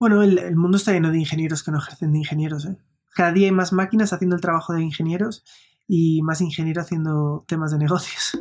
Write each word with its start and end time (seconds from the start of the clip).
Bueno, 0.00 0.22
el, 0.22 0.56
mundo 0.56 0.78
está 0.78 0.92
lleno 0.92 1.12
de 1.12 1.18
ingenieros 1.18 1.62
que 1.62 1.70
no 1.70 1.76
ejercen 1.76 2.10
de 2.10 2.16
ingenieros. 2.16 2.64
¿eh? 2.64 2.74
Cada 3.14 3.32
día 3.32 3.48
hay 3.48 3.52
más 3.52 3.70
máquinas 3.74 4.14
haciendo 4.14 4.34
el 4.34 4.40
trabajo 4.40 4.72
de 4.72 4.80
ingenieros 4.80 5.44
y 5.86 6.22
más 6.22 6.40
ingenieros 6.40 6.86
haciendo 6.86 7.44
temas 7.46 7.70
de 7.70 7.76
negocios. 7.76 8.40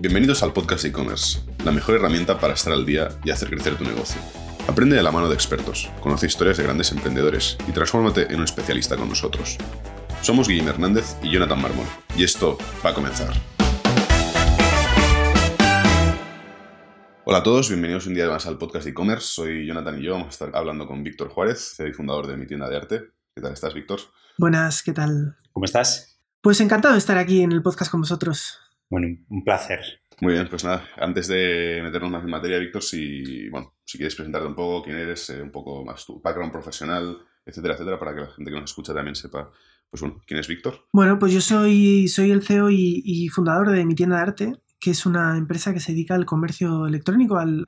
Bienvenidos 0.00 0.44
al 0.44 0.52
podcast 0.52 0.84
de 0.84 0.90
e-commerce, 0.90 1.40
la 1.64 1.72
mejor 1.72 1.96
herramienta 1.96 2.38
para 2.38 2.54
estar 2.54 2.72
al 2.72 2.86
día 2.86 3.08
y 3.24 3.30
hacer 3.32 3.50
crecer 3.50 3.74
tu 3.76 3.82
negocio. 3.82 4.20
Aprende 4.68 4.94
de 4.94 5.02
la 5.02 5.10
mano 5.10 5.28
de 5.28 5.34
expertos, 5.34 5.90
conoce 6.00 6.26
historias 6.26 6.58
de 6.58 6.62
grandes 6.62 6.92
emprendedores 6.92 7.58
y 7.66 7.72
transfórmate 7.72 8.32
en 8.32 8.36
un 8.36 8.44
especialista 8.44 8.96
con 8.96 9.08
nosotros. 9.08 9.58
Somos 10.22 10.46
Guillermo 10.46 10.70
Hernández 10.70 11.16
y 11.24 11.32
Jonathan 11.32 11.60
Marmol, 11.60 11.86
y 12.16 12.22
esto 12.22 12.56
va 12.84 12.90
a 12.90 12.94
comenzar. 12.94 13.34
Hola 17.28 17.38
a 17.38 17.42
todos, 17.42 17.70
bienvenidos 17.70 18.06
un 18.06 18.14
día 18.14 18.28
más 18.28 18.46
al 18.46 18.56
podcast 18.56 18.84
de 18.84 18.92
e-commerce. 18.92 19.26
Soy 19.26 19.66
Jonathan 19.66 19.98
y 19.98 20.04
yo 20.04 20.12
vamos 20.12 20.28
a 20.28 20.30
estar 20.30 20.50
hablando 20.54 20.86
con 20.86 21.02
Víctor 21.02 21.28
Juárez, 21.28 21.74
CEO 21.76 21.92
fundador 21.92 22.28
de 22.28 22.36
mi 22.36 22.46
tienda 22.46 22.68
de 22.68 22.76
arte. 22.76 23.02
¿Qué 23.34 23.42
tal 23.42 23.52
estás, 23.52 23.74
Víctor? 23.74 23.98
Buenas, 24.38 24.80
¿qué 24.80 24.92
tal? 24.92 25.36
¿Cómo 25.50 25.64
estás? 25.64 26.20
Pues 26.40 26.60
encantado 26.60 26.94
de 26.94 26.98
estar 26.98 27.18
aquí 27.18 27.42
en 27.42 27.50
el 27.50 27.64
podcast 27.64 27.90
con 27.90 28.02
vosotros. 28.02 28.60
Bueno, 28.88 29.08
un 29.28 29.42
placer. 29.42 29.80
Muy 30.20 30.34
bien, 30.34 30.46
pues 30.48 30.62
nada, 30.62 30.88
antes 30.98 31.26
de 31.26 31.80
meternos 31.82 32.12
más 32.12 32.22
en 32.22 32.30
materia, 32.30 32.58
Víctor, 32.58 32.84
si, 32.84 33.48
bueno, 33.48 33.74
si 33.84 33.98
quieres 33.98 34.14
presentarte 34.14 34.46
un 34.46 34.54
poco 34.54 34.84
quién 34.84 34.96
eres, 34.96 35.28
eh, 35.30 35.42
un 35.42 35.50
poco 35.50 35.84
más 35.84 36.06
tu 36.06 36.20
background 36.20 36.52
profesional, 36.52 37.18
etcétera, 37.44 37.74
etcétera, 37.74 37.98
para 37.98 38.14
que 38.14 38.20
la 38.20 38.28
gente 38.28 38.52
que 38.52 38.60
nos 38.60 38.70
escucha 38.70 38.94
también 38.94 39.16
sepa, 39.16 39.50
pues 39.90 40.00
bueno, 40.00 40.22
quién 40.28 40.38
es 40.38 40.46
Víctor. 40.46 40.86
Bueno, 40.92 41.18
pues 41.18 41.32
yo 41.32 41.40
soy, 41.40 42.06
soy 42.06 42.30
el 42.30 42.44
CEO 42.44 42.70
y 42.70 43.28
fundador 43.30 43.72
de 43.72 43.84
mi 43.84 43.96
tienda 43.96 44.14
de 44.14 44.22
arte, 44.22 44.52
que 44.86 44.92
es 44.92 45.04
una 45.04 45.36
empresa 45.36 45.74
que 45.74 45.80
se 45.80 45.90
dedica 45.90 46.14
al 46.14 46.24
comercio 46.24 46.86
electrónico, 46.86 47.38
al, 47.38 47.66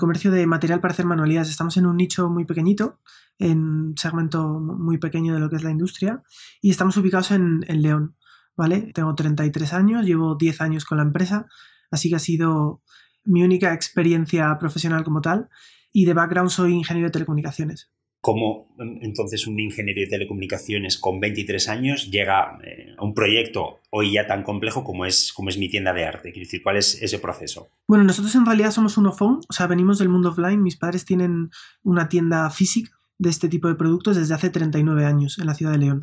comercio 0.00 0.32
de 0.32 0.44
material 0.44 0.80
para 0.80 0.90
hacer 0.90 1.06
manualidades. 1.06 1.50
Estamos 1.50 1.76
en 1.76 1.86
un 1.86 1.96
nicho 1.96 2.28
muy 2.28 2.46
pequeñito, 2.46 2.98
en 3.38 3.60
un 3.60 3.96
segmento 3.96 4.58
muy 4.58 4.98
pequeño 4.98 5.34
de 5.34 5.38
lo 5.38 5.48
que 5.48 5.54
es 5.54 5.62
la 5.62 5.70
industria, 5.70 6.20
y 6.60 6.70
estamos 6.70 6.96
ubicados 6.96 7.30
en, 7.30 7.60
León. 7.60 8.16
¿vale? 8.56 8.90
Tengo 8.92 9.14
33 9.14 9.72
años, 9.72 10.04
llevo 10.04 10.34
10 10.34 10.60
años 10.60 10.84
con 10.84 10.98
la 10.98 11.04
empresa, 11.04 11.46
así 11.92 12.10
que 12.10 12.16
ha 12.16 12.18
sido 12.18 12.82
mi 13.22 13.44
única 13.44 13.72
experiencia 13.72 14.58
profesional 14.58 15.04
como 15.04 15.20
tal, 15.20 15.50
y 15.92 16.06
de 16.06 16.14
background 16.14 16.50
soy 16.50 16.72
ingeniero 16.72 17.06
de 17.06 17.12
telecomunicaciones 17.12 17.88
cómo 18.28 18.68
entonces 18.76 19.46
un 19.46 19.58
ingeniero 19.58 20.02
de 20.02 20.06
telecomunicaciones 20.06 20.98
con 20.98 21.18
23 21.18 21.66
años 21.70 22.10
llega 22.10 22.58
eh, 22.62 22.94
a 22.98 23.02
un 23.02 23.14
proyecto 23.14 23.80
hoy 23.88 24.12
ya 24.12 24.26
tan 24.26 24.42
complejo 24.42 24.84
como 24.84 25.06
es, 25.06 25.32
como 25.32 25.48
es 25.48 25.56
mi 25.56 25.70
tienda 25.70 25.94
de 25.94 26.04
arte. 26.04 26.30
Quiero 26.30 26.44
decir, 26.44 26.62
¿cuál 26.62 26.76
es 26.76 27.00
ese 27.00 27.20
proceso? 27.20 27.70
Bueno, 27.88 28.04
nosotros 28.04 28.34
en 28.34 28.44
realidad 28.44 28.70
somos 28.70 28.98
un 28.98 29.10
phone, 29.14 29.40
o 29.48 29.52
sea, 29.54 29.66
venimos 29.66 29.98
del 29.98 30.10
mundo 30.10 30.28
offline. 30.28 30.62
Mis 30.62 30.76
padres 30.76 31.06
tienen 31.06 31.48
una 31.82 32.10
tienda 32.10 32.50
física 32.50 32.90
de 33.16 33.30
este 33.30 33.48
tipo 33.48 33.66
de 33.66 33.76
productos 33.76 34.18
desde 34.18 34.34
hace 34.34 34.50
39 34.50 35.06
años 35.06 35.38
en 35.38 35.46
la 35.46 35.54
ciudad 35.54 35.72
de 35.72 35.78
León. 35.78 36.02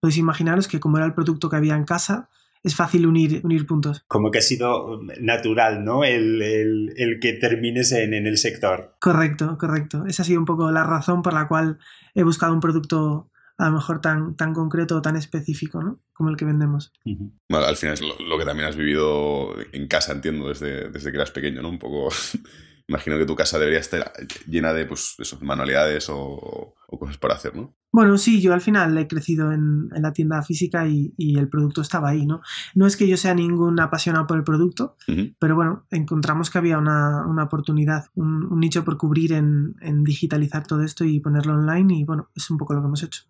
Podéis 0.00 0.16
imaginaros 0.16 0.66
que 0.66 0.80
como 0.80 0.96
era 0.96 1.04
el 1.04 1.12
producto 1.12 1.50
que 1.50 1.56
había 1.56 1.76
en 1.76 1.84
casa, 1.84 2.30
es 2.64 2.74
fácil 2.74 3.06
unir, 3.06 3.42
unir 3.44 3.66
puntos. 3.66 4.02
Como 4.08 4.30
que 4.30 4.38
ha 4.38 4.42
sido 4.42 4.98
natural, 5.20 5.84
¿no? 5.84 6.02
El, 6.02 7.18
que 7.20 7.34
termines 7.34 7.92
en, 7.92 8.14
el 8.14 8.38
sector. 8.38 8.96
Correcto, 9.00 9.58
correcto. 9.58 10.06
Esa 10.06 10.22
ha 10.22 10.24
sido 10.24 10.40
un 10.40 10.46
poco 10.46 10.70
la 10.72 10.82
razón 10.82 11.20
por 11.22 11.34
la 11.34 11.46
cual 11.46 11.78
he 12.14 12.22
buscado 12.22 12.54
un 12.54 12.60
producto 12.60 13.30
a 13.58 13.66
lo 13.66 13.72
mejor 13.72 14.00
tan, 14.00 14.34
tan 14.34 14.54
concreto 14.54 14.96
o 14.96 15.02
tan 15.02 15.14
específico, 15.14 15.82
¿no? 15.82 16.00
Como 16.14 16.30
el 16.30 16.36
que 16.36 16.46
vendemos. 16.46 16.92
Bueno, 17.04 17.66
al 17.66 17.76
final 17.76 17.94
es 17.94 18.00
lo, 18.00 18.38
que 18.38 18.44
también 18.44 18.68
has 18.68 18.76
vivido 18.76 19.54
en 19.72 19.86
casa, 19.86 20.12
entiendo, 20.12 20.48
desde, 20.48 20.88
desde 20.88 21.10
que 21.10 21.18
eras 21.18 21.30
pequeño, 21.30 21.60
¿no? 21.60 21.68
Un 21.68 21.78
poco 21.78 22.08
imagino 22.88 23.18
que 23.18 23.26
tu 23.26 23.36
casa 23.36 23.58
debería 23.58 23.80
estar 23.80 24.12
llena 24.46 24.72
de 24.72 24.86
pues, 24.86 25.16
manualidades 25.40 26.06
o, 26.08 26.74
cosas 26.98 27.18
para 27.18 27.34
hacer, 27.34 27.54
¿no? 27.54 27.76
Bueno, 27.94 28.18
sí, 28.18 28.40
yo 28.40 28.52
al 28.52 28.60
final 28.60 28.98
he 28.98 29.06
crecido 29.06 29.52
en, 29.52 29.88
la 29.90 30.12
tienda 30.12 30.42
física 30.42 30.88
y, 30.88 31.14
el 31.16 31.48
producto 31.48 31.80
estaba 31.80 32.08
ahí, 32.08 32.26
¿no? 32.26 32.40
No 32.74 32.88
es 32.88 32.96
que 32.96 33.06
yo 33.06 33.16
sea 33.16 33.36
ningún 33.36 33.78
apasionado 33.78 34.26
por 34.26 34.36
el 34.36 34.42
producto, 34.42 34.96
pero 35.38 35.54
bueno, 35.54 35.86
encontramos 35.92 36.50
que 36.50 36.58
había 36.58 36.76
una, 36.76 37.44
oportunidad, 37.44 38.06
un, 38.16 38.58
nicho 38.58 38.84
por 38.84 38.98
cubrir 38.98 39.32
en, 39.32 39.76
digitalizar 40.02 40.66
todo 40.66 40.82
esto 40.82 41.04
y 41.04 41.20
ponerlo 41.20 41.54
online 41.54 41.98
y 41.98 42.04
bueno, 42.04 42.32
es 42.34 42.50
un 42.50 42.58
poco 42.58 42.74
lo 42.74 42.80
que 42.80 42.86
hemos 42.86 43.02
hecho. 43.04 43.22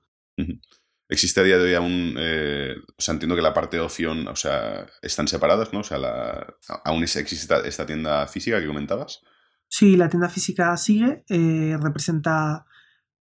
¿Existe 1.10 1.41
a 1.41 1.44
día 1.44 1.59
de 1.59 1.65
hoy 1.65 1.75
aún, 1.75 2.15
eh, 2.16 2.75
o 2.97 3.03
sea, 3.03 3.12
entiendo 3.12 3.37
que 3.37 3.43
la 3.43 3.53
parte 3.53 3.77
de 3.77 3.83
opción, 3.83 4.27
o 4.28 4.37
sea, 4.37 4.87
están 5.03 5.28
separadas, 5.28 5.75
¿no? 5.75 5.81
O 5.81 5.84
sea, 5.84 5.99
aún 6.87 7.03
existe 7.03 7.55
esta 7.69 7.84
tienda 7.84 8.27
física 8.28 8.59
que 8.62 8.66
comentabas. 8.66 9.21
Sí, 9.69 9.99
la 9.99 10.09
tienda 10.09 10.31
física 10.31 10.75
sigue, 10.78 11.22
eh, 11.28 11.77
representa, 11.83 12.65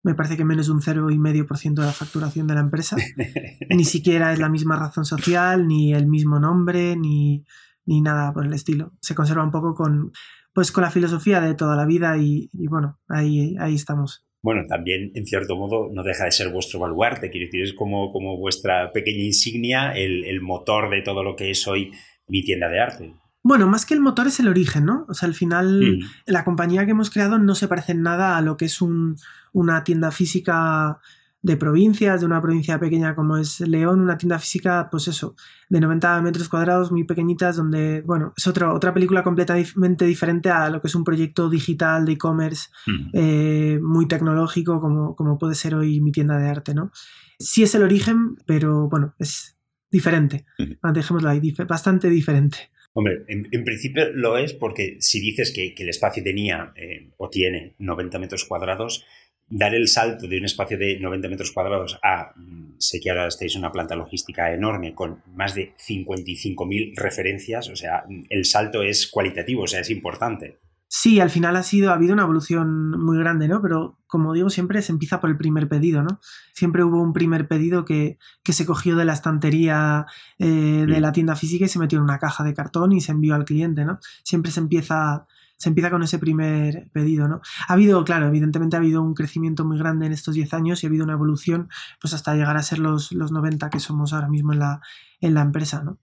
me 0.03 0.15
parece 0.15 0.37
que 0.37 0.44
menos 0.44 0.66
de 0.66 0.72
un 0.72 0.81
0,5% 0.81 1.75
de 1.75 1.87
la 1.87 1.93
facturación 1.93 2.47
de 2.47 2.55
la 2.55 2.61
empresa. 2.61 2.97
ni 3.71 3.84
siquiera 3.84 4.33
es 4.33 4.38
la 4.38 4.49
misma 4.49 4.78
razón 4.78 5.05
social, 5.05 5.66
ni 5.66 5.93
el 5.93 6.06
mismo 6.06 6.38
nombre, 6.41 6.97
ni, 6.97 7.44
nada 7.87 8.33
por 8.33 8.47
el 8.47 8.53
estilo. 8.53 8.93
Se 9.00 9.15
conserva 9.15 9.44
un 9.44 9.50
poco 9.50 9.75
con, 9.75 10.12
pues, 10.55 10.72
con 10.72 10.84
la 10.84 10.91
filosofía 10.91 11.41
de 11.41 11.55
toda 11.55 11.77
la 11.77 11.87
vida 11.87 12.16
y, 12.16 12.49
bueno, 12.53 12.99
ahí, 13.09 13.56
ahí 13.59 13.75
estamos. 13.75 14.25
Bueno, 14.43 14.65
también 14.66 15.12
en 15.15 15.27
cierto 15.27 15.55
modo 15.55 15.91
no 15.93 16.03
deja 16.03 16.25
de 16.25 16.33
ser 16.33 16.50
vuestro 16.50 16.81
baluarte, 16.81 17.31
quiero 17.31 17.47
decir, 17.47 17.62
es 17.62 17.75
como, 17.75 18.10
como 18.10 18.39
vuestra 18.39 18.91
pequeña 18.91 19.22
insignia, 19.22 19.93
el, 19.93 20.25
el 20.25 20.41
motor 20.41 20.89
de 20.89 21.03
todo 21.03 21.22
lo 21.22 21.37
que 21.37 21.50
es 21.50 21.69
hoy 21.69 21.91
mi 22.27 22.43
tienda 22.43 22.71
de 22.71 22.81
arte. 22.81 23.15
Bueno, 23.43 23.67
más 23.67 23.87
que 23.87 23.95
el 23.95 24.01
motor 24.01 24.27
es 24.27 24.39
el 24.41 24.49
origen, 24.49 24.84
¿no? 24.84 25.06
O 25.09 25.15
sea, 25.15 25.27
al 25.27 25.34
final 25.34 25.99
mm. 25.99 26.31
la 26.33 26.45
compañía 26.45 26.84
que 26.84 26.91
hemos 26.91 27.11
creado 27.11 27.39
no 27.39 27.55
se 27.55 27.69
parece 27.69 27.93
en 27.93 28.03
nada 28.03 28.37
a 28.37 28.43
lo 28.43 28.56
que 28.56 28.67
es 28.67 28.81
una 28.83 29.84
tienda 29.84 30.11
física 30.11 31.01
de 31.43 31.56
provincias, 31.56 32.21
de 32.21 32.27
una 32.27 32.43
provincia 32.43 32.78
pequeña 32.78 33.15
como 33.15 33.39
es 33.39 33.61
León, 33.61 34.01
una 34.01 34.19
tienda 34.19 34.39
física, 34.39 34.89
pues 34.91 35.09
eso, 35.09 35.37
de 35.71 35.81
90 35.81 36.21
metros 36.21 36.51
cuadrados, 36.51 36.93
muy 36.93 37.05
pequeñitas, 37.05 37.56
donde, 37.56 38.03
bueno, 38.03 38.34
es 38.37 38.47
otra, 38.47 38.75
otra 38.75 38.93
película 38.93 39.23
completamente 39.23 40.05
diferente 40.05 40.51
a 40.51 40.69
lo 40.69 40.83
que 40.83 40.89
es 40.89 40.95
un 40.95 41.05
proyecto 41.05 41.49
digital 41.49 42.05
de 42.05 42.12
e-commerce 42.12 42.69
mm. 42.87 43.11
eh, 43.15 43.81
muy 43.83 44.07
tecnológico 44.07 44.81
como, 44.81 45.17
como 45.17 45.39
puede 45.39 45.55
ser 45.55 45.75
hoy 45.75 46.01
mi 46.03 46.12
tienda 46.12 46.37
de 46.37 46.49
arte, 46.49 46.75
¿no? 46.75 46.91
Sí 47.39 47.62
es 47.62 47.75
el 47.75 47.84
origen, 47.84 48.37
pero 48.45 48.91
bueno, 48.91 49.15
es 49.19 49.57
diferente, 49.91 50.45
dejémoslo 50.93 51.31
ahí, 51.31 51.55
bastante 51.67 52.11
diferente. 52.11 52.71
Hombre, 52.93 53.23
en, 53.28 53.65
principio 53.65 54.11
lo 54.12 54.37
es 54.37 54.53
porque 54.53 54.97
si 55.01 55.21
dices 55.21 55.53
que, 55.53 55.75
el 55.77 55.89
espacio 55.89 56.25
tenía 56.25 56.73
eh, 56.77 57.11
o 57.19 57.31
tiene 57.31 57.75
90 57.78 58.19
metros 58.19 58.45
cuadrados, 58.45 59.06
dar 59.49 59.75
el 59.75 59.89
salto 59.89 60.27
de 60.27 60.39
un 60.39 60.45
espacio 60.45 60.77
de 60.77 60.99
90 60.99 61.28
metros 61.28 61.53
cuadrados 61.53 61.99
a, 62.03 62.33
mm, 62.37 62.77
sé 62.78 63.01
que 63.01 63.11
ahora 63.11 63.28
estáis 63.28 63.55
en 63.55 63.61
una 63.61 63.73
planta 63.73 63.95
logística 63.95 64.53
enorme 64.53 64.95
con 64.95 65.23
más 65.34 65.55
de 65.55 65.75
55.000 65.77 66.95
referencias, 66.97 67.69
o 67.69 67.77
sea, 67.77 68.05
el 68.28 68.45
salto 68.45 68.83
es 68.83 69.07
cualitativo, 69.09 69.62
o 69.62 69.67
sea, 69.69 69.81
es 69.81 69.91
importante. 69.91 70.59
Sí, 70.93 71.21
al 71.21 71.31
final 71.31 71.55
ha 71.55 71.62
sido, 71.62 71.93
ha 71.93 71.95
habido 71.95 72.15
una 72.15 72.25
evolución 72.25 72.91
muy 73.01 73.17
grande, 73.17 73.47
¿no? 73.47 73.62
Pero 73.62 74.01
como 74.09 74.33
digo, 74.33 74.51
siempre 74.51 74.83
se 74.83 74.91
empieza 74.91 75.21
por 75.21 75.31
el 75.31 75.37
primer 75.37 75.69
pedido, 75.69 76.03
¿no? 76.03 76.19
Siempre 76.53 76.83
hubo 76.83 77.01
un 77.01 77.12
primer 77.12 77.47
pedido 77.47 77.84
que, 77.84 78.19
se 78.45 78.67
cogió 78.67 78.97
de 78.97 79.05
la 79.05 79.12
estantería 79.12 80.06
eh, 80.41 80.84
de 80.89 81.01
la 81.01 81.12
tienda 81.12 81.37
física 81.37 81.65
y 81.65 81.69
se 81.69 81.78
metió 81.78 81.99
en 81.99 82.03
una 82.03 82.19
caja 82.19 82.43
de 82.43 82.55
cartón 82.55 82.91
y 82.91 83.01
se 83.01 83.12
envió 83.12 83.37
al 83.37 83.45
cliente, 83.45 83.84
¿no? 83.84 84.01
Siempre 84.25 84.51
se 84.51 84.59
empieza, 84.59 85.28
se 85.56 85.69
empieza 85.69 85.91
con 85.91 86.03
ese 86.03 86.19
primer 86.19 86.91
pedido, 86.91 87.28
¿no? 87.28 87.41
Ha 87.69 87.75
habido, 87.75 88.03
claro, 88.05 88.27
evidentemente 88.27 88.75
ha 88.75 88.81
habido 88.81 89.01
un 89.01 89.15
crecimiento 89.15 89.65
muy 89.65 89.78
grande 89.78 90.07
en 90.07 90.12
estos 90.12 90.34
10 90.34 90.53
años 90.55 90.83
y 90.83 90.87
ha 90.87 90.89
habido 90.89 91.05
una 91.05 91.12
evolución, 91.12 91.69
pues 92.01 92.15
hasta 92.15 92.34
llegar 92.34 92.57
a 92.57 92.65
ser 92.65 92.81
los, 92.81 93.12
los 93.12 93.31
90 93.31 93.71
que 93.71 93.78
somos 93.78 94.12
ahora 94.12 94.28
mismo 94.28 94.53
en 94.53 94.59
la, 94.59 94.81
en 95.21 95.34
la 95.34 95.43
empresa, 95.43 95.84
¿no? 95.84 96.01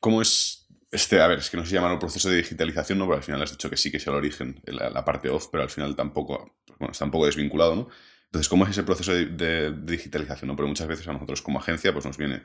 ¿Cómo 0.00 0.22
es 0.22 0.65
este, 0.90 1.20
a 1.20 1.26
ver, 1.26 1.38
es 1.38 1.50
que 1.50 1.56
no 1.56 1.66
se 1.66 1.74
llama 1.74 1.92
el 1.92 1.98
proceso 1.98 2.30
de 2.30 2.36
digitalización, 2.36 2.98
¿no? 2.98 3.06
Pero 3.06 3.16
al 3.16 3.22
final 3.22 3.42
has 3.42 3.50
dicho 3.50 3.68
que 3.68 3.76
sí 3.76 3.90
que 3.90 3.96
es 3.96 4.06
el 4.06 4.14
origen, 4.14 4.62
la, 4.66 5.04
parte 5.04 5.28
off, 5.28 5.48
pero 5.50 5.64
al 5.64 5.70
final 5.70 5.96
tampoco, 5.96 6.56
bueno, 6.78 6.92
está 6.92 7.04
un 7.04 7.10
poco 7.10 7.26
desvinculado, 7.26 7.74
¿no? 7.74 7.88
Entonces, 8.26 8.48
¿cómo 8.48 8.64
es 8.64 8.70
ese 8.70 8.82
proceso 8.82 9.12
de, 9.12 9.72
digitalización? 9.72 10.48
¿no? 10.48 10.56
Porque 10.56 10.68
muchas 10.68 10.86
veces 10.86 11.06
a 11.08 11.12
nosotros 11.12 11.42
como 11.42 11.58
agencia, 11.58 11.92
pues 11.92 12.04
nos 12.04 12.16
viene, 12.16 12.42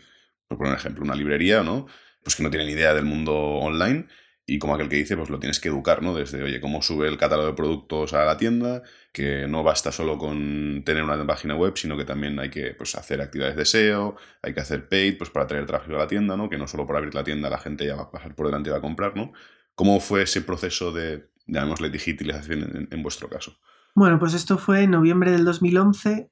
por 0.47 0.57
poner 0.57 0.73
un 0.73 0.79
ejemplo, 0.79 1.03
una 1.03 1.15
librería, 1.15 1.63
¿no? 1.63 1.87
Pues 2.23 2.35
que 2.35 2.43
no 2.43 2.49
tiene 2.49 2.65
ni 2.65 2.73
idea 2.73 2.93
del 2.93 3.05
mundo 3.05 3.33
online 3.33 4.07
y 4.45 4.59
como 4.59 4.75
aquel 4.75 4.89
que 4.89 4.97
dice, 4.97 5.15
pues 5.15 5.29
lo 5.29 5.39
tienes 5.39 5.59
que 5.59 5.69
educar, 5.69 6.01
¿no? 6.01 6.13
Desde, 6.13 6.43
oye, 6.43 6.59
cómo 6.59 6.81
sube 6.81 7.07
el 7.07 7.17
catálogo 7.17 7.47
de 7.47 7.53
productos 7.53 8.13
a 8.13 8.25
la 8.25 8.37
tienda, 8.37 8.81
que 9.13 9.47
no 9.47 9.63
basta 9.63 9.91
solo 9.91 10.17
con 10.17 10.83
tener 10.85 11.03
una 11.03 11.25
página 11.25 11.55
web, 11.55 11.77
sino 11.77 11.95
que 11.95 12.05
también 12.05 12.39
hay 12.39 12.49
que 12.49 12.73
pues, 12.73 12.95
hacer 12.95 13.21
actividades 13.21 13.55
de 13.55 13.65
SEO, 13.65 14.15
hay 14.41 14.53
que 14.53 14.61
hacer 14.61 14.89
paid, 14.89 15.17
pues 15.17 15.29
para 15.29 15.47
traer 15.47 15.65
tráfico 15.65 15.95
a 15.95 15.99
la 15.99 16.07
tienda, 16.07 16.35
¿no? 16.35 16.49
Que 16.49 16.57
no 16.57 16.67
solo 16.67 16.85
por 16.85 16.97
abrir 16.97 17.13
la 17.13 17.23
tienda 17.23 17.49
la 17.49 17.59
gente 17.59 17.85
ya 17.85 17.95
va 17.95 18.03
a 18.03 18.11
pasar 18.11 18.35
por 18.35 18.47
delante 18.47 18.69
y 18.69 18.71
va 18.71 18.79
a 18.79 18.81
comprar, 18.81 19.15
¿no? 19.15 19.31
¿Cómo 19.75 19.99
fue 19.99 20.23
ese 20.23 20.41
proceso 20.41 20.91
de, 20.91 21.29
llamémosle, 21.47 21.89
digitalización 21.89 22.87
en, 22.91 23.03
vuestro 23.03 23.29
caso? 23.29 23.57
Bueno, 23.95 24.19
pues 24.19 24.33
esto 24.33 24.57
fue 24.57 24.83
en 24.83 24.91
noviembre 24.91 25.31
del 25.31 25.45
2011. 25.45 26.29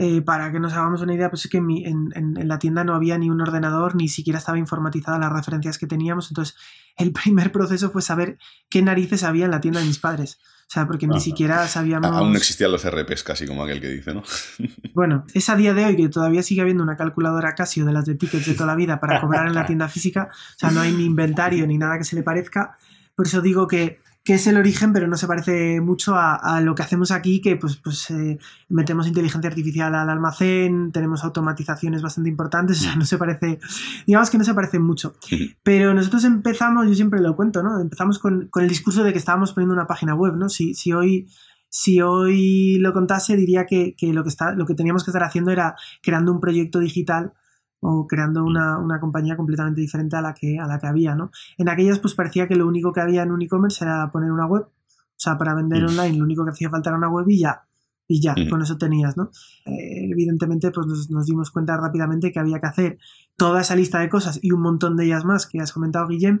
Eh, 0.00 0.22
para 0.22 0.52
que 0.52 0.60
nos 0.60 0.74
hagamos 0.74 1.02
una 1.02 1.12
idea, 1.12 1.28
pues 1.28 1.44
es 1.44 1.50
que 1.50 1.58
en, 1.58 2.10
en, 2.14 2.46
la 2.46 2.60
tienda 2.60 2.84
no 2.84 2.94
había 2.94 3.18
ni 3.18 3.30
un 3.30 3.40
ordenador, 3.40 3.96
ni 3.96 4.06
siquiera 4.06 4.38
estaba 4.38 4.56
informatizada 4.56 5.18
las 5.18 5.32
referencias 5.32 5.76
que 5.76 5.88
teníamos. 5.88 6.30
Entonces, 6.30 6.54
el 6.96 7.10
primer 7.10 7.50
proceso 7.50 7.90
fue 7.90 8.00
saber 8.00 8.38
qué 8.68 8.80
narices 8.80 9.24
había 9.24 9.46
en 9.46 9.50
la 9.50 9.60
tienda 9.60 9.80
de 9.80 9.86
mis 9.86 9.98
padres. 9.98 10.38
O 10.68 10.70
sea, 10.70 10.86
porque 10.86 11.08
ni 11.08 11.18
siquiera 11.18 11.66
sabíamos. 11.66 12.12
Aún 12.12 12.30
no 12.30 12.38
existían 12.38 12.70
los 12.70 12.88
RPs 12.88 13.24
casi, 13.24 13.44
como 13.44 13.64
aquel 13.64 13.80
que 13.80 13.88
dice, 13.88 14.14
¿no? 14.14 14.22
bueno, 14.94 15.24
es 15.34 15.48
a 15.48 15.56
día 15.56 15.74
de 15.74 15.84
hoy 15.84 15.96
que 15.96 16.08
todavía 16.10 16.44
sigue 16.44 16.60
habiendo 16.60 16.84
una 16.84 16.96
calculadora 16.96 17.56
Casio 17.56 17.84
de 17.84 17.92
las 17.92 18.04
de 18.04 18.14
tickets 18.14 18.46
de 18.46 18.54
toda 18.54 18.66
la 18.66 18.74
vida 18.76 19.00
para 19.00 19.20
cobrar 19.20 19.48
en 19.48 19.54
la 19.54 19.66
tienda 19.66 19.88
física. 19.88 20.28
O 20.30 20.58
sea, 20.58 20.70
no 20.70 20.80
hay 20.80 20.92
ni 20.92 21.06
inventario 21.06 21.66
ni 21.66 21.76
nada 21.76 21.98
que 21.98 22.04
se 22.04 22.14
le 22.14 22.22
parezca. 22.22 22.76
Por 23.16 23.26
eso 23.26 23.40
digo 23.40 23.66
que 23.66 23.98
que 24.28 24.34
es 24.34 24.46
el 24.46 24.58
origen, 24.58 24.92
pero 24.92 25.08
no 25.08 25.16
se 25.16 25.26
parece 25.26 25.80
mucho 25.80 26.14
a, 26.14 26.60
lo 26.60 26.74
que 26.74 26.82
hacemos 26.82 27.12
aquí, 27.12 27.40
que 27.40 27.56
pues, 27.56 27.76
pues 27.76 28.10
eh, 28.10 28.38
metemos 28.68 29.06
inteligencia 29.06 29.48
artificial 29.48 29.94
al 29.94 30.10
almacén, 30.10 30.92
tenemos 30.92 31.24
automatizaciones 31.24 32.02
bastante 32.02 32.28
importantes, 32.28 32.80
o 32.80 32.82
sea, 32.82 32.94
no 32.96 33.06
se 33.06 33.16
parece, 33.16 33.58
digamos 34.06 34.28
que 34.28 34.36
no 34.36 34.44
se 34.44 34.52
parece 34.52 34.80
mucho. 34.80 35.14
Pero 35.62 35.94
nosotros 35.94 36.24
empezamos, 36.24 36.86
yo 36.86 36.94
siempre 36.94 37.22
lo 37.22 37.36
cuento, 37.36 37.62
¿no? 37.62 37.80
Empezamos 37.80 38.18
con, 38.18 38.50
el 38.54 38.68
discurso 38.68 39.02
de 39.02 39.14
que 39.14 39.18
estábamos 39.18 39.54
poniendo 39.54 39.72
una 39.72 39.86
página 39.86 40.14
web, 40.14 40.34
¿no? 40.34 40.50
Si, 40.50 40.74
si 40.74 40.92
hoy 40.92 41.26
si 41.70 42.02
hoy 42.02 42.76
lo 42.80 42.92
contase, 42.92 43.34
diría 43.34 43.64
que, 43.64 43.94
lo, 44.12 44.24
que 44.24 44.28
está, 44.28 44.52
lo 44.52 44.66
que 44.66 44.74
teníamos 44.74 45.04
que 45.04 45.10
estar 45.10 45.22
haciendo 45.22 45.52
era 45.52 45.74
creando 46.02 46.32
un 46.32 46.40
proyecto 46.40 46.80
digital 46.80 47.32
o 47.80 48.06
creando 48.06 48.44
una, 48.44 48.78
una, 48.78 48.98
compañía 48.98 49.36
completamente 49.36 49.80
diferente 49.80 50.16
a 50.16 50.22
la, 50.22 50.34
que, 50.34 50.58
a 50.58 50.66
la 50.66 50.78
que 50.78 50.86
había, 50.86 51.14
¿no? 51.14 51.30
En 51.56 51.68
aquellas 51.68 51.98
pues 51.98 52.14
parecía 52.14 52.48
que 52.48 52.56
lo 52.56 52.66
único 52.66 52.92
que 52.92 53.00
había 53.00 53.22
en 53.22 53.30
un 53.30 53.42
e-commerce 53.42 53.84
era 53.84 54.10
poner 54.10 54.32
una 54.32 54.46
web, 54.46 54.62
o 54.64 55.16
sea, 55.16 55.38
para 55.38 55.54
vender 55.54 55.82
mm. 55.82 55.86
online 55.86 56.18
lo 56.18 56.24
único 56.24 56.44
que 56.44 56.50
hacía 56.50 56.70
falta 56.70 56.90
era 56.90 56.98
una 56.98 57.08
web 57.08 57.28
y 57.28 57.40
ya, 57.40 57.62
y 58.08 58.20
ya, 58.20 58.34
mm. 58.34 58.48
con 58.48 58.62
eso 58.62 58.78
tenías, 58.78 59.16
¿no? 59.16 59.30
Eh, 59.66 60.10
evidentemente 60.10 60.70
pues 60.70 60.86
nos, 60.86 61.10
nos, 61.10 61.26
dimos 61.26 61.50
cuenta 61.50 61.76
rápidamente 61.76 62.32
que 62.32 62.40
había 62.40 62.58
que 62.58 62.66
hacer 62.66 62.98
toda 63.36 63.60
esa 63.60 63.76
lista 63.76 64.00
de 64.00 64.08
cosas 64.08 64.40
y 64.42 64.50
un 64.50 64.62
montón 64.62 64.96
de 64.96 65.04
ellas 65.04 65.24
más 65.24 65.46
que 65.46 65.60
has 65.60 65.72
comentado, 65.72 66.08
Guillem, 66.08 66.40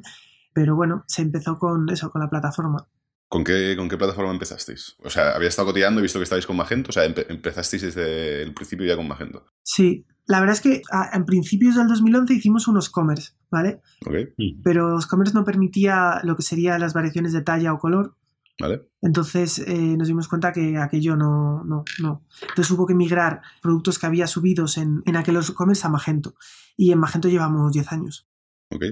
pero 0.52 0.74
bueno, 0.74 1.04
se 1.06 1.22
empezó 1.22 1.58
con 1.58 1.88
eso, 1.88 2.10
con 2.10 2.20
la 2.20 2.30
plataforma. 2.30 2.88
¿Con 3.28 3.44
qué, 3.44 3.74
¿Con 3.76 3.88
qué 3.90 3.98
plataforma 3.98 4.32
empezasteis? 4.32 4.96
O 5.04 5.10
sea, 5.10 5.36
había 5.36 5.48
estado 5.48 5.68
cotillando, 5.68 6.00
he 6.00 6.02
visto 6.02 6.18
que 6.18 6.24
estáis 6.24 6.46
con 6.46 6.56
Magento, 6.56 6.88
o 6.88 6.92
sea, 6.92 7.04
empezasteis 7.04 7.82
desde 7.82 8.42
el 8.42 8.54
principio 8.54 8.86
ya 8.86 8.96
con 8.96 9.06
Magento. 9.06 9.44
Sí, 9.62 10.06
la 10.28 10.40
verdad 10.40 10.56
es 10.56 10.60
que 10.60 10.82
en 11.12 11.24
principios 11.24 11.76
del 11.76 11.88
2011 11.88 12.34
hicimos 12.34 12.68
unos 12.68 12.90
commerce, 12.90 13.32
¿vale? 13.50 13.80
Okay. 14.06 14.26
Mm. 14.36 14.62
Pero 14.62 14.90
los 14.90 15.06
commerce 15.06 15.34
no 15.34 15.42
permitía 15.42 16.20
lo 16.22 16.36
que 16.36 16.42
serían 16.42 16.80
las 16.80 16.92
variaciones 16.92 17.32
de 17.32 17.40
talla 17.40 17.72
o 17.72 17.78
color. 17.78 18.14
¿Vale? 18.60 18.82
Entonces 19.00 19.60
eh, 19.60 19.96
nos 19.96 20.08
dimos 20.08 20.28
cuenta 20.28 20.52
que 20.52 20.76
aquello 20.76 21.16
no, 21.16 21.64
no, 21.64 21.84
no. 22.00 22.24
Entonces 22.42 22.70
hubo 22.72 22.86
que 22.86 22.94
migrar 22.94 23.40
productos 23.62 23.98
que 23.98 24.06
había 24.06 24.26
subidos 24.26 24.76
en, 24.76 25.02
en 25.06 25.16
aquellos 25.16 25.52
commerce 25.52 25.86
a 25.86 25.90
Magento. 25.90 26.34
Y 26.76 26.92
en 26.92 26.98
Magento 26.98 27.28
llevamos 27.28 27.72
10 27.72 27.92
años. 27.92 28.28
Ok. 28.70 28.84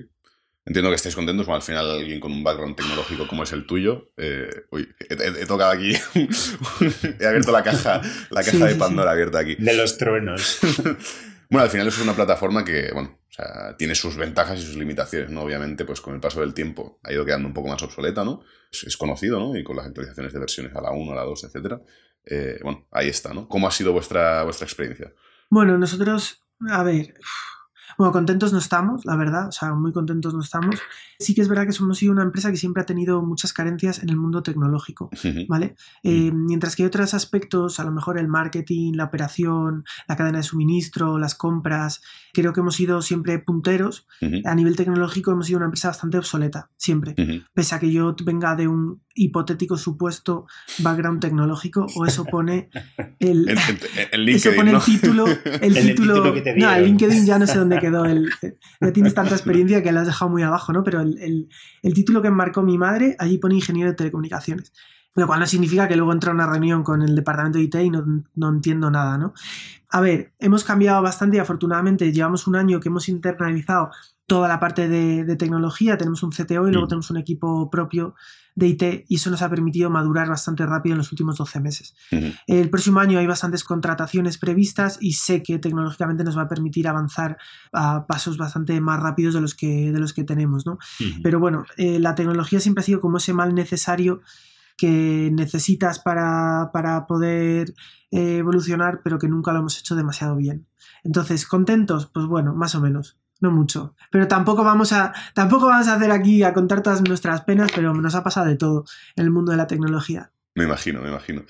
Entiendo 0.66 0.90
que 0.90 0.96
estéis 0.96 1.14
contentos, 1.14 1.48
al 1.48 1.62
final 1.62 1.88
alguien 1.88 2.18
con 2.18 2.32
un 2.32 2.42
background 2.42 2.74
tecnológico 2.74 3.28
como 3.28 3.44
es 3.44 3.52
el 3.52 3.66
tuyo. 3.66 4.10
Eh, 4.16 4.50
uy, 4.72 4.88
he, 4.98 5.46
tocado 5.46 5.70
aquí, 5.70 5.92
he 7.20 7.26
abierto 7.26 7.52
la 7.52 7.62
caja, 7.62 8.02
la 8.30 8.42
caja 8.42 8.66
de 8.66 8.74
Pandora 8.74 9.12
abierta 9.12 9.38
aquí. 9.38 9.54
De 9.60 9.76
los 9.76 9.96
truenos. 9.96 10.58
bueno, 11.50 11.62
al 11.62 11.70
final 11.70 11.86
es 11.86 12.00
una 12.00 12.14
plataforma 12.14 12.64
que, 12.64 12.90
bueno, 12.92 13.16
o 13.30 13.32
sea, 13.32 13.76
tiene 13.76 13.94
sus 13.94 14.16
ventajas 14.16 14.58
y 14.58 14.62
sus 14.62 14.74
limitaciones, 14.74 15.30
¿no? 15.30 15.42
Obviamente, 15.42 15.84
pues 15.84 16.00
con 16.00 16.14
el 16.14 16.20
paso 16.20 16.40
del 16.40 16.52
tiempo 16.52 16.98
ha 17.04 17.12
ido 17.12 17.24
quedando 17.24 17.46
un 17.46 17.54
poco 17.54 17.68
más 17.68 17.80
obsoleta, 17.84 18.24
¿no? 18.24 18.42
Es, 18.72 18.96
conocido, 18.96 19.38
¿no? 19.38 19.56
Y 19.56 19.62
con 19.62 19.76
las 19.76 19.86
actualizaciones 19.86 20.32
de 20.32 20.40
versiones 20.40 20.74
a 20.74 20.80
la 20.80 20.90
1, 20.90 21.12
a 21.12 21.14
la 21.14 21.22
2, 21.22 21.44
etcétera. 21.44 21.80
Eh, 22.24 22.58
bueno, 22.64 22.88
ahí 22.90 23.08
está, 23.08 23.32
¿no? 23.32 23.46
¿Cómo 23.48 23.68
ha 23.68 23.70
sido 23.70 23.92
vuestra, 23.92 24.42
vuestra 24.42 24.66
experiencia? 24.66 25.12
Bueno, 25.48 25.78
nosotros, 25.78 26.44
a 26.68 26.82
ver, 26.82 27.14
bueno, 27.98 28.12
contentos 28.12 28.52
no 28.52 28.58
estamos, 28.58 29.04
la 29.04 29.16
verdad, 29.16 29.48
o 29.48 29.52
sea, 29.52 29.72
muy 29.72 29.92
contentos 29.92 30.34
no 30.34 30.40
estamos. 30.40 30.76
Sí 31.18 31.34
que 31.34 31.42
es 31.42 31.48
verdad 31.48 31.66
que 31.66 31.72
somos 31.72 32.02
una 32.02 32.22
empresa 32.22 32.50
que 32.50 32.56
siempre 32.56 32.82
ha 32.82 32.86
tenido 32.86 33.22
muchas 33.22 33.52
carencias 33.52 34.02
en 34.02 34.10
el 34.10 34.16
mundo 34.16 34.42
tecnológico, 34.42 35.10
¿vale? 35.48 35.76
Eh, 36.02 36.30
mientras 36.32 36.76
que 36.76 36.82
hay 36.82 36.86
otros 36.88 37.14
aspectos, 37.14 37.80
a 37.80 37.84
lo 37.84 37.92
mejor 37.92 38.18
el 38.18 38.28
marketing, 38.28 38.94
la 38.94 39.04
operación, 39.04 39.84
la 40.08 40.16
cadena 40.16 40.38
de 40.38 40.44
suministro, 40.44 41.18
las 41.18 41.34
compras, 41.34 42.02
creo 42.32 42.52
que 42.52 42.60
hemos 42.60 42.76
sido 42.76 43.02
siempre 43.02 43.38
punteros. 43.38 44.06
A 44.44 44.54
nivel 44.54 44.76
tecnológico 44.76 45.32
hemos 45.32 45.46
sido 45.46 45.58
una 45.58 45.66
empresa 45.66 45.88
bastante 45.88 46.18
obsoleta, 46.18 46.70
siempre. 46.76 47.14
Pese 47.54 47.74
a 47.74 47.78
que 47.78 47.90
yo 47.90 48.14
venga 48.24 48.54
de 48.56 48.68
un 48.68 49.00
hipotético 49.16 49.76
supuesto 49.76 50.46
background 50.78 51.20
tecnológico, 51.20 51.86
o 51.96 52.04
eso 52.04 52.24
pone 52.24 52.68
el, 53.18 53.48
eso 54.28 54.50
pone 54.54 54.72
el 54.72 54.80
título, 54.80 55.24
el, 55.60 55.74
título, 55.74 56.34
no, 56.56 56.74
el 56.74 56.84
LinkedIn 56.84 57.26
ya 57.26 57.38
no 57.38 57.46
sé 57.46 57.58
dónde 57.58 57.78
quedó, 57.78 58.04
el, 58.04 58.30
ya 58.80 58.92
tienes 58.92 59.14
tanta 59.14 59.34
experiencia 59.34 59.82
que 59.82 59.92
lo 59.92 60.00
has 60.00 60.06
dejado 60.06 60.30
muy 60.30 60.42
abajo, 60.42 60.72
¿no? 60.72 60.84
Pero 60.84 61.00
el, 61.06 61.48
título 61.94 62.22
que 62.22 62.30
marcó 62.30 62.62
mi 62.62 62.78
madre, 62.78 63.16
allí 63.18 63.38
pone 63.38 63.54
ingeniero 63.54 63.90
de 63.90 63.96
telecomunicaciones. 63.96 64.72
Lo 65.14 65.26
cual 65.26 65.40
no 65.40 65.46
significa 65.46 65.88
que 65.88 65.96
luego 65.96 66.12
entra 66.12 66.30
a 66.30 66.34
una 66.34 66.46
reunión 66.46 66.82
con 66.82 67.00
el 67.00 67.14
departamento 67.14 67.56
de 67.56 67.64
IT 67.64 67.74
y 67.76 67.90
no, 67.90 68.24
no 68.34 68.48
entiendo 68.50 68.90
nada, 68.90 69.16
¿no? 69.16 69.32
A 69.88 70.00
ver, 70.02 70.34
hemos 70.38 70.62
cambiado 70.62 71.00
bastante 71.00 71.38
y 71.38 71.40
afortunadamente 71.40 72.12
llevamos 72.12 72.46
un 72.46 72.56
año 72.56 72.80
que 72.80 72.88
hemos 72.88 73.08
internalizado 73.08 73.90
toda 74.26 74.48
la 74.48 74.60
parte 74.60 74.88
de, 74.88 75.36
tecnología, 75.36 75.96
tenemos 75.96 76.22
un 76.22 76.30
CTO 76.30 76.68
y 76.68 76.72
luego 76.72 76.86
mm. 76.86 76.88
tenemos 76.88 77.10
un 77.10 77.16
equipo 77.16 77.70
propio 77.70 78.14
de 78.56 78.68
IT 78.68 79.04
y 79.06 79.16
eso 79.16 79.30
nos 79.30 79.42
ha 79.42 79.50
permitido 79.50 79.90
madurar 79.90 80.28
bastante 80.28 80.66
rápido 80.66 80.94
en 80.94 80.98
los 80.98 81.12
últimos 81.12 81.36
12 81.36 81.60
meses. 81.60 81.94
El 82.46 82.70
próximo 82.70 83.00
año 83.00 83.18
hay 83.18 83.26
bastantes 83.26 83.62
contrataciones 83.62 84.38
previstas 84.38 84.98
y 85.00 85.12
sé 85.12 85.42
que 85.42 85.58
tecnológicamente 85.58 86.24
nos 86.24 86.36
va 86.36 86.42
a 86.42 86.48
permitir 86.48 86.88
avanzar 86.88 87.36
a 87.72 88.06
pasos 88.06 88.38
bastante 88.38 88.80
más 88.80 88.98
rápidos 88.98 89.34
de 89.34 89.42
los 89.42 89.54
que, 89.54 89.92
de 89.92 90.00
los 90.00 90.14
que 90.14 90.24
tenemos. 90.24 90.66
¿no? 90.66 90.78
Pero 91.22 91.38
bueno, 91.38 91.64
eh, 91.76 92.00
la 92.00 92.14
tecnología 92.14 92.58
siempre 92.58 92.80
ha 92.80 92.84
sido 92.84 93.00
como 93.00 93.18
ese 93.18 93.34
mal 93.34 93.54
necesario 93.54 94.22
que 94.78 95.30
necesitas 95.32 95.98
para, 95.98 96.70
poder 97.06 97.74
eh, 98.10 98.38
evolucionar, 98.38 99.00
pero 99.04 99.18
que 99.18 99.28
nunca 99.28 99.52
lo 99.52 99.60
hemos 99.60 99.78
hecho 99.78 99.96
demasiado 99.96 100.34
bien. 100.36 100.66
Entonces, 101.04 101.46
¿contentos? 101.46 102.06
Pues 102.06 102.26
bueno, 102.26 102.54
más 102.54 102.74
o 102.74 102.80
menos 102.80 103.18
no 103.40 103.50
mucho. 103.50 103.94
Pero 104.10 104.28
tampoco 104.28 104.64
vamos 104.64 104.92
a, 104.92 105.12
tampoco 105.34 105.66
vamos 105.66 105.88
a 105.88 105.94
hacer 105.94 106.10
aquí 106.10 106.42
a 106.42 106.52
contar 106.52 106.82
todas 106.82 107.02
nuestras 107.02 107.42
penas, 107.42 107.70
pero 107.74 107.94
nos 107.94 108.14
ha 108.14 108.24
pasado 108.24 108.46
de 108.46 108.56
todo 108.56 108.84
en 109.16 109.24
el 109.24 109.30
mundo 109.30 109.52
de 109.52 109.58
la 109.58 109.66
tecnología. 109.66 110.32
Me 110.54 110.64
imagino, 110.64 111.02
me 111.02 111.08
imagino. 111.08 111.44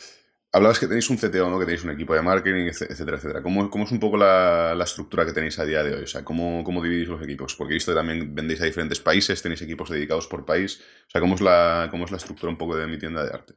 Hablabas 0.53 0.79
que 0.79 0.87
tenéis 0.87 1.11
un 1.11 1.19
CTO, 1.19 1.51
¿no? 1.51 1.59
Que 1.59 1.67
tenéis 1.67 1.85
un 1.85 1.91
equipo 1.91 2.15
de 2.15 2.23
marketing, 2.23 2.67
etcétera, 2.67 3.19
etcétera. 3.19 3.43
¿Cómo, 3.43 3.69
cómo 3.69 3.85
es 3.85 3.93
un 3.93 4.01
poco 4.01 4.17
la, 4.17 4.77
estructura 4.83 5.27
que 5.27 5.33
tenéis 5.33 5.59
a 5.59 5.65
día 5.65 5.83
de 5.83 5.95
hoy? 5.95 6.05
O 6.05 6.07
sea, 6.07 6.25
¿cómo, 6.25 6.65
¿cómo, 6.65 6.83
dividís 6.83 7.09
los 7.09 7.23
equipos? 7.23 7.55
Porque 7.55 7.75
visto 7.75 7.93
que 7.93 7.97
también 7.97 8.35
vendéis 8.35 8.63
a 8.63 8.65
diferentes 8.65 8.99
países, 9.01 9.43
tenéis 9.43 9.61
equipos 9.63 9.91
dedicados 9.91 10.27
por 10.27 10.47
país. 10.47 10.81
O 11.09 11.11
sea, 11.11 11.21
¿cómo 11.21 11.35
es 11.35 11.41
la, 11.43 11.89
cómo 11.91 12.05
es 12.07 12.11
la 12.11 12.17
estructura 12.17 12.51
un 12.51 12.57
poco 12.57 12.75
de 12.75 12.87
mi 12.87 12.99
tienda 12.99 13.23
de 13.25 13.31
arte? 13.35 13.55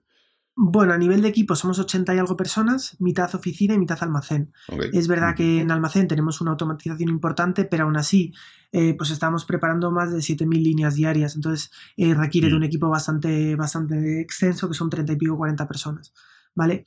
Bueno, 0.61 0.93
a 0.93 0.97
nivel 0.97 1.21
de 1.21 1.29
equipo 1.29 1.55
somos 1.55 1.79
80 1.79 2.13
y 2.13 2.17
algo 2.17 2.35
personas, 2.35 2.97
mitad 2.99 3.33
oficina 3.33 3.75
y 3.75 3.77
mitad 3.77 3.97
almacén. 4.01 4.51
Es 4.91 5.07
verdad 5.07 5.33
que 5.33 5.61
en 5.61 5.71
almacén 5.71 6.09
tenemos 6.09 6.41
una 6.41 6.51
automatización 6.51 7.09
importante, 7.09 7.63
pero 7.63 7.85
aún 7.85 7.95
así 7.95 8.33
eh, 8.73 8.93
pues 8.97 9.09
estamos 9.11 9.45
preparando 9.45 9.89
más 9.89 10.11
de 10.11 10.17
7.000 10.17 10.61
líneas 10.61 10.95
diarias, 10.95 11.37
entonces 11.37 11.71
eh, 11.95 12.13
requiere 12.13 12.49
de 12.49 12.55
un 12.55 12.59
mm. 12.59 12.65
equipo 12.65 12.89
bastante, 12.89 13.55
bastante 13.55 14.19
extenso, 14.19 14.67
que 14.67 14.73
son 14.73 14.89
30 14.89 15.13
y 15.13 15.15
pico, 15.15 15.37
40 15.37 15.65
personas. 15.65 16.13
¿vale? 16.53 16.83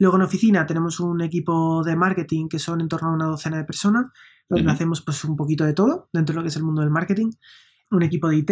Luego 0.00 0.16
en 0.16 0.22
oficina 0.22 0.66
tenemos 0.66 0.98
un 0.98 1.20
equipo 1.20 1.84
de 1.84 1.94
marketing 1.94 2.48
que 2.48 2.58
son 2.58 2.80
en 2.80 2.88
torno 2.88 3.10
a 3.10 3.14
una 3.14 3.26
docena 3.26 3.56
de 3.56 3.64
personas, 3.64 4.06
donde 4.48 4.68
hacemos 4.68 5.00
pues 5.00 5.22
un 5.22 5.36
poquito 5.36 5.64
de 5.64 5.74
todo 5.74 6.08
dentro 6.12 6.32
de 6.32 6.36
lo 6.38 6.42
que 6.42 6.48
es 6.48 6.56
el 6.56 6.64
mundo 6.64 6.80
del 6.80 6.90
marketing. 6.90 7.30
Un 7.92 8.02
equipo 8.02 8.28
de 8.28 8.36
IT, 8.38 8.50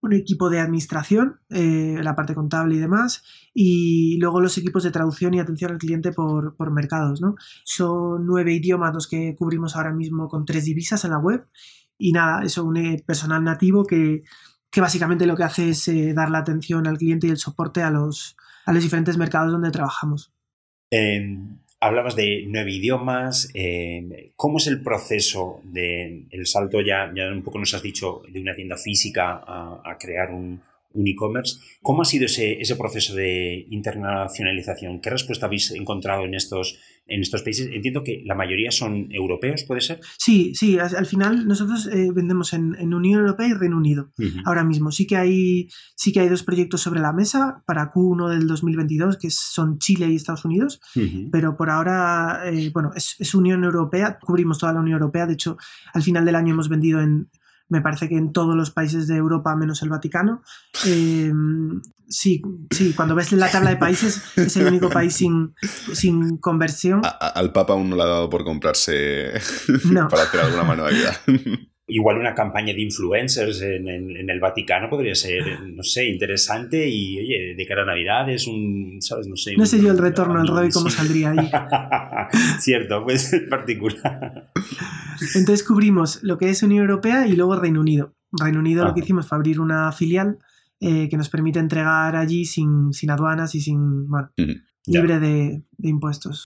un 0.00 0.12
equipo 0.12 0.50
de 0.50 0.60
administración, 0.60 1.40
eh, 1.50 1.98
la 2.02 2.14
parte 2.14 2.34
contable 2.34 2.76
y 2.76 2.78
demás, 2.78 3.22
y 3.54 4.18
luego 4.18 4.40
los 4.40 4.56
equipos 4.58 4.84
de 4.84 4.90
traducción 4.90 5.34
y 5.34 5.40
atención 5.40 5.72
al 5.72 5.78
cliente 5.78 6.12
por, 6.12 6.70
mercados. 6.70 7.20
¿no? 7.20 7.36
Son 7.64 8.24
nueve 8.26 8.52
idiomas 8.52 8.94
los 8.94 9.08
que 9.08 9.34
cubrimos 9.36 9.76
ahora 9.76 9.92
mismo 9.92 10.28
con 10.28 10.44
tres 10.44 10.64
divisas 10.64 11.04
en 11.04 11.10
la 11.12 11.18
web, 11.18 11.46
y 11.98 12.12
nada, 12.12 12.42
eso 12.44 12.64
un 12.64 13.02
personal 13.06 13.42
nativo 13.42 13.84
que, 13.84 14.22
básicamente 14.76 15.26
lo 15.26 15.36
que 15.36 15.44
hace 15.44 15.70
es 15.70 15.88
eh, 15.88 16.12
dar 16.12 16.30
la 16.30 16.38
atención 16.38 16.86
al 16.86 16.98
cliente 16.98 17.26
y 17.26 17.30
el 17.30 17.38
soporte 17.38 17.82
a 17.82 17.90
los, 17.90 18.36
a 18.66 18.72
los 18.72 18.82
diferentes 18.82 19.16
mercados 19.16 19.50
donde 19.50 19.70
trabajamos. 19.70 20.32
Hablabas 21.78 22.16
de 22.16 22.44
nueve 22.48 22.72
idiomas. 22.72 23.50
Eh, 23.52 24.32
¿Cómo 24.34 24.56
es 24.56 24.66
el 24.66 24.82
proceso 24.82 25.60
del 25.64 26.46
salto? 26.46 26.80
Ya, 26.80 27.12
ya 27.14 27.28
un 27.28 27.42
poco 27.42 27.58
nos 27.58 27.74
has 27.74 27.82
dicho 27.82 28.22
de 28.30 28.40
una 28.40 28.54
tienda 28.54 28.76
física 28.78 29.42
a, 29.46 29.96
crear 30.00 30.30
un, 30.30 30.62
un 30.94 31.06
e-commerce. 31.06 31.58
¿Cómo 31.82 32.00
ha 32.00 32.06
sido 32.06 32.24
ese, 32.26 32.60
ese 32.60 32.76
proceso 32.76 33.14
de 33.14 33.66
internacionalización? 33.68 35.00
¿Qué 35.00 35.10
respuesta 35.10 35.46
habéis 35.46 35.70
encontrado 35.72 36.24
en 36.24 36.34
estos, 36.34 36.78
en 37.06 37.22
estos 37.22 37.42
países? 37.42 37.68
Entiendo 37.72 38.02
que 38.02 38.22
la 38.24 38.34
mayoría 38.34 38.70
son 38.70 39.08
europeos, 39.10 39.64
¿puede 39.64 39.80
ser? 39.80 40.00
Sí, 40.18 40.52
sí, 40.54 40.78
al 40.78 41.06
final 41.06 41.46
nosotros 41.46 41.88
eh, 41.92 42.10
vendemos 42.12 42.52
en, 42.52 42.74
Unión 42.94 43.20
Europea 43.20 43.48
y 43.48 43.52
Reino 43.52 43.76
Unido 43.76 44.10
ahora 44.44 44.64
mismo. 44.64 44.90
Sí 44.90 45.06
que, 45.06 45.16
hay, 45.16 45.68
sí 45.94 46.12
que 46.12 46.20
hay 46.20 46.28
dos 46.28 46.42
proyectos 46.42 46.80
sobre 46.80 47.00
la 47.00 47.12
mesa 47.12 47.62
para 47.66 47.90
Q1 47.92 48.30
del 48.30 48.46
2022, 48.46 49.18
que 49.18 49.30
son 49.30 49.78
Chile 49.78 50.08
y 50.08 50.16
Estados 50.16 50.44
Unidos, 50.44 50.80
pero 51.30 51.56
por 51.56 51.70
ahora, 51.70 52.42
eh, 52.46 52.70
bueno, 52.72 52.90
es, 52.94 53.16
es 53.18 53.34
Unión 53.34 53.64
Europea, 53.64 54.18
cubrimos 54.20 54.58
toda 54.58 54.72
la 54.72 54.80
Unión 54.80 55.00
Europea, 55.00 55.26
de 55.26 55.34
hecho, 55.34 55.56
al 55.92 56.02
final 56.02 56.24
del 56.24 56.36
año 56.36 56.54
hemos 56.54 56.68
vendido 56.68 57.00
en, 57.00 57.28
me 57.68 57.80
parece 57.80 58.08
que 58.08 58.16
en 58.16 58.32
todos 58.32 58.54
los 58.54 58.70
países 58.70 59.06
de 59.06 59.16
Europa 59.16 59.54
menos 59.56 59.82
el 59.82 59.88
Vaticano. 59.88 60.42
Em, 60.84 61.80
sí, 62.08 62.42
sí, 62.70 62.92
cuando 62.94 63.14
ves 63.14 63.32
la 63.32 63.50
tabla 63.50 63.70
de 63.70 63.76
países 63.76 64.22
es 64.36 64.56
el 64.56 64.66
único 64.66 64.88
país 64.90 65.14
sin, 65.14 65.54
sin 65.92 66.38
conversión. 66.38 67.02
al 67.02 67.52
Papa 67.52 67.72
aún 67.72 67.90
no 67.90 67.96
le 67.96 68.02
ha 68.02 68.06
dado 68.06 68.30
por 68.30 68.44
comprarse 68.44 69.32
para 70.10 70.22
hacer 70.22 70.40
alguna 70.40 70.64
manualidad. 70.64 71.16
Igual 71.88 72.18
una 72.18 72.34
campaña 72.34 72.74
de 72.74 72.80
influencers 72.80 73.62
en, 73.62 73.88
el 73.88 74.40
Vaticano 74.40 74.90
podría 74.90 75.14
ser, 75.14 75.60
no 75.72 75.84
sé, 75.84 76.06
interesante 76.08 76.88
y, 76.88 77.18
oye, 77.20 77.54
de 77.56 77.66
cara 77.66 77.82
a 77.82 77.86
Navidad 77.86 78.28
es 78.28 78.48
un, 78.48 78.96
¿sabes? 79.00 79.28
No 79.28 79.36
sé. 79.36 79.56
No 79.56 79.66
sé 79.66 79.80
yo 79.80 79.92
el 79.92 79.98
retorno 79.98 80.40
al 80.40 80.48
ROI 80.48 80.70
cómo 80.70 80.90
saldría 80.90 81.30
ahí. 81.30 81.48
Cierto, 82.58 83.04
pues 83.04 83.32
en 83.32 83.48
particular. 83.50 84.50
Entonces 85.36 85.62
cubrimos 85.64 86.24
lo 86.24 86.38
que 86.38 86.50
es 86.50 86.60
Unión 86.64 86.82
Europea 86.82 87.28
y 87.28 87.36
luego 87.36 87.54
Reino 87.54 87.80
Unido. 87.80 88.16
Reino 88.32 88.58
Unido 88.58 88.84
lo 88.84 88.92
que 88.92 89.00
hicimos 89.00 89.28
fue 89.28 89.36
abrir 89.36 89.60
una 89.60 89.92
filial 89.92 90.38
eh, 90.80 91.08
que 91.08 91.16
nos 91.16 91.28
permite 91.28 91.60
entregar 91.60 92.16
allí 92.16 92.44
sin, 92.44 92.92
sin 92.92 93.10
aduanas 93.10 93.54
y 93.54 93.60
sin, 93.60 94.08
bueno, 94.08 94.30
libre 94.86 95.18
de, 95.18 95.62
impuestos. 95.78 96.44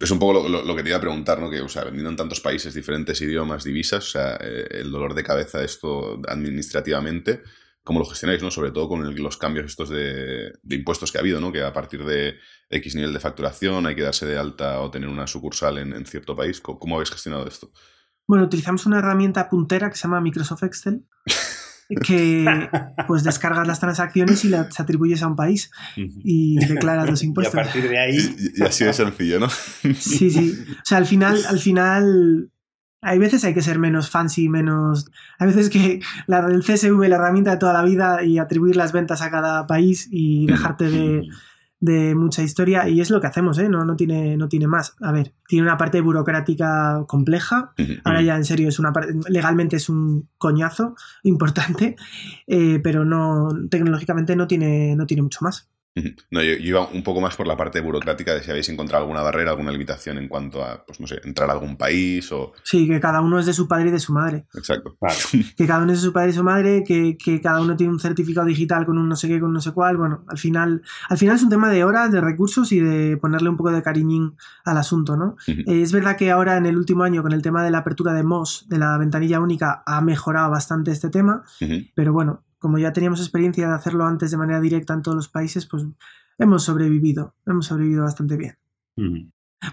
Es 0.00 0.10
un 0.10 0.18
poco 0.18 0.48
lo, 0.48 0.76
que 0.76 0.82
te 0.82 0.88
iba 0.88 0.98
a 0.98 1.00
preguntar, 1.00 1.40
¿no? 1.40 1.50
Que, 1.50 1.60
o 1.60 1.68
sea, 1.68 1.84
vendiendo 1.84 2.10
en 2.10 2.16
tantos 2.16 2.40
países, 2.40 2.74
diferentes 2.74 3.20
idiomas, 3.20 3.64
divisas, 3.64 4.08
o 4.08 4.10
sea, 4.10 4.36
eh, 4.40 4.66
el 4.70 4.90
dolor 4.90 5.14
de 5.14 5.22
cabeza 5.22 5.58
de 5.58 5.66
esto 5.66 6.20
administrativamente, 6.28 7.42
¿cómo 7.84 7.98
lo 7.98 8.04
gestionáis, 8.04 8.42
no? 8.42 8.50
Sobre 8.50 8.70
todo 8.70 8.88
con 8.88 9.14
los 9.14 9.36
cambios 9.36 9.66
estos 9.66 9.88
de, 9.88 10.52
impuestos 10.70 11.12
que 11.12 11.18
ha 11.18 11.20
habido, 11.20 11.40
¿no? 11.40 11.52
Que 11.52 11.62
a 11.62 11.72
partir 11.72 12.04
de 12.04 12.36
X 12.70 12.94
nivel 12.94 13.12
de 13.12 13.20
facturación 13.20 13.86
hay 13.86 13.94
que 13.94 14.02
darse 14.02 14.26
de 14.26 14.38
alta 14.38 14.80
o 14.80 14.90
tener 14.90 15.08
una 15.08 15.26
sucursal 15.26 15.78
en, 15.78 16.06
cierto 16.06 16.36
país. 16.36 16.60
¿Cómo, 16.60 16.96
habéis 16.96 17.10
gestionado 17.10 17.46
esto? 17.46 17.70
Bueno, 18.26 18.44
utilizamos 18.44 18.86
una 18.86 18.98
herramienta 18.98 19.48
puntera 19.48 19.90
que 19.90 19.96
se 19.96 20.04
llama 20.04 20.20
Microsoft 20.20 20.62
Excel. 20.62 21.04
que 21.94 22.68
pues 23.06 23.24
descargas 23.24 23.66
las 23.66 23.80
transacciones 23.80 24.44
y 24.44 24.48
las 24.48 24.78
atribuyes 24.78 25.22
a 25.22 25.26
un 25.26 25.36
país 25.36 25.70
y 25.96 26.56
declaras 26.66 27.08
los 27.08 27.22
impuestos. 27.22 27.54
Y 27.54 27.58
a 27.58 27.62
partir 27.64 27.88
de 27.88 27.98
ahí. 27.98 28.52
Y, 28.56 28.62
así 28.62 28.84
de 28.84 28.92
sencillo, 28.92 29.40
¿no? 29.40 29.48
Sí, 29.48 30.30
sí. 30.30 30.64
O 30.70 30.84
sea, 30.84 30.98
al 30.98 31.06
final, 31.06 31.38
al 31.48 31.58
final. 31.58 32.50
Hay 33.04 33.18
veces 33.18 33.42
hay 33.44 33.52
que 33.52 33.62
ser 33.62 33.80
menos 33.80 34.10
fancy, 34.10 34.48
menos. 34.48 35.10
Hay 35.40 35.48
veces 35.48 35.70
que 35.70 36.00
la, 36.28 36.46
el 36.46 36.62
CSV, 36.62 37.08
la 37.08 37.16
herramienta 37.16 37.50
de 37.50 37.56
toda 37.56 37.72
la 37.72 37.82
vida, 37.82 38.22
y 38.22 38.38
atribuir 38.38 38.76
las 38.76 38.92
ventas 38.92 39.22
a 39.22 39.30
cada 39.30 39.66
país 39.66 40.08
y 40.10 40.46
dejarte 40.46 40.88
de 40.88 41.28
de 41.82 42.14
mucha 42.14 42.42
historia 42.44 42.88
y 42.88 43.00
es 43.00 43.10
lo 43.10 43.20
que 43.20 43.26
hacemos, 43.26 43.58
¿eh? 43.58 43.68
no, 43.68 43.84
no, 43.84 43.96
tiene, 43.96 44.36
no 44.36 44.48
tiene 44.48 44.68
más. 44.68 44.94
A 45.00 45.10
ver, 45.10 45.34
tiene 45.48 45.66
una 45.66 45.76
parte 45.76 46.00
burocrática 46.00 47.04
compleja, 47.08 47.74
ahora 48.04 48.22
ya 48.22 48.36
en 48.36 48.44
serio 48.44 48.68
es 48.68 48.78
una 48.78 48.92
legalmente 49.28 49.76
es 49.76 49.88
un 49.88 50.28
coñazo 50.38 50.94
importante, 51.24 51.96
eh, 52.46 52.78
pero 52.84 53.04
no 53.04 53.48
tecnológicamente 53.68 54.36
no 54.36 54.46
tiene, 54.46 54.94
no 54.94 55.06
tiene 55.06 55.22
mucho 55.24 55.40
más. 55.42 55.71
No, 56.30 56.42
yo, 56.42 56.52
iba 56.52 56.86
un 56.88 57.02
poco 57.02 57.20
más 57.20 57.36
por 57.36 57.46
la 57.46 57.56
parte 57.56 57.80
burocrática 57.80 58.32
de 58.32 58.42
si 58.42 58.50
habéis 58.50 58.68
encontrado 58.70 59.04
alguna 59.04 59.20
barrera, 59.20 59.50
alguna 59.50 59.70
limitación 59.70 60.16
en 60.16 60.26
cuanto 60.26 60.64
a, 60.64 60.84
pues 60.86 61.00
no 61.00 61.06
sé, 61.06 61.20
entrar 61.24 61.50
a 61.50 61.52
algún 61.52 61.76
país 61.76 62.32
o... 62.32 62.52
Sí, 62.62 62.88
que 62.88 62.98
cada 62.98 63.20
uno 63.20 63.38
es 63.38 63.44
de 63.44 63.52
su 63.52 63.68
padre 63.68 63.88
y 63.88 63.92
de 63.92 63.98
su 63.98 64.12
madre. 64.12 64.46
Exacto. 64.54 64.96
Que 65.56 65.66
cada 65.66 65.82
uno 65.82 65.92
es 65.92 66.00
de 66.00 66.06
su 66.06 66.12
padre 66.12 66.30
y 66.30 66.32
su 66.32 66.42
madre, 66.42 66.84
que, 66.84 67.40
cada 67.42 67.60
uno 67.60 67.76
tiene 67.76 67.92
un 67.92 68.00
certificado 68.00 68.46
digital 68.46 68.86
con 68.86 68.96
un 68.96 69.08
no 69.08 69.16
sé 69.16 69.28
qué, 69.28 69.38
con 69.38 69.48
un 69.48 69.54
no 69.54 69.60
sé 69.60 69.72
cuál. 69.72 69.96
Bueno, 69.96 70.24
al 70.28 70.38
final, 70.38 70.82
al 71.08 71.18
final 71.18 71.36
es 71.36 71.42
un 71.42 71.50
tema 71.50 71.70
de 71.70 71.84
horas, 71.84 72.10
de 72.10 72.20
recursos 72.20 72.72
y 72.72 72.80
de 72.80 73.16
ponerle 73.18 73.50
un 73.50 73.56
poco 73.56 73.70
de 73.70 73.82
cariñín 73.82 74.36
al 74.64 74.78
asunto, 74.78 75.16
¿no? 75.16 75.36
Eh, 75.46 75.82
es 75.82 75.92
verdad 75.92 76.16
que 76.16 76.30
ahora 76.30 76.56
en 76.56 76.66
el 76.66 76.76
último 76.76 77.04
año, 77.04 77.22
con 77.22 77.32
el 77.32 77.42
tema 77.42 77.62
de 77.64 77.70
la 77.70 77.78
apertura 77.78 78.14
de 78.14 78.22
MOS, 78.22 78.66
de 78.68 78.78
la 78.78 78.96
ventanilla 78.96 79.40
única, 79.40 79.82
ha 79.84 80.00
mejorado 80.00 80.50
bastante 80.50 80.90
este 80.90 81.10
tema, 81.10 81.42
pero 81.94 82.12
bueno, 82.12 82.42
como 82.62 82.78
ya 82.78 82.92
teníamos 82.92 83.20
experiencia 83.20 83.68
de 83.68 83.74
hacerlo 83.74 84.06
antes 84.06 84.30
de 84.30 84.36
manera 84.36 84.60
directa 84.60 84.94
en 84.94 85.02
todos 85.02 85.16
los 85.16 85.28
países, 85.28 85.66
pues 85.66 85.84
hemos 86.38 86.62
sobrevivido, 86.62 87.34
hemos 87.44 87.66
sobrevivido 87.66 88.04
bastante 88.04 88.36
bien. 88.36 88.56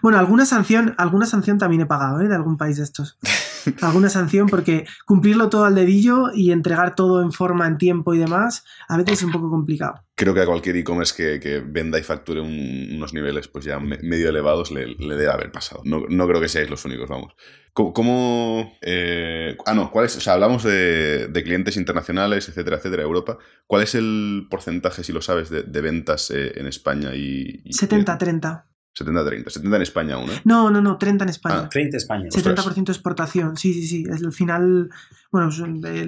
Bueno, 0.01 0.17
alguna 0.17 0.43
sanción, 0.43 0.95
alguna 0.97 1.27
sanción 1.27 1.59
también 1.59 1.83
he 1.83 1.85
pagado, 1.85 2.19
¿eh? 2.19 2.27
De 2.27 2.33
algún 2.33 2.57
país 2.57 2.77
de 2.77 2.83
estos. 2.83 3.19
alguna 3.81 4.09
sanción 4.09 4.47
porque 4.47 4.85
cumplirlo 5.05 5.49
todo 5.49 5.65
al 5.65 5.75
dedillo 5.75 6.31
y 6.33 6.51
entregar 6.51 6.95
todo 6.95 7.21
en 7.21 7.31
forma, 7.31 7.67
en 7.67 7.77
tiempo 7.77 8.13
y 8.13 8.17
demás, 8.17 8.63
a 8.87 8.97
veces 8.97 9.19
es 9.19 9.23
un 9.23 9.31
poco 9.31 9.49
complicado. 9.49 10.03
Creo 10.15 10.33
que 10.33 10.41
a 10.41 10.45
cualquier 10.45 10.75
e-commerce 10.77 11.39
que, 11.39 11.59
venda 11.65 11.97
y 11.97 12.03
facture 12.03 12.41
unos 12.41 13.13
niveles 13.13 13.47
pues 13.47 13.65
ya 13.65 13.79
medio 13.79 14.29
elevados 14.29 14.71
le, 14.71 14.95
debe 14.97 15.29
haber 15.29 15.51
pasado. 15.51 15.81
No, 15.85 16.03
no, 16.09 16.27
creo 16.27 16.41
que 16.41 16.49
seáis 16.49 16.69
los 16.69 16.83
únicos, 16.85 17.07
vamos. 17.09 17.33
¿Cómo, 17.73 18.73
eh, 18.81 19.55
ah, 19.65 19.73
no, 19.73 19.89
¿cuál 19.89 20.05
es? 20.05 20.17
O 20.17 20.19
sea, 20.19 20.33
hablamos 20.33 20.63
de, 20.63 21.31
clientes 21.45 21.77
internacionales, 21.77 22.49
etcétera, 22.49 22.77
etcétera, 22.77 23.03
Europa. 23.03 23.37
¿Cuál 23.67 23.83
es 23.83 23.95
el 23.95 24.47
porcentaje, 24.49 25.03
si 25.03 25.13
lo 25.13 25.21
sabes, 25.21 25.49
de, 25.49 25.81
ventas 25.81 26.31
eh, 26.31 26.59
en 26.59 26.67
España 26.67 27.15
y... 27.15 27.63
70-30. 27.69 28.65
70-30. 28.99 29.49
70 29.49 29.75
en 29.75 29.81
España 29.81 30.15
aún, 30.15 30.29
¿eh? 30.29 30.41
No, 30.43 30.69
no, 30.69 30.81
no, 30.81 30.97
30 30.97 31.23
en 31.23 31.29
España. 31.29 31.61
Ah, 31.65 31.69
30 31.69 31.97
España. 31.97 32.29
70% 32.29 32.89
exportación, 32.89 33.57
sí, 33.57 33.73
sí, 33.73 33.87
sí. 33.87 34.05
Al 34.09 34.31
final, 34.31 34.89
bueno, 35.31 35.49
pues, 35.49 36.07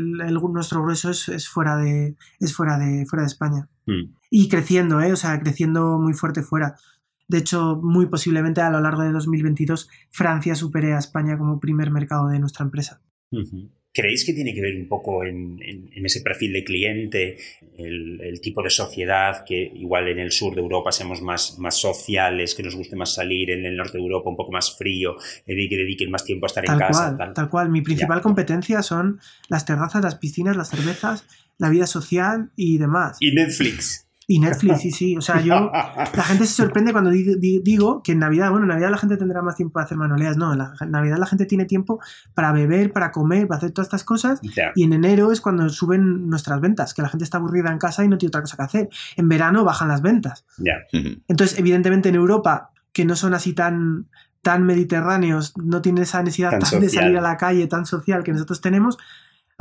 nuestro 0.51 0.83
grueso 0.83 1.09
es, 1.11 1.47
fuera 1.49 1.77
de, 1.77 2.15
es 2.39 2.55
fuera 2.55 2.77
de, 2.77 3.05
fuera 3.05 3.23
de 3.23 3.27
España. 3.27 3.69
Hmm. 3.85 4.15
Y 4.29 4.49
creciendo, 4.49 5.01
¿eh? 5.01 5.13
O 5.13 5.17
sea, 5.17 5.39
creciendo 5.39 5.99
muy 5.99 6.13
fuerte 6.13 6.41
fuera. 6.41 6.75
De 7.27 7.37
hecho, 7.37 7.79
muy 7.81 8.07
posiblemente 8.07 8.59
a 8.59 8.69
lo 8.69 8.81
largo 8.81 9.03
de 9.03 9.11
2022 9.11 9.87
Francia 10.09 10.53
supere 10.53 10.93
a 10.93 10.99
España 10.99 11.37
como 11.37 11.61
primer 11.61 11.89
mercado 11.89 12.27
de 12.27 12.39
nuestra 12.39 12.65
empresa. 12.65 13.01
¿Creéis 13.93 14.25
que 14.25 14.33
tiene 14.33 14.53
que 14.53 14.61
ver 14.61 14.75
un 14.77 14.87
poco 14.87 15.25
en, 15.25 15.59
ese 15.93 16.21
perfil 16.21 16.53
de 16.53 16.63
cliente, 16.63 17.37
el, 17.77 18.39
tipo 18.41 18.63
de 18.63 18.69
sociedad, 18.69 19.43
que 19.45 19.69
igual 19.75 20.07
en 20.07 20.19
el 20.19 20.31
sur 20.31 20.55
de 20.55 20.61
Europa 20.61 20.93
seamos 20.93 21.21
más, 21.21 21.59
más 21.59 21.77
sociales, 21.77 22.55
que 22.55 22.63
nos 22.63 22.75
guste 22.75 22.95
más 22.95 23.13
salir, 23.13 23.51
en 23.51 23.65
el 23.65 23.75
norte 23.75 23.97
de 23.97 24.03
Europa 24.03 24.29
un 24.29 24.37
poco 24.37 24.51
más 24.51 24.77
frío, 24.77 25.17
que 25.45 25.53
dediquen 25.53 26.09
más 26.09 26.23
tiempo 26.23 26.45
a 26.45 26.47
estar 26.47 26.65
en 26.65 26.77
casa? 26.77 27.17
tal. 27.17 27.33
tal 27.33 27.49
cual, 27.49 27.69
mi 27.69 27.81
principal 27.81 28.21
competencia 28.21 28.81
son 28.81 29.19
las 29.49 29.65
terrazas, 29.65 30.01
las 30.03 30.15
piscinas, 30.15 30.55
las 30.55 30.69
cervezas, 30.69 31.25
la 31.57 31.69
vida 31.69 31.85
social 31.85 32.51
y 32.55 32.77
demás. 32.77 33.17
Y 33.19 33.31
Netflix. 33.33 34.07
Y 34.31 34.39
Netflix, 34.39 34.79
sí, 34.79 34.91
sí. 34.91 35.17
O 35.17 35.21
sea, 35.21 35.41
yo. 35.41 35.69
La 36.15 36.23
gente 36.23 36.45
se 36.45 36.53
sorprende 36.53 36.93
cuando 36.93 37.09
digo 37.09 38.01
que 38.01 38.13
en 38.13 38.19
Navidad, 38.19 38.49
bueno, 38.49 38.63
en 38.63 38.69
Navidad 38.69 38.91
la 38.91 38.97
gente 38.97 39.17
tendrá 39.17 39.41
más 39.41 39.57
tiempo 39.57 39.73
para 39.73 39.83
hacer 39.83 39.97
manualidades. 39.97 40.37
No, 40.37 40.53
en, 40.53 40.91
Navidad 40.91 41.17
la 41.17 41.25
gente 41.25 41.45
tiene 41.45 41.65
tiempo 41.65 41.99
para 42.33 42.53
beber, 42.53 42.93
para 42.93 43.11
comer, 43.11 43.47
para 43.47 43.57
hacer 43.57 43.71
todas 43.71 43.87
estas 43.87 44.05
cosas. 44.05 44.39
Y 44.73 44.85
en 44.85 44.93
enero 44.93 45.33
es 45.33 45.41
cuando 45.41 45.67
suben 45.67 46.29
nuestras 46.29 46.61
ventas, 46.61 46.93
que 46.93 47.01
la 47.01 47.09
gente 47.09 47.25
está 47.25 47.39
aburrida 47.39 47.71
en 47.71 47.77
casa 47.77 48.05
y 48.05 48.07
no 48.07 48.17
tiene 48.17 48.29
otra 48.29 48.41
cosa 48.41 48.55
que 48.55 48.63
hacer. 48.63 48.89
En 49.17 49.27
verano 49.27 49.65
bajan 49.65 49.89
las 49.89 50.01
ventas. 50.01 50.45
Entonces, 51.27 51.59
evidentemente 51.59 52.07
en 52.07 52.15
Europa, 52.15 52.71
que 52.93 53.03
no 53.03 53.17
son 53.17 53.33
así 53.33 53.51
tan 53.51 54.07
tan 54.41 54.63
mediterráneos, 54.63 55.53
no 55.57 55.81
tienen 55.81 56.03
esa 56.03 56.23
necesidad 56.23 56.57
de 56.57 56.89
salir 56.89 57.17
a 57.17 57.21
la 57.21 57.37
calle 57.37 57.67
tan 57.67 57.85
social 57.85 58.23
que 58.23 58.31
nosotros 58.31 58.59
tenemos, 58.59 58.97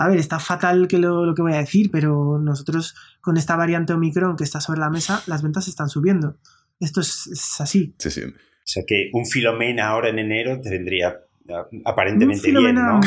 a 0.00 0.08
ver, 0.08 0.18
está 0.18 0.38
fatal 0.38 0.88
que 0.88 0.96
lo, 0.96 1.34
que 1.34 1.42
voy 1.42 1.52
a 1.52 1.58
decir, 1.58 1.90
pero 1.90 2.38
nosotros 2.42 2.94
con 3.20 3.36
esta 3.36 3.54
variante 3.54 3.92
Omicron 3.92 4.34
que 4.34 4.44
está 4.44 4.58
sobre 4.58 4.80
la 4.80 4.88
mesa, 4.88 5.22
las 5.26 5.42
ventas 5.42 5.68
están 5.68 5.90
subiendo. 5.90 6.36
Esto 6.80 7.02
es, 7.02 7.60
así. 7.60 7.94
Sí, 7.98 8.10
sí. 8.10 8.22
O 8.24 8.32
sea 8.64 8.82
que 8.86 9.10
un 9.12 9.26
Filomena 9.26 9.88
ahora 9.88 10.08
en 10.08 10.18
enero 10.18 10.58
te 10.58 10.70
vendría 10.70 11.18
aparentemente 11.84 12.50
bien, 12.50 12.76
¿no? 12.76 13.00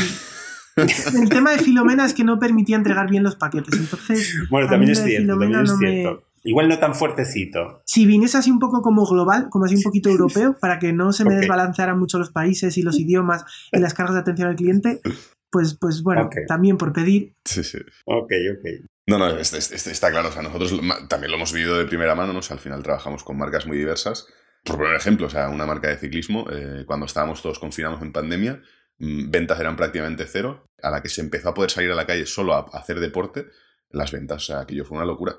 El 0.76 1.30
tema 1.30 1.52
de 1.52 1.58
Filomena 1.58 2.06
es 2.06 2.14
que 2.14 2.24
no 2.24 2.38
permitía 2.38 2.76
entregar 2.76 3.10
bien 3.10 3.24
los 3.24 3.38
paquetes. 3.38 3.74
Entonces, 3.80 4.32
bueno, 4.52 4.68
también 4.68 4.92
es 4.92 5.04
cierto. 5.04 5.40
También 5.40 5.62
es 5.62 5.76
cierto. 5.80 6.28
Igual 6.44 6.68
no 6.68 6.78
tan 6.78 6.94
fuertecito. 6.94 7.82
Si 7.86 8.06
viniese 8.06 8.38
así 8.38 8.52
un 8.52 8.60
poco 8.60 8.84
como 8.84 9.04
global, 9.06 9.48
como 9.50 9.66
así 9.66 9.78
un 9.78 9.82
poquito 9.82 10.10
europeo, 10.10 10.58
para 10.60 10.78
que 10.78 10.94
no 10.94 11.12
se 11.12 11.26
me 11.26 11.36
desbalancearan 11.36 11.98
mucho 11.98 12.20
los 12.20 12.30
países 12.30 12.78
y 12.78 12.84
los 12.84 13.00
idiomas 13.00 13.46
y 13.72 13.80
las 13.80 13.96
cargas 13.96 14.14
de 14.14 14.22
atención 14.22 14.50
al 14.50 14.56
cliente, 14.56 15.02
pues, 15.54 15.78
pues 15.80 16.02
bueno, 16.02 16.32
también 16.48 16.78
por 16.78 16.92
pedir. 16.92 17.36
Sí, 17.46 17.64
sí. 17.64 17.78
Ok, 18.06 18.32
ok. 18.58 18.90
No, 19.06 19.20
no, 19.20 19.38
está 19.38 20.10
claro. 20.10 20.30
O 20.30 20.32
sea, 20.32 20.42
nosotros 20.42 20.74
también 21.08 21.30
lo 21.30 21.38
hemos 21.38 21.54
vivido 21.54 21.78
de 21.78 21.86
primera 21.86 22.16
mano, 22.16 22.34
¿no? 22.34 22.40
al 22.50 22.60
final 22.60 22.82
trabajamos 22.82 23.24
con 23.24 23.38
marcas 23.38 23.68
muy 23.68 23.78
diversas. 23.78 24.26
Por 24.64 24.78
poner 24.78 24.96
ejemplo, 24.96 25.28
o 25.28 25.30
sea, 25.30 25.50
una 25.50 25.68
marca 25.68 25.90
de 25.90 25.98
ciclismo, 25.98 26.48
eh, 26.52 26.86
cuando 26.88 27.06
estábamos 27.06 27.42
todos 27.44 27.60
confinados 27.60 28.02
en 28.02 28.12
pandemia, 28.12 28.62
mm, 28.98 29.30
ventas 29.30 29.60
eran 29.60 29.76
prácticamente 29.76 30.26
cero. 30.26 30.72
A 30.82 30.90
la 30.90 31.04
que 31.04 31.10
se 31.10 31.22
empezó 31.22 31.50
a 31.50 31.54
poder 31.54 31.70
salir 31.70 31.92
a 31.92 31.96
la 31.96 32.08
calle 32.08 32.26
solo 32.26 32.56
a, 32.56 32.66
hacer 32.74 33.00
deporte, 33.00 33.46
las 33.92 34.12
ventas. 34.12 34.44
O 34.44 34.46
sea, 34.48 34.62
aquello 34.62 34.86
fue 34.86 34.98
una 34.98 35.06
locura. 35.06 35.36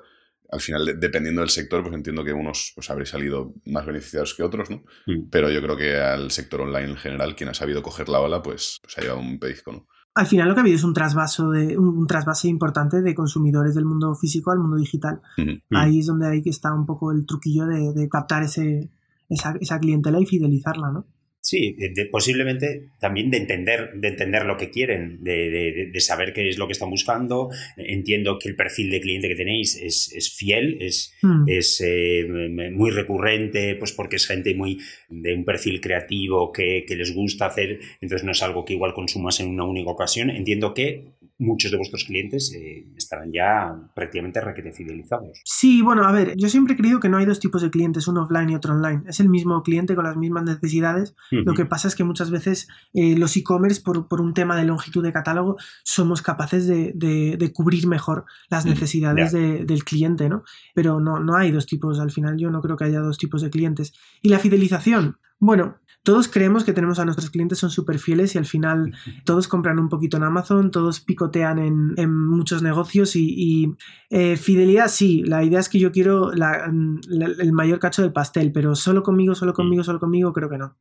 Al 0.49 0.61
final, 0.61 0.97
dependiendo 0.97 1.41
del 1.41 1.49
sector, 1.49 1.81
pues 1.81 1.93
entiendo 1.93 2.23
que 2.23 2.31
unos 2.31 2.71
pues 2.73 2.89
habréis 2.89 3.09
salido 3.09 3.53
más 3.65 3.85
beneficiados 3.85 4.33
que 4.33 4.43
otros, 4.43 4.69
¿no? 4.69 4.85
Mm. 5.07 5.29
Pero 5.29 5.49
yo 5.49 5.61
creo 5.61 5.75
que 5.75 5.97
al 5.97 6.31
sector 6.31 6.61
online 6.61 6.91
en 6.91 6.97
general, 6.97 7.35
quien 7.35 7.49
ha 7.49 7.53
sabido 7.53 7.83
coger 7.83 8.07
la 8.07 8.21
ola, 8.21 8.41
pues, 8.41 8.79
pues 8.81 8.97
ha 8.97 9.01
llevado 9.01 9.19
un 9.19 9.39
pellizco, 9.39 9.73
¿no? 9.73 9.87
Al 10.15 10.25
final 10.25 10.47
lo 10.47 10.53
que 10.55 10.61
ha 10.61 10.63
habido 10.63 10.77
es 10.77 10.83
un 10.83 10.93
trasvaso 10.93 11.51
de 11.51 11.77
un, 11.77 11.89
un 11.89 12.07
trasvase 12.07 12.47
importante 12.47 13.01
de 13.01 13.13
consumidores 13.13 13.75
del 13.75 13.85
mundo 13.85 14.15
físico 14.15 14.51
al 14.51 14.59
mundo 14.59 14.77
digital. 14.77 15.21
Ujú. 15.37 15.59
Ahí 15.71 15.99
es 15.99 16.07
donde 16.07 16.27
hay 16.27 16.41
que 16.41 16.49
está 16.49 16.73
un 16.73 16.85
poco 16.85 17.11
el 17.11 17.25
truquillo 17.25 17.65
de, 17.65 17.93
de 17.93 18.07
captar 18.07 18.43
ese, 18.43 18.89
esa, 19.29 19.55
esa 19.59 19.77
clientela 19.77 20.19
y 20.19 20.25
fidelizarla, 20.25 20.89
¿no? 20.91 21.05
Sí, 21.47 21.75
de- 21.77 21.89
de- 21.89 22.05
posiblemente 22.07 22.89
también 22.99 23.29
de 23.29 23.37
entender, 23.37 23.91
de 23.97 24.07
entender 24.07 24.45
lo 24.47 24.57
que 24.57 24.71
quieren, 24.71 25.23
de, 25.23 25.91
saber 25.99 26.33
qué 26.33 26.49
es 26.49 26.57
lo 26.57 26.65
que 26.65 26.73
están 26.73 26.89
buscando. 26.89 27.49
Entiendo 27.77 28.39
que 28.39 28.49
el 28.49 28.55
perfil 28.55 28.89
de 28.89 28.99
cliente 28.99 29.27
que 29.27 29.35
tenéis 29.35 29.79
es, 29.79 30.11
es 30.15 30.33
fiel, 30.35 30.77
es, 30.81 31.13
Mm. 31.21 31.43
es 31.47 31.83
eh, 31.85 32.25
muy 32.73 32.89
recurrente, 32.89 33.75
pues 33.75 33.91
porque 33.91 34.15
es 34.15 34.25
gente 34.25 34.55
muy 34.55 34.79
de 35.07 35.35
un 35.35 35.45
perfil 35.45 35.79
creativo 35.81 36.51
que, 36.51 36.83
que 36.87 36.95
les 36.95 37.13
gusta 37.13 37.45
hacer, 37.45 37.79
entonces 38.01 38.25
no 38.25 38.31
es 38.31 38.41
algo 38.41 38.65
que 38.65 38.73
igual 38.73 38.95
consumas 38.95 39.39
en 39.39 39.47
una 39.49 39.65
única 39.65 39.91
ocasión. 39.91 40.31
Entiendo 40.31 40.73
que 40.73 41.03
muchos 41.37 41.69
de 41.71 41.77
vuestros 41.77 42.05
clientes 42.05 42.53
eh, 42.55 42.87
estarán 42.95 43.29
ya 43.31 43.75
prácticamente 43.93 44.39
requete 44.39 44.71
fidelizados. 44.71 45.41
Sí, 45.43 45.81
bueno, 45.81 46.05
a 46.05 46.11
ver, 46.13 46.33
yo 46.37 46.47
siempre 46.47 46.75
he 46.75 46.77
creído 46.77 46.99
que 47.01 47.09
no 47.09 47.17
hay 47.17 47.25
dos 47.25 47.39
tipos 47.41 47.61
de 47.61 47.69
clientes, 47.69 48.07
uno 48.07 48.23
offline 48.23 48.49
y 48.51 48.55
otro 48.55 48.73
online. 48.73 49.03
Es 49.07 49.19
el 49.19 49.27
mismo 49.29 49.61
cliente 49.61 49.95
con 49.95 50.05
las 50.05 50.15
mismas 50.15 50.43
necesidades. 50.43 51.13
Lo 51.45 51.53
que 51.53 51.65
pasa 51.65 51.87
es 51.89 51.95
que 51.95 52.03
muchas 52.05 52.31
veces 52.31 52.67
eh, 52.93 53.17
los 53.17 53.35
e-commerce, 53.35 53.81
por, 53.81 54.07
por 54.07 54.21
un 54.21 54.33
tema 54.33 54.55
de 54.55 54.63
longitud 54.63 55.03
de 55.03 55.11
catálogo, 55.11 55.57
somos 55.83 56.21
capaces 56.21 56.67
de, 56.67 56.93
de- 56.95 57.35
de 57.37 57.51
cubrir 57.51 57.85
mejor 57.87 58.25
las 58.49 58.65
necesidades 58.65 59.31
de- 59.33 59.65
del 59.65 59.83
cliente, 59.83 60.29
¿no? 60.29 60.43
Pero 60.73 60.99
no, 61.01 61.19
no 61.19 61.35
hay 61.35 61.51
dos 61.51 61.65
tipos, 61.65 61.99
al 61.99 62.11
final 62.11 62.37
yo 62.37 62.49
no 62.49 62.61
creo 62.61 62.77
que 62.77 62.85
haya 62.85 62.99
dos 63.01 63.17
tipos 63.17 63.41
de 63.41 63.49
clientes. 63.49 63.93
Y 64.21 64.29
la 64.29 64.39
fidelización, 64.39 65.17
bueno, 65.39 65.79
todos 66.05 66.29
creemos 66.29 66.63
que 66.63 66.71
tenemos 66.71 66.99
a 66.99 67.03
nuestros 67.05 67.29
clientes, 67.31 67.57
son 67.59 67.69
súper 67.71 67.99
fieles 67.99 68.35
y 68.35 68.37
al 68.37 68.45
final 68.45 68.93
todos 69.25 69.47
compran 69.49 69.79
un 69.79 69.89
poquito 69.89 70.15
en 70.15 70.23
Amazon, 70.23 70.71
todos 70.71 71.01
picotean 71.01 71.59
en, 71.59 71.93
en 71.97 72.15
muchos 72.27 72.61
negocios 72.61 73.15
y, 73.17 73.25
y, 73.35 73.75
eh, 74.09 74.37
fidelidad 74.37 74.87
sí, 74.87 75.23
la 75.23 75.43
idea 75.43 75.59
es 75.59 75.67
que 75.67 75.79
yo 75.79 75.91
quiero 75.91 76.31
la- 76.31 76.69
mm, 76.71 76.99
la- 77.09 77.25
el 77.25 77.51
mayor 77.51 77.79
cacho 77.79 78.01
del 78.03 78.13
pastel, 78.13 78.51
pero 78.53 78.75
solo 78.75 79.03
conmigo, 79.03 79.35
solo 79.35 79.53
conmigo, 79.53 79.83
solo 79.83 79.99
conmigo, 79.99 80.31
creo 80.31 80.49
que 80.49 80.57
no. 80.59 80.77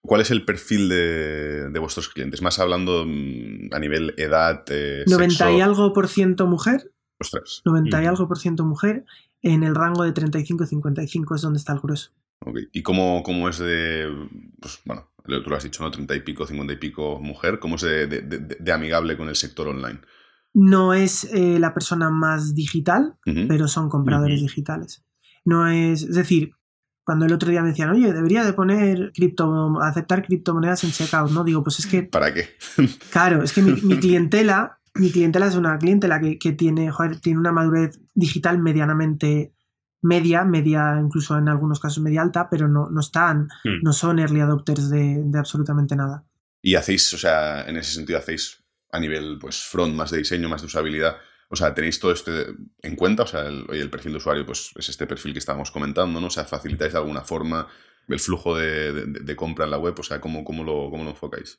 ¿Cuál 0.00 0.20
es 0.20 0.30
el 0.30 0.44
perfil 0.44 0.88
de, 0.88 1.70
de 1.70 1.78
vuestros 1.78 2.08
clientes? 2.08 2.40
Más 2.42 2.58
hablando 2.58 3.04
mm, 3.06 3.72
a 3.72 3.78
nivel 3.78 4.14
edad, 4.16 4.64
eh, 4.70 5.04
90 5.06 5.34
sexo. 5.36 5.56
y 5.56 5.60
algo 5.60 5.92
por 5.92 6.08
ciento 6.08 6.46
mujer, 6.46 6.92
Ostras. 7.20 7.62
90 7.64 8.00
y 8.02 8.06
Mm. 8.06 8.08
algo 8.08 8.28
por 8.28 8.38
ciento 8.38 8.64
mujer, 8.64 9.04
en 9.42 9.62
el 9.64 9.74
rango 9.74 10.04
de 10.04 10.12
35 10.12 10.64
y 10.64 10.66
55 10.68 11.34
es 11.34 11.42
donde 11.42 11.58
está 11.58 11.72
el 11.72 11.80
grueso. 11.80 12.10
¿Y 12.72 12.82
cómo, 12.82 13.22
cómo 13.22 13.48
es 13.48 13.58
de. 13.58 14.08
Pues, 14.60 14.80
bueno, 14.84 15.08
tú 15.24 15.50
lo 15.50 15.56
has 15.56 15.64
dicho, 15.64 15.82
¿no? 15.82 15.90
30 15.90 16.14
y 16.16 16.20
pico, 16.20 16.46
50 16.46 16.72
y 16.72 16.76
pico 16.76 17.18
mujer. 17.20 17.58
¿Cómo 17.58 17.76
es 17.76 17.82
de, 17.82 18.06
de- 18.06 18.22
de- 18.22 18.56
de 18.58 18.72
amigable 18.72 19.16
con 19.16 19.28
el 19.28 19.36
sector 19.36 19.68
online? 19.68 20.00
No 20.54 20.94
es 20.94 21.24
eh, 21.32 21.58
la 21.60 21.74
persona 21.74 22.10
más 22.10 22.54
digital, 22.54 23.16
pero 23.48 23.68
son 23.68 23.88
compradores 23.88 24.40
digitales. 24.40 25.04
No 25.44 25.68
es, 25.68 26.02
es 26.02 26.14
decir, 26.14 26.52
cuando 27.04 27.26
el 27.26 27.32
otro 27.32 27.50
día 27.50 27.62
me 27.62 27.68
decían, 27.68 27.90
oye, 27.90 28.12
debería 28.12 28.44
de 28.44 28.52
poner 28.54 29.12
cripto, 29.14 29.80
aceptar 29.80 30.24
criptomonedas 30.24 30.84
en 30.84 30.90
checkout, 30.90 31.30
¿no? 31.30 31.44
Digo, 31.44 31.62
pues 31.62 31.78
es 31.78 31.86
que, 31.86 32.02
¿Para 32.02 32.32
qué? 32.34 32.48
claro, 33.12 33.42
es 33.42 33.52
que 33.52 33.62
mi, 33.62 33.72
mi 33.82 33.98
clientela, 33.98 34.78
mi 34.94 35.10
clientela 35.10 35.46
es 35.46 35.54
una 35.54 35.78
clientela 35.78 36.20
que, 36.20 36.38
que 36.38 36.52
tiene, 36.52 36.90
joder, 36.90 37.20
tiene 37.20 37.38
una 37.38 37.52
madurez 37.52 38.00
digital 38.14 38.58
medianamente 38.58 39.52
media, 40.02 40.44
media, 40.44 40.98
incluso 41.02 41.36
en 41.36 41.48
algunos 41.48 41.80
casos 41.80 42.02
media 42.02 42.22
alta, 42.22 42.48
pero 42.50 42.68
no, 42.68 42.88
no 42.90 43.00
están, 43.00 43.48
Mm. 43.64 43.82
no 43.82 43.92
son 43.92 44.18
early 44.18 44.40
adopters 44.40 44.88
de, 44.90 45.22
de 45.24 45.38
absolutamente 45.38 45.96
nada. 45.96 46.24
Y 46.62 46.74
hacéis, 46.74 47.12
o 47.14 47.18
sea, 47.18 47.68
en 47.68 47.76
ese 47.76 47.92
sentido 47.94 48.18
hacéis 48.18 48.62
a 48.92 49.00
nivel, 49.00 49.38
pues, 49.40 49.62
front, 49.62 49.94
más 49.94 50.10
de 50.10 50.18
diseño, 50.18 50.48
más 50.48 50.62
de 50.62 50.66
usabilidad. 50.66 51.16
O 51.50 51.56
sea, 51.56 51.72
tenéis 51.74 51.98
todo 51.98 52.12
este 52.12 52.46
en 52.82 52.94
cuenta. 52.96 53.22
O 53.22 53.26
sea, 53.26 53.46
el, 53.46 53.64
el 53.70 53.90
perfil 53.90 54.12
de 54.12 54.18
usuario, 54.18 54.44
pues, 54.46 54.70
es 54.76 54.88
este 54.88 55.06
perfil 55.06 55.32
que 55.32 55.38
estábamos 55.38 55.70
comentando, 55.70 56.20
¿no? 56.20 56.26
O 56.26 56.30
sea, 56.30 56.44
facilitáis 56.44 56.92
de 56.92 56.98
alguna 56.98 57.22
forma 57.22 57.66
el 58.08 58.20
flujo 58.20 58.56
de, 58.56 58.92
de- 58.92 59.20
de 59.20 59.36
compra 59.36 59.64
en 59.66 59.70
la 59.70 59.78
web. 59.78 59.94
O 59.98 60.02
sea, 60.02 60.20
¿cómo, 60.20 60.44
cómo, 60.44 60.64
lo, 60.64 60.90
cómo 60.90 61.04
lo 61.04 61.10
enfocáis? 61.10 61.58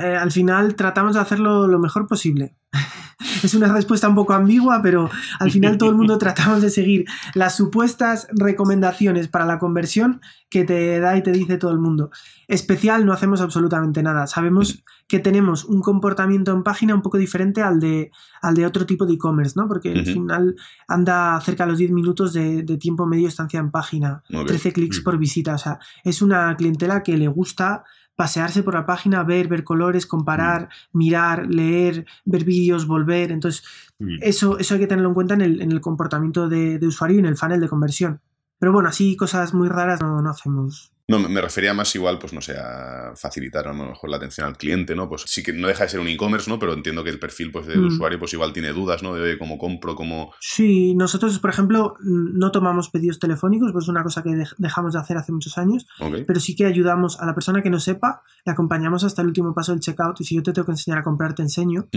Eh, 0.00 0.16
al 0.16 0.30
final 0.30 0.74
tratamos 0.74 1.14
de 1.14 1.20
hacerlo 1.20 1.66
lo 1.66 1.78
mejor 1.78 2.06
posible. 2.06 2.56
es 3.42 3.54
una 3.54 3.72
respuesta 3.72 4.08
un 4.08 4.14
poco 4.14 4.32
ambigua, 4.32 4.80
pero 4.82 5.10
al 5.38 5.50
final 5.50 5.78
todo 5.78 5.90
el 5.90 5.96
mundo 5.96 6.18
tratamos 6.18 6.62
de 6.62 6.70
seguir 6.70 7.04
las 7.34 7.56
supuestas 7.56 8.28
recomendaciones 8.32 9.28
para 9.28 9.44
la 9.44 9.58
conversión 9.58 10.20
que 10.48 10.64
te 10.64 11.00
da 11.00 11.16
y 11.16 11.22
te 11.22 11.32
dice 11.32 11.56
todo 11.56 11.70
el 11.70 11.78
mundo. 11.78 12.10
Especial 12.46 13.06
no 13.06 13.12
hacemos 13.12 13.40
absolutamente 13.40 14.02
nada. 14.02 14.26
Sabemos 14.26 14.84
que 15.08 15.18
tenemos 15.18 15.64
un 15.64 15.80
comportamiento 15.80 16.52
en 16.52 16.62
página 16.62 16.94
un 16.94 17.02
poco 17.02 17.18
diferente 17.18 17.62
al 17.62 17.80
de, 17.80 18.10
al 18.40 18.54
de 18.54 18.66
otro 18.66 18.86
tipo 18.86 19.06
de 19.06 19.14
e-commerce, 19.14 19.54
¿no? 19.56 19.66
Porque 19.66 19.92
al 19.92 20.04
final 20.04 20.54
anda 20.88 21.40
cerca 21.40 21.64
de 21.64 21.70
los 21.70 21.78
10 21.78 21.90
minutos 21.92 22.32
de, 22.32 22.62
de 22.62 22.76
tiempo 22.76 23.06
medio 23.06 23.28
estancia 23.28 23.60
en 23.60 23.70
página, 23.70 24.22
Ok. 24.32 24.46
13 24.46 24.72
clics 24.72 25.00
por 25.00 25.18
visita. 25.18 25.54
O 25.54 25.58
sea, 25.58 25.78
es 26.04 26.22
una 26.22 26.54
clientela 26.56 27.02
que 27.02 27.16
le 27.16 27.28
gusta 27.28 27.84
pasearse 28.14 28.62
por 28.62 28.74
la 28.74 28.86
página, 28.86 29.22
ver, 29.24 29.48
ver 29.48 29.64
colores, 29.64 30.06
comparar, 30.06 30.68
mirar, 30.92 31.46
leer, 31.46 32.04
ver 32.24 32.44
vídeos, 32.44 32.86
volver. 32.86 33.32
Entonces, 33.32 33.64
Mm. 33.98 34.16
eso, 34.20 34.58
eso 34.58 34.74
hay 34.74 34.80
que 34.80 34.86
tenerlo 34.88 35.10
en 35.10 35.14
cuenta 35.14 35.34
en 35.34 35.42
el, 35.42 35.60
en 35.62 35.70
el 35.70 35.80
comportamiento 35.80 36.48
de, 36.48 36.78
de 36.80 36.86
usuario 36.88 37.16
y 37.16 37.18
en 37.20 37.26
el 37.26 37.36
funnel 37.36 37.60
de 37.60 37.68
conversión. 37.68 38.20
Pero 38.58 38.72
bueno, 38.72 38.88
así 38.88 39.16
cosas 39.16 39.54
muy 39.54 39.68
raras 39.68 40.00
no, 40.00 40.20
no 40.20 40.30
hacemos. 40.30 40.92
No, 41.08 41.18
me- 41.18 41.40
refería 41.40 41.74
más 41.74 41.94
igual, 41.96 42.18
pues 42.18 42.32
no 42.32 42.40
sé, 42.40 42.54
a 42.56 43.12
facilitar 43.16 43.66
a 43.66 43.72
lo 43.72 43.84
mejor 43.88 44.08
la 44.08 44.16
atención 44.18 44.46
al 44.46 44.56
cliente, 44.56 44.94
¿no? 44.94 45.08
Pues 45.08 45.22
sí 45.26 45.42
que 45.42 45.52
no 45.52 45.66
deja 45.66 45.82
de 45.84 45.90
ser 45.90 46.00
un 46.00 46.06
e-commerce, 46.08 46.48
¿no? 46.48 46.58
Pero 46.60 46.72
entiendo 46.74 47.02
que 47.02 47.10
el 47.10 47.18
perfil 47.18 47.50
pues, 47.50 47.66
del 47.66 47.80
Mm. 47.82 47.86
usuario 47.88 48.18
pues 48.20 48.32
igual 48.32 48.52
tiene 48.52 48.72
dudas, 48.72 49.02
¿no? 49.02 49.12
De 49.14 49.20
oye, 49.22 49.36
cómo 49.38 49.58
compro, 49.58 49.96
cómo... 49.96 50.32
Sí, 50.40 50.94
nosotros, 50.94 51.38
por 51.40 51.50
ejemplo, 51.50 51.94
mm, 52.00 52.38
no 52.38 52.52
tomamos 52.52 52.88
pedidos 52.88 53.18
telefónicos, 53.18 53.72
pues 53.72 53.84
es 53.84 53.88
una 53.88 54.04
cosa 54.04 54.22
que 54.22 54.30
dej- 54.30 54.54
dejamos 54.58 54.92
de 54.92 55.00
hacer 55.00 55.16
hace 55.16 55.32
muchos 55.32 55.58
años, 55.58 55.86
pero 56.26 56.38
sí 56.40 56.54
que 56.54 56.66
ayudamos 56.66 57.20
a 57.20 57.26
la 57.26 57.34
persona 57.34 57.62
que 57.62 57.70
no 57.70 57.80
sepa, 57.80 58.22
le 58.46 58.52
acompañamos 58.52 59.02
hasta 59.04 59.22
el 59.22 59.28
último 59.28 59.52
paso 59.54 59.72
del 59.72 59.80
checkout 59.80 60.20
y 60.20 60.24
si 60.24 60.36
yo 60.36 60.42
te 60.42 60.52
tengo 60.52 60.66
que 60.66 60.72
enseñar 60.72 61.00
a 61.00 61.02
comprar, 61.02 61.34
te 61.34 61.42
enseño, 61.42 61.88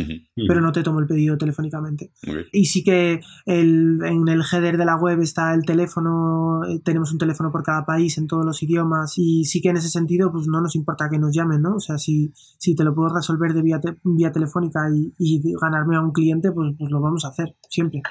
pero 0.47 0.61
no 0.61 0.71
te 0.71 0.81
tomo 0.83 0.99
el 0.99 1.05
pedido 1.07 1.37
telefónicamente. 1.37 2.11
Y 2.51 2.65
sí 2.65 2.83
que 2.83 3.21
el- 3.45 3.99
en 4.03 4.27
el 4.27 4.41
header 4.51 4.77
de 4.77 4.85
la 4.85 4.95
web 4.97 5.21
está 5.21 5.53
el 5.53 5.63
teléfono, 5.63 6.63
eh, 6.67 6.79
tenemos 6.83 7.11
un 7.11 7.19
teléfono 7.19 7.51
por 7.51 7.63
cada 7.63 7.85
país 7.85 8.17
en 8.17 8.27
todos 8.27 8.43
los 8.43 8.61
idiomas 8.63 8.94
y 9.17 9.45
sí 9.45 9.61
que 9.61 9.69
en 9.69 9.77
ese 9.77 9.89
sentido 9.89 10.31
pues 10.31 10.47
no 10.47 10.61
nos 10.61 10.75
importa 10.75 11.09
que 11.09 11.19
nos 11.19 11.35
llamen, 11.35 11.61
¿no? 11.61 11.75
O 11.75 11.79
sea, 11.79 11.97
si, 11.97 12.31
si 12.35 12.75
te 12.75 12.83
lo 12.83 12.93
puedo 12.93 13.13
resolver 13.13 13.53
de 13.53 13.61
vía, 13.61 13.79
vía 14.03 14.31
telefónica 14.31 14.87
y, 14.91 15.41
ganarme 15.61 15.95
a 15.95 16.01
un 16.01 16.11
cliente, 16.11 16.51
pues, 16.51 16.73
pues 16.77 16.91
lo 16.91 17.01
vamos 17.01 17.25
a 17.25 17.29
hacer, 17.29 17.55
siempre. 17.69 18.01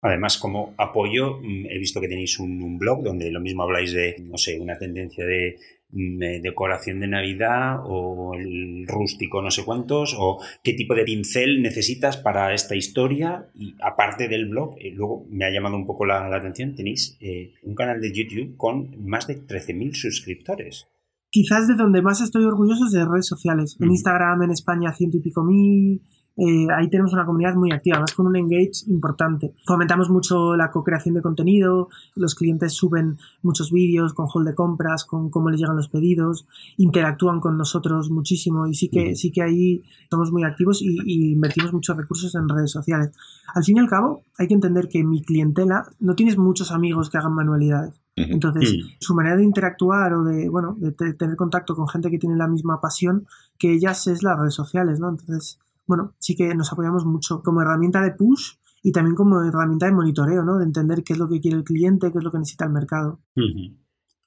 Además, 0.00 0.38
como 0.38 0.74
apoyo, 0.78 1.38
mm, 1.42 1.66
he 1.70 1.78
visto 1.78 2.00
que 2.00 2.08
tenéis 2.08 2.38
un, 2.38 2.78
blog 2.78 3.02
donde 3.02 3.30
lo 3.30 3.40
mismo 3.40 3.64
habláis 3.64 3.92
de, 3.92 4.16
no 4.20 4.36
sé, 4.36 4.58
una 4.60 4.78
tendencia 4.78 5.24
de 5.24 5.56
decoración 5.90 7.00
de 7.00 7.08
Navidad 7.08 7.80
o 7.84 8.34
el 8.34 8.86
rústico 8.86 9.40
no 9.42 9.50
sé 9.50 9.64
cuántos, 9.64 10.14
o 10.18 10.38
qué 10.62 10.74
tipo 10.74 10.94
de 10.94 11.04
pincel 11.04 11.62
necesitas 11.62 12.16
para 12.16 12.52
esta 12.54 12.76
historia. 12.76 13.48
Y 13.54 13.74
aparte 13.82 14.28
del 14.28 14.48
blog, 14.48 14.76
eh, 14.78 14.92
luego 14.94 15.26
me 15.30 15.46
ha 15.46 15.50
llamado 15.50 15.76
un 15.76 15.86
poco 15.86 16.04
la, 16.04 16.28
la 16.28 16.36
atención, 16.36 16.74
tenéis 16.74 17.16
eh, 17.20 17.54
un 17.62 17.74
canal 17.74 18.00
de 18.00 18.12
YouTube 18.12 18.56
con 18.56 19.04
más 19.04 19.26
de 19.26 19.46
13.000 19.46 19.94
suscriptores. 19.94 20.88
Quizás 21.30 21.68
de 21.68 21.74
donde 21.74 22.00
más 22.00 22.20
estoy 22.22 22.44
orgulloso 22.44 22.86
es 22.86 22.92
de 22.92 23.04
redes 23.04 23.26
sociales. 23.26 23.76
En. 23.80 23.90
Instagram, 23.90 24.42
en 24.42 24.50
España, 24.50 24.92
ciento 24.94 25.18
y 25.18 25.20
pico 25.20 25.44
mil. 25.44 26.00
Eh, 26.38 26.66
ahí 26.74 26.88
tenemos 26.88 27.12
una 27.12 27.26
comunidad 27.26 27.54
muy 27.56 27.72
activa, 27.72 27.96
además 27.96 28.14
con 28.14 28.26
un 28.28 28.36
engage 28.36 28.84
importante. 28.86 29.52
Fomentamos 29.66 30.08
mucho 30.08 30.54
la 30.56 30.70
co-creación 30.70 31.14
de 31.16 31.22
contenido, 31.22 31.88
los 32.14 32.34
clientes 32.34 32.72
suben 32.74 33.18
muchos 33.42 33.72
vídeos 33.72 34.14
con 34.14 34.26
haul 34.32 34.44
de 34.44 34.54
compras, 34.54 35.04
con 35.04 35.30
cómo 35.30 35.50
les 35.50 35.60
llegan 35.60 35.76
los 35.76 35.88
pedidos, 35.88 36.46
interactúan 36.76 37.40
con 37.40 37.56
nosotros 37.58 38.10
muchísimo 38.10 38.66
y 38.66 38.74
sí 38.74 38.88
que, 38.88 39.14
sí 39.16 39.30
que 39.32 39.42
ahí 39.42 39.82
somos 40.10 40.30
muy 40.32 40.44
activos 40.44 40.80
y, 40.80 40.98
y 41.04 41.32
invertimos 41.32 41.72
muchos 41.72 41.96
recursos 41.96 42.34
en 42.34 42.48
redes 42.48 42.70
sociales. 42.70 43.10
Al 43.54 43.64
fin 43.64 43.76
y 43.76 43.80
al 43.80 43.88
cabo, 43.88 44.22
hay 44.38 44.46
que 44.46 44.54
entender 44.54 44.88
que 44.88 45.02
mi 45.04 45.22
clientela 45.22 45.84
no 46.00 46.14
tienes 46.14 46.38
muchos 46.38 46.70
amigos 46.70 47.10
que 47.10 47.18
hagan 47.18 47.34
manualidades. 47.34 48.00
Entonces, 48.16 48.72
Mm. 48.74 48.86
su 49.00 49.14
manera 49.14 49.36
de 49.36 49.44
interactuar 49.44 50.12
o 50.12 50.24
de, 50.24 50.48
bueno, 50.48 50.74
de 50.78 50.90
te- 50.90 51.14
tener 51.14 51.36
contacto 51.36 51.76
con 51.76 51.86
gente 51.88 52.10
que 52.10 52.18
tiene 52.18 52.34
la 52.36 52.48
misma 52.48 52.80
pasión 52.80 53.26
que 53.58 53.72
ellas 53.72 54.06
es 54.08 54.24
las 54.24 54.36
redes 54.38 54.54
sociales, 54.54 54.98
¿no? 54.98 55.08
Entonces, 55.08 55.60
bueno, 55.88 56.14
sí 56.20 56.36
que 56.36 56.54
nos 56.54 56.72
apoyamos 56.72 57.04
mucho 57.04 57.42
como 57.42 57.62
herramienta 57.62 58.00
de 58.02 58.12
push 58.12 58.52
y 58.82 58.92
también 58.92 59.16
como 59.16 59.42
herramienta 59.42 59.86
de 59.86 59.92
monitoreo, 59.92 60.44
¿no? 60.44 60.58
De 60.58 60.64
entender 60.64 61.02
qué 61.02 61.14
es 61.14 61.18
lo 61.18 61.28
que 61.28 61.40
quiere 61.40 61.56
el 61.56 61.64
cliente, 61.64 62.12
qué 62.12 62.18
es 62.18 62.24
lo 62.24 62.30
que 62.30 62.38
necesita 62.38 62.64
el 62.66 62.70
mercado. 62.72 63.20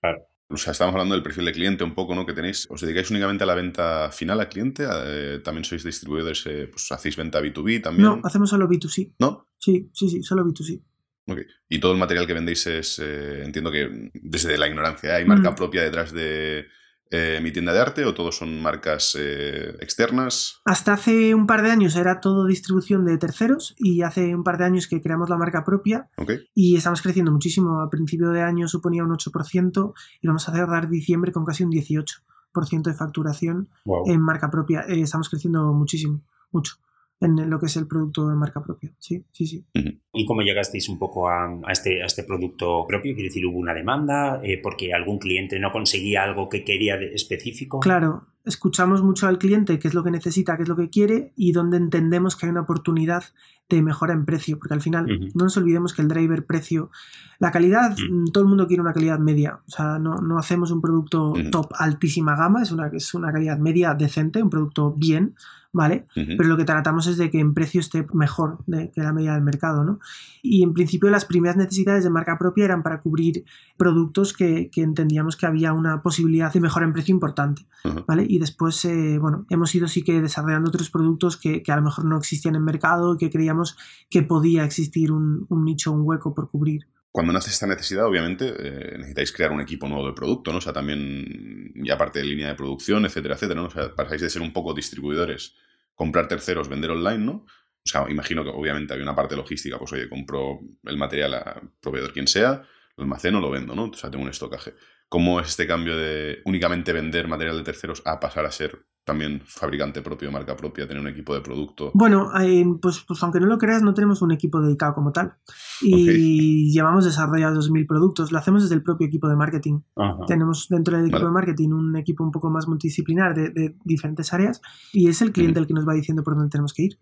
Claro. 0.01 0.23
o 0.49 0.57
sea, 0.57 0.71
estamos 0.73 0.93
hablando 0.93 1.13
del 1.15 1.23
perfil 1.23 1.45
de 1.45 1.53
cliente 1.53 1.83
un 1.85 1.93
poco, 1.95 2.13
¿no? 2.15 2.25
Que 2.25 2.33
tenéis, 2.33 2.67
¿os 2.69 2.81
dedicáis 2.81 3.09
únicamente 3.11 3.43
a 3.43 3.47
la 3.47 3.55
venta 3.55 4.09
final 4.11 4.39
al 4.41 4.49
cliente? 4.49 4.85
Eh, 5.05 5.39
¿También 5.43 5.63
sois 5.63 5.83
distribuidores, 5.83 6.45
eh, 6.47 6.67
pues 6.69 6.91
hacéis 6.91 7.15
venta 7.15 7.39
B2B 7.39 7.81
también? 7.81 8.03
No, 8.09 8.19
hacemos 8.23 8.49
solo 8.49 8.67
B2C. 8.67 9.13
¿No? 9.19 9.45
Sí, 9.57 9.89
sí, 9.93 10.09
sí, 10.09 10.23
solo 10.23 10.43
B2C. 10.43 10.81
Okay. 11.27 11.45
Y 11.69 11.79
todo 11.79 11.93
el 11.93 11.99
material 11.99 12.25
que 12.27 12.33
vendéis 12.33 12.65
es, 12.67 12.99
eh, 12.99 13.43
entiendo 13.45 13.71
que 13.71 14.11
desde 14.15 14.57
la 14.57 14.67
ignorancia, 14.67 15.15
¿hay 15.15 15.23
marca 15.23 15.51
Mm. 15.51 15.55
propia 15.55 15.83
detrás 15.83 16.11
de 16.11 16.65
eh, 17.11 17.39
mi 17.43 17.51
tienda 17.51 17.73
de 17.73 17.79
arte 17.79 18.05
o 18.05 18.13
todos 18.13 18.37
son 18.37 18.61
marcas 18.61 19.15
eh, 19.19 19.75
externas? 19.81 20.59
Hasta 20.65 20.93
hace 20.93 21.35
un 21.35 21.45
par 21.45 21.61
de 21.61 21.69
años 21.71 21.95
era 21.95 22.19
todo 22.21 22.45
distribución 22.45 23.03
de 23.05 23.17
terceros 23.17 23.75
y 23.77 24.01
hace 24.01 24.33
un 24.33 24.43
par 24.43 24.57
de 24.57 24.65
años 24.65 24.87
que 24.87 25.01
creamos 25.01 25.29
la 25.29 25.37
marca 25.37 25.63
propia 25.63 26.09
Ok. 26.17 26.31
y 26.55 26.77
estamos 26.77 27.01
creciendo 27.01 27.31
muchísimo. 27.31 27.81
A 27.81 27.89
principio 27.89 28.29
de 28.31 28.41
año 28.41 28.67
suponía 28.67 29.03
un 29.03 29.11
8% 29.11 29.93
y 30.21 30.27
vamos 30.27 30.47
a 30.47 30.53
cerrar 30.53 30.89
diciembre 30.89 31.31
con 31.31 31.45
casi 31.45 31.63
un 31.63 31.71
18% 31.71 32.81
de 32.83 32.93
facturación 32.93 33.69
Wow. 33.85 34.03
en 34.09 34.21
marca 34.21 34.49
propia. 34.49 34.81
Eh, 34.87 35.01
estamos 35.01 35.29
creciendo 35.29 35.73
muchísimo, 35.73 36.21
mucho 36.51 36.75
en 37.21 37.49
lo 37.49 37.59
que 37.59 37.67
es 37.67 37.77
el 37.77 37.87
producto 37.87 38.27
de 38.27 38.35
marca 38.35 38.61
propia. 38.63 38.91
Sí, 38.99 39.23
sí, 39.31 39.45
sí. 39.45 39.65
¿Y 40.13 40.25
cómo 40.25 40.41
llegasteis 40.41 40.89
un 40.89 40.97
poco 40.99 41.29
a, 41.29 41.45
a 41.63 41.71
este, 41.71 42.01
a 42.01 42.07
este 42.07 42.23
producto 42.23 42.85
propio? 42.87 43.13
Quiero 43.13 43.27
decir, 43.29 43.45
¿hubo 43.45 43.57
una 43.59 43.73
demanda 43.73 44.41
eh, 44.43 44.59
porque 44.61 44.93
algún 44.93 45.19
cliente 45.19 45.59
no 45.59 45.71
conseguía 45.71 46.23
algo 46.23 46.49
que 46.49 46.63
quería 46.63 46.97
de- 46.97 47.13
específico? 47.13 47.79
Claro, 47.79 48.25
escuchamos 48.45 49.03
mucho 49.03 49.27
al 49.27 49.37
cliente 49.37 49.79
qué 49.79 49.87
es 49.87 49.93
lo 49.93 50.03
que 50.03 50.11
necesita, 50.11 50.57
qué 50.57 50.63
es 50.63 50.69
lo 50.69 50.75
que 50.75 50.89
quiere 50.89 51.33
y 51.35 51.51
donde 51.51 51.77
entendemos 51.77 52.35
que 52.35 52.45
hay 52.45 52.51
una 52.51 52.61
oportunidad 52.61 53.23
de 53.69 53.81
mejora 53.81 54.13
en 54.13 54.25
precio, 54.25 54.59
porque 54.59 54.73
al 54.73 54.81
final 54.81 55.07
no 55.33 55.45
nos 55.45 55.55
olvidemos 55.57 55.93
que 55.93 56.01
el 56.01 56.09
driver 56.09 56.45
precio, 56.45 56.91
la 57.39 57.51
calidad, 57.51 57.95
Mm. 57.97 58.25
todo 58.31 58.43
el 58.43 58.49
mundo 58.49 58.67
quiere 58.67 58.81
una 58.81 58.93
calidad 58.93 59.17
media, 59.19 59.61
o 59.65 59.71
sea, 59.71 59.97
no, 59.97 60.15
no 60.15 60.37
hacemos 60.37 60.71
un 60.71 60.81
producto 60.81 61.33
top 61.51 61.67
altísima 61.77 62.35
gama, 62.35 62.61
es 62.61 62.71
una, 62.71 62.87
es 62.87 63.13
una 63.13 63.31
calidad 63.31 63.57
media 63.59 63.93
decente, 63.93 64.43
un 64.43 64.49
producto 64.49 64.93
bien, 64.93 65.35
¿vale? 65.73 66.05
Pero 66.13 66.43
lo 66.43 66.57
que 66.57 66.65
tratamos 66.65 67.07
es 67.07 67.17
de 67.17 67.29
que 67.29 67.39
en 67.39 67.53
precio 67.53 67.79
esté 67.79 68.05
mejor 68.13 68.59
de, 68.67 68.91
que 68.91 69.01
la 69.01 69.13
media 69.13 69.33
del 69.33 69.41
mercado, 69.41 69.85
¿no? 69.85 69.99
Y 70.41 70.63
en 70.63 70.73
principio 70.73 71.09
las 71.09 71.23
primeras 71.23 71.55
necesidades 71.55 72.03
de 72.03 72.09
marca 72.09 72.37
propia 72.37 72.65
eran 72.65 72.83
para 72.83 72.99
cubrir 72.99 73.45
productos 73.77 74.33
que, 74.33 74.69
que 74.69 74.81
entendíamos 74.81 75.37
que 75.37 75.45
había 75.45 75.71
una 75.71 76.01
posibilidad 76.01 76.51
de 76.51 76.59
mejora 76.59 76.85
en 76.85 76.93
precio 76.93 77.13
importante. 77.13 77.65
¿vale? 78.05 78.25
Y 78.31 78.39
después, 78.39 78.85
eh, 78.85 79.17
bueno, 79.19 79.45
hemos 79.49 79.75
ido 79.75 79.89
sí 79.89 80.05
que 80.05 80.21
desarrollando 80.21 80.69
otros 80.69 80.89
productos 80.89 81.35
que, 81.35 81.61
que 81.61 81.71
a 81.73 81.75
lo 81.75 81.81
mejor 81.81 82.05
no 82.05 82.17
existían 82.17 82.55
en 82.55 82.63
mercado 82.63 83.13
y 83.13 83.17
que 83.17 83.29
creíamos 83.29 83.75
que 84.09 84.21
podía 84.21 84.63
existir 84.63 85.11
un, 85.11 85.45
un 85.49 85.65
nicho, 85.65 85.91
un 85.91 86.03
hueco 86.05 86.33
por 86.33 86.49
cubrir. 86.49 86.87
Cuando 87.11 87.33
nace 87.33 87.49
esta 87.49 87.67
necesidad, 87.67 88.05
obviamente, 88.05 88.53
eh, 88.57 88.93
necesitáis 88.99 89.33
crear 89.33 89.51
un 89.51 89.59
equipo 89.59 89.89
nuevo 89.89 90.07
de 90.07 90.13
producto, 90.13 90.53
¿no? 90.53 90.59
O 90.59 90.61
sea, 90.61 90.71
también, 90.71 91.73
y 91.75 91.89
aparte 91.89 92.19
de 92.19 92.25
línea 92.25 92.47
de 92.47 92.55
producción, 92.55 93.03
etcétera, 93.03 93.35
etcétera, 93.35 93.59
¿no? 93.59 93.67
O 93.67 93.69
sea, 93.69 93.93
pasáis 93.93 94.21
de 94.21 94.29
ser 94.29 94.41
un 94.41 94.53
poco 94.53 94.73
distribuidores, 94.73 95.57
comprar 95.93 96.29
terceros, 96.29 96.69
vender 96.69 96.91
online, 96.91 97.25
¿no? 97.25 97.33
O 97.33 97.83
sea, 97.83 98.09
imagino 98.09 98.45
que 98.45 98.49
obviamente 98.51 98.93
hay 98.93 99.01
una 99.01 99.13
parte 99.13 99.35
logística, 99.35 99.77
pues 99.77 99.91
oye, 99.91 100.07
compro 100.07 100.61
el 100.85 100.97
material 100.97 101.33
a 101.33 101.61
proveedor 101.81 102.13
quien 102.13 102.27
sea, 102.27 102.63
lo 102.95 103.03
almaceno, 103.03 103.41
lo 103.41 103.51
vendo, 103.51 103.75
¿no? 103.75 103.89
O 103.89 103.93
sea, 103.93 104.09
tengo 104.09 104.23
un 104.23 104.31
estocaje. 104.31 104.73
¿Cómo 105.11 105.41
es 105.41 105.49
este 105.49 105.67
cambio 105.67 105.97
de 105.97 106.37
únicamente 106.45 106.93
vender 106.93 107.27
material 107.27 107.57
de 107.57 107.63
terceros 107.65 108.01
a 108.05 108.17
pasar 108.21 108.45
a 108.45 108.51
ser 108.51 108.85
también 109.03 109.41
fabricante 109.45 110.01
propio, 110.01 110.31
marca 110.31 110.55
propia, 110.55 110.87
tener 110.87 111.01
un 111.01 111.09
equipo 111.09 111.33
de 111.33 111.41
producto? 111.41 111.91
Bueno, 111.93 112.29
eh, 112.39 112.63
pues, 112.81 113.03
pues 113.05 113.21
aunque 113.21 113.41
no 113.41 113.47
lo 113.47 113.57
creas, 113.57 113.81
no 113.81 113.93
tenemos 113.93 114.21
un 114.21 114.31
equipo 114.31 114.61
dedicado 114.61 114.93
como 114.93 115.11
tal. 115.11 115.33
Y 115.81 116.71
llevamos 116.71 117.03
desarrollados 117.03 117.69
2.000 117.69 117.87
productos. 117.87 118.31
Lo 118.31 118.37
hacemos 118.37 118.61
desde 118.61 118.75
el 118.75 118.83
propio 118.83 119.05
equipo 119.05 119.27
de 119.27 119.35
marketing. 119.35 119.81
Ajá. 119.97 120.25
Tenemos 120.27 120.67
dentro 120.69 120.95
del 120.95 121.07
equipo 121.07 121.17
Vale. 121.17 121.27
de 121.27 121.33
marketing 121.33 121.69
un 121.71 121.97
equipo 121.97 122.23
un 122.23 122.31
poco 122.31 122.49
más 122.49 122.69
multidisciplinar 122.69 123.35
de, 123.35 123.49
de 123.49 123.75
diferentes 123.83 124.31
áreas 124.31 124.61
y 124.93 125.09
es 125.09 125.21
el 125.21 125.33
cliente 125.33 125.59
Ujú. 125.59 125.63
el 125.63 125.67
que 125.67 125.73
nos 125.73 125.85
va 125.85 125.93
diciendo 125.93 126.23
por 126.23 126.35
dónde 126.35 126.51
tenemos 126.51 126.73
que 126.73 126.83
ir. 126.83 126.99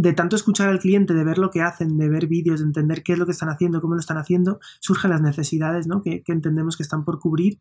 De 0.00 0.12
tanto 0.12 0.36
escuchar 0.36 0.68
al 0.68 0.78
cliente, 0.78 1.12
de 1.12 1.24
ver 1.24 1.38
lo 1.38 1.50
que 1.50 1.60
hacen, 1.60 1.98
de 1.98 2.08
ver 2.08 2.28
vídeos, 2.28 2.60
de 2.60 2.66
entender 2.66 3.02
qué 3.02 3.14
es 3.14 3.18
lo 3.18 3.26
que 3.26 3.32
están 3.32 3.48
haciendo, 3.48 3.80
cómo 3.80 3.94
lo 3.94 4.00
están 4.00 4.16
haciendo, 4.16 4.60
surgen 4.78 5.10
las 5.10 5.20
necesidades 5.20 5.88
¿no? 5.88 6.02
que, 6.02 6.22
que 6.22 6.30
entendemos 6.30 6.76
que 6.76 6.84
están 6.84 7.04
por 7.04 7.18
cubrir. 7.18 7.58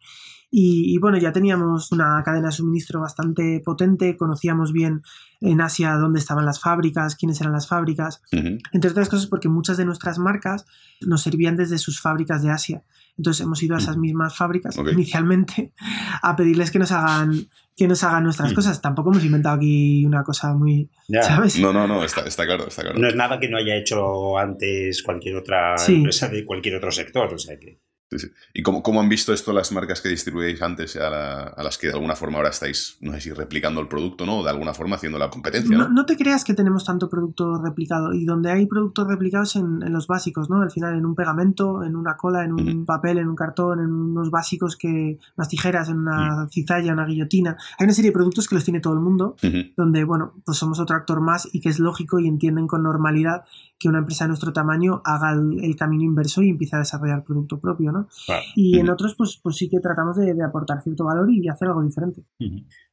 Y, 0.51 0.93
y 0.93 0.99
bueno, 0.99 1.17
ya 1.17 1.31
teníamos 1.31 1.91
una 1.91 2.21
cadena 2.23 2.49
de 2.49 2.51
suministro 2.51 3.01
bastante 3.01 3.59
potente, 3.65 4.15
conocíamos 4.15 4.71
bien 4.71 5.01
en 5.41 5.61
Asia 5.61 5.93
dónde 5.95 6.19
estaban 6.19 6.45
las 6.45 6.61
fábricas, 6.61 7.15
quiénes 7.15 7.41
eran 7.41 7.53
las 7.53 7.67
fábricas, 7.67 8.21
entre 8.31 8.91
otras 8.91 9.09
cosas 9.09 9.25
porque 9.25 9.49
muchas 9.49 9.77
de 9.77 9.85
nuestras 9.85 10.19
marcas 10.19 10.65
nos 11.01 11.23
servían 11.23 11.57
desde 11.57 11.79
sus 11.79 11.99
fábricas 11.99 12.43
de 12.43 12.51
Asia. 12.51 12.83
Entonces 13.17 13.41
hemos 13.43 13.61
ido 13.63 13.75
a 13.75 13.79
esas 13.79 13.97
mismas 13.97 14.35
fábricas 14.37 14.77
inicialmente 14.77 15.73
a 16.21 16.35
pedirles 16.35 16.71
que 16.71 16.79
nos 16.79 16.91
hagan 16.91 17.47
que 17.75 17.87
nos 17.87 18.03
hagan 18.03 18.23
nuestras 18.23 18.51
Mm. 18.51 18.55
cosas. 18.55 18.81
Tampoco 18.81 19.11
hemos 19.11 19.23
inventado 19.23 19.55
aquí 19.57 20.03
una 20.05 20.23
cosa 20.23 20.53
muy, 20.55 20.89
Ya. 21.07 21.21
¿sabes? 21.21 21.59
No, 21.59 21.71
no, 21.71 21.87
no, 21.87 22.03
está, 22.03 22.21
está 22.21 22.45
claro, 22.45 22.67
está 22.67 22.81
claro. 22.81 22.97
No 22.97 23.07
es 23.07 23.15
nada 23.15 23.39
que 23.39 23.49
no 23.49 23.57
haya 23.57 23.75
hecho 23.75 24.37
antes 24.37 25.03
cualquier 25.03 25.35
otra 25.35 25.77
Sí. 25.77 25.95
empresa 25.95 26.27
de 26.27 26.43
cualquier 26.43 26.75
otro 26.75 26.91
sector. 26.91 27.31
O 27.33 27.37
sea 27.37 27.57
que. 27.59 27.79
Sí, 28.09 28.19
sí. 28.19 28.27
¿Y 28.53 28.63
cómo, 28.63 28.81
cómo 28.81 29.01
han 29.01 29.09
visto 29.09 29.33
esto 29.33 29.51
las 29.51 29.71
marcas 29.73 29.99
que 29.99 30.07
distribuíais 30.07 30.61
antes 30.61 30.95
a, 30.95 31.09
la- 31.09 31.43
a 31.43 31.61
las 31.63 31.77
que 31.77 31.87
de 31.87 31.93
alguna 31.93 32.15
forma 32.15 32.37
ahora 32.37 32.49
estáis, 32.49 32.97
no 33.01 33.11
sé 33.11 33.19
si 33.19 33.31
replicando 33.33 33.81
el 33.81 33.89
producto, 33.89 34.25
¿no? 34.25 34.37
O 34.39 34.43
de 34.45 34.49
alguna 34.49 34.73
forma 34.73 34.95
haciendo 34.95 35.19
la 35.19 35.29
competencia, 35.29 35.75
No, 35.77 35.89
¿no? 35.89 35.93
no 35.93 36.05
te 36.05 36.15
creas 36.15 36.45
que 36.45 36.53
tenemos 36.53 36.85
tanto 36.85 37.09
producto 37.09 37.61
replicado 37.61 38.13
y 38.13 38.23
donde 38.23 38.49
hay 38.49 38.65
productos 38.65 39.07
replicados 39.07 39.57
en, 39.57 39.83
en 39.83 39.91
los 39.91 40.07
básicos, 40.07 40.49
¿no? 40.49 40.61
Al 40.61 40.71
final 40.71 40.95
en 40.97 41.05
un 41.05 41.15
pegamento, 41.15 41.83
en 41.83 41.97
una 41.97 42.15
cola, 42.15 42.45
en 42.45 42.53
un 42.53 42.85
papel, 42.85 43.17
en 43.17 43.27
un 43.27 43.35
cartón, 43.35 43.79
en 43.81 43.91
unos 43.91 44.31
básicos 44.31 44.77
que 44.77 45.19
unas 45.35 45.49
tijeras, 45.49 45.89
en 45.89 45.97
una 45.99 46.47
cizalla, 46.49 46.93
una 46.93 47.05
guillotina. 47.05 47.57
Hay 47.77 47.83
una 47.83 47.93
serie 47.93 48.11
de 48.11 48.13
productos 48.13 48.47
que 48.47 48.55
los 48.55 48.63
tiene 48.63 48.79
todo 48.79 48.93
el 48.93 49.01
mundo 49.01 49.35
donde, 49.75 50.03
bueno, 50.05 50.33
pues 50.45 50.57
somos 50.57 50.79
otro 50.79 50.95
actor 50.95 51.19
más 51.19 51.49
y 51.51 51.59
que 51.59 51.67
es 51.69 51.79
lógico 51.79 52.19
y 52.19 52.27
entienden 52.27 52.67
con 52.67 52.83
normalidad 52.83 53.43
que 53.79 53.87
una 53.87 53.99
empresa 53.99 54.25
de 54.25 54.29
nuestro 54.29 54.51
tamaño 54.53 55.01
haga 55.05 55.33
el, 55.33 55.63
el 55.63 55.75
camino 55.75 56.03
inverso 56.03 56.41
y 56.41 56.49
empiece 56.49 56.75
a 56.75 56.79
desarrollar 56.79 57.23
producto 57.23 57.59
propio, 57.59 57.91
¿no? 57.91 58.07
Claro. 58.25 58.43
Y 58.55 58.79
en 58.79 58.89
otros, 58.89 59.15
pues, 59.15 59.39
pues 59.41 59.55
sí 59.55 59.69
que 59.69 59.79
tratamos 59.79 60.17
de, 60.17 60.33
de 60.33 60.43
aportar 60.43 60.81
cierto 60.81 61.05
valor 61.05 61.29
y 61.31 61.47
hacer 61.47 61.67
algo 61.67 61.83
diferente. 61.83 62.23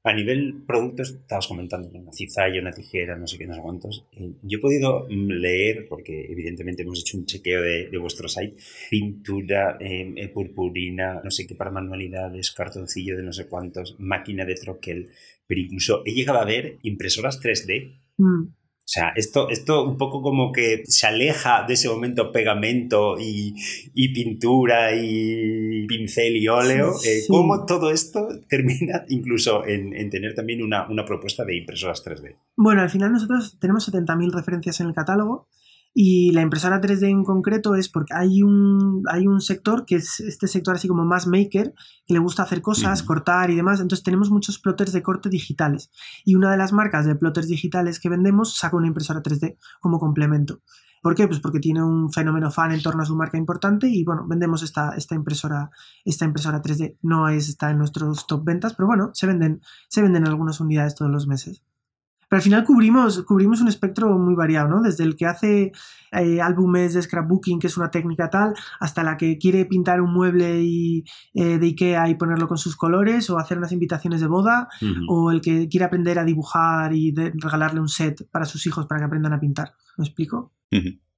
A 0.03 0.12
nivel 0.12 0.62
productos, 0.66 1.11
estabas 1.12 1.47
comentando 1.47 1.88
una 1.88 2.12
cizalla, 2.12 2.61
una 2.61 2.73
tijera, 2.73 3.16
no 3.16 3.27
sé 3.27 3.38
qué, 3.38 3.47
no 3.47 3.55
sé 3.55 3.61
cuántos. 3.62 4.07
Eh, 4.12 4.35
yo 4.42 4.59
he 4.59 4.61
podido 4.61 5.07
mm, 5.09 5.29
leer, 5.31 5.87
porque 5.88 6.27
evidentemente 6.31 6.83
hemos 6.83 7.01
hecho 7.01 7.16
un 7.16 7.25
chequeo 7.25 7.62
de, 7.62 7.88
de 7.88 7.99
vuestro 7.99 8.29
site, 8.29 8.57
pintura, 8.90 9.79
eh, 9.81 10.12
eh, 10.16 10.29
purpurina, 10.29 11.20
no 11.25 11.31
sé 11.31 11.47
qué 11.47 11.55
para 11.55 11.70
manualidades, 11.70 12.53
cartoncillo 12.53 13.16
de 13.16 13.23
no 13.23 13.33
sé 13.33 13.49
cuántos, 13.49 13.97
máquina 13.99 14.44
de 14.44 14.57
troquel, 14.57 15.09
pero 15.47 15.61
incluso 15.61 16.03
he 16.05 16.12
llegado 16.12 16.40
a 16.40 16.44
ver 16.44 16.79
impresoras 16.83 17.40
3D. 17.40 18.01
Mm. 18.18 18.44
O 18.85 18.87
sea, 18.87 19.12
esto, 19.16 19.49
esto 19.49 19.83
un 19.83 19.97
poco 19.97 20.20
como 20.20 20.53
que 20.53 20.83
se 20.85 21.07
aleja 21.07 21.64
de 21.66 21.73
ese 21.73 21.88
momento 21.88 22.31
pegamento 22.31 23.18
y, 23.18 23.55
y 23.94 24.12
pintura 24.12 24.94
y 24.94 25.87
pincel 25.87 26.37
y 26.37 26.49
óleo. 26.49 26.92
Sí. 26.92 27.09
Eh, 27.09 27.23
¿Cómo 27.29 27.64
todo 27.64 27.90
esto 27.90 28.29
termina 28.49 29.05
incluso 29.09 29.66
en, 29.66 29.94
en 29.97 30.11
tener 30.11 30.35
también 30.35 30.62
una, 30.62 30.87
una 30.88 31.07
propuesta 31.07 31.47
de 31.47 31.57
impresoras 31.57 32.05
3D? 32.05 32.37
Bueno, 32.57 32.83
al 32.83 32.90
final 32.90 33.12
nosotros 33.12 33.57
tenemos 33.59 33.90
70.000 33.90 34.33
referencias 34.33 34.79
en 34.81 34.88
el 34.88 34.94
catálogo 34.94 35.49
y 35.96 36.33
la 36.33 36.42
impresora 36.42 36.80
3D 36.80 37.09
en 37.09 37.22
concreto 37.22 37.76
es 37.76 37.88
porque 37.88 38.14
hay 38.14 38.42
un, 38.42 39.04
hay 39.09 39.28
un 39.28 39.40
sector 39.40 39.87
que 39.87 39.94
es 39.94 40.18
este 40.18 40.48
sector 40.48 40.74
así 40.74 40.88
como 40.88 41.04
más 41.04 41.28
maker, 41.28 41.72
que 42.04 42.14
le 42.14 42.18
gusta 42.18 42.42
hacer 42.42 42.62
cosas, 42.62 43.04
cortar 43.04 43.50
y 43.50 43.54
demás. 43.54 43.80
Entonces 43.80 44.02
tenemos 44.02 44.28
muchos 44.28 44.59
plotters 44.59 44.92
de 44.92 45.04
corte 45.04 45.28
digitales 45.28 45.92
y 46.24 46.35
una 46.35 46.50
de 46.50 46.57
las 46.57 46.72
marcas 46.72 47.07
de 47.07 47.14
plotters 47.14 47.46
digitales 47.46 48.00
que 48.00 48.09
vendemos 48.09 48.57
saca 48.57 48.76
una 48.76 48.88
impresora 48.88 49.22
3D 49.22 49.57
como 49.78 50.00
complemento. 50.00 50.62
¿Por 51.00 51.14
qué? 51.14 51.28
Pues 51.28 51.38
porque 51.38 51.61
tiene 51.61 51.85
un 51.85 52.11
fenómeno 52.11 52.50
fan 52.50 52.72
en 52.72 52.83
torno 52.83 53.02
a 53.02 53.07
su 53.07 53.14
marca 53.14 53.38
importante 53.38 53.87
y 53.87 54.02
bueno, 54.04 54.26
vendemos 54.26 54.62
esta, 54.62 54.96
esta, 54.96 55.14
impresora, 55.14 55.70
esta 56.04 56.24
impresora 56.24 56.61
3D. 56.61 56.96
No 57.02 57.28
es, 57.28 57.48
está 57.48 57.70
en 57.70 57.78
nuestros 57.78 58.26
top 58.26 58.42
ventas, 58.42 58.74
pero 58.74 58.88
bueno, 58.88 59.11
se 59.12 59.28
venden, 59.28 59.61
se 59.88 60.02
venden 60.02 60.26
algunas 60.26 60.59
unidades 60.61 60.96
todos 60.96 61.12
los 61.12 61.28
meses. 61.28 61.62
Pero 62.35 62.40
al 62.40 62.42
final 62.42 62.64
cubrimos, 62.64 63.23
cubrimos 63.23 63.61
un 63.61 63.68
espectro 63.68 64.18
muy 64.18 64.35
variado, 64.35 64.66
¿no? 64.68 64.83
Desde 64.83 65.05
el 65.05 65.14
que 65.14 65.25
hace 65.27 65.70
eh, 66.11 66.40
álbumes 66.40 66.92
de 66.92 67.01
scrapbooking, 67.03 67.61
que 67.61 67.68
es 67.68 67.77
una 67.77 67.92
técnica 67.92 68.29
tal, 68.29 68.55
hasta 68.81 69.05
la 69.05 69.16
que 69.16 69.38
quiere 69.38 69.66
pintar 69.66 70.01
un 70.01 70.12
mueble 70.12 70.61
y, 70.64 71.05
eh, 71.33 71.59
de 71.59 71.66
Ikea 71.66 72.09
y 72.09 72.16
ponerlo 72.16 72.49
con 72.49 72.59
sus 72.59 72.75
colores, 72.75 73.31
o 73.31 73.38
hacer 73.38 73.57
unas 73.59 73.70
invitaciones 73.70 74.20
de 74.20 74.27
boda, 74.27 74.66
o 75.09 75.31
el 75.31 75.40
que 75.42 75.68
quiere 75.68 75.85
aprender 75.85 76.18
a 76.18 76.25
dibujar 76.25 76.92
y 76.92 77.12
de- 77.12 77.31
regalarle 77.37 77.79
un 77.79 77.88
set 77.88 78.29
para 78.33 78.47
sus 78.47 78.66
hijos 78.66 78.87
para 78.87 78.99
que 78.99 79.05
aprendan 79.05 79.33
a 79.33 79.38
pintar. 79.38 79.75
¿Me 79.97 80.05
explico? 80.05 80.53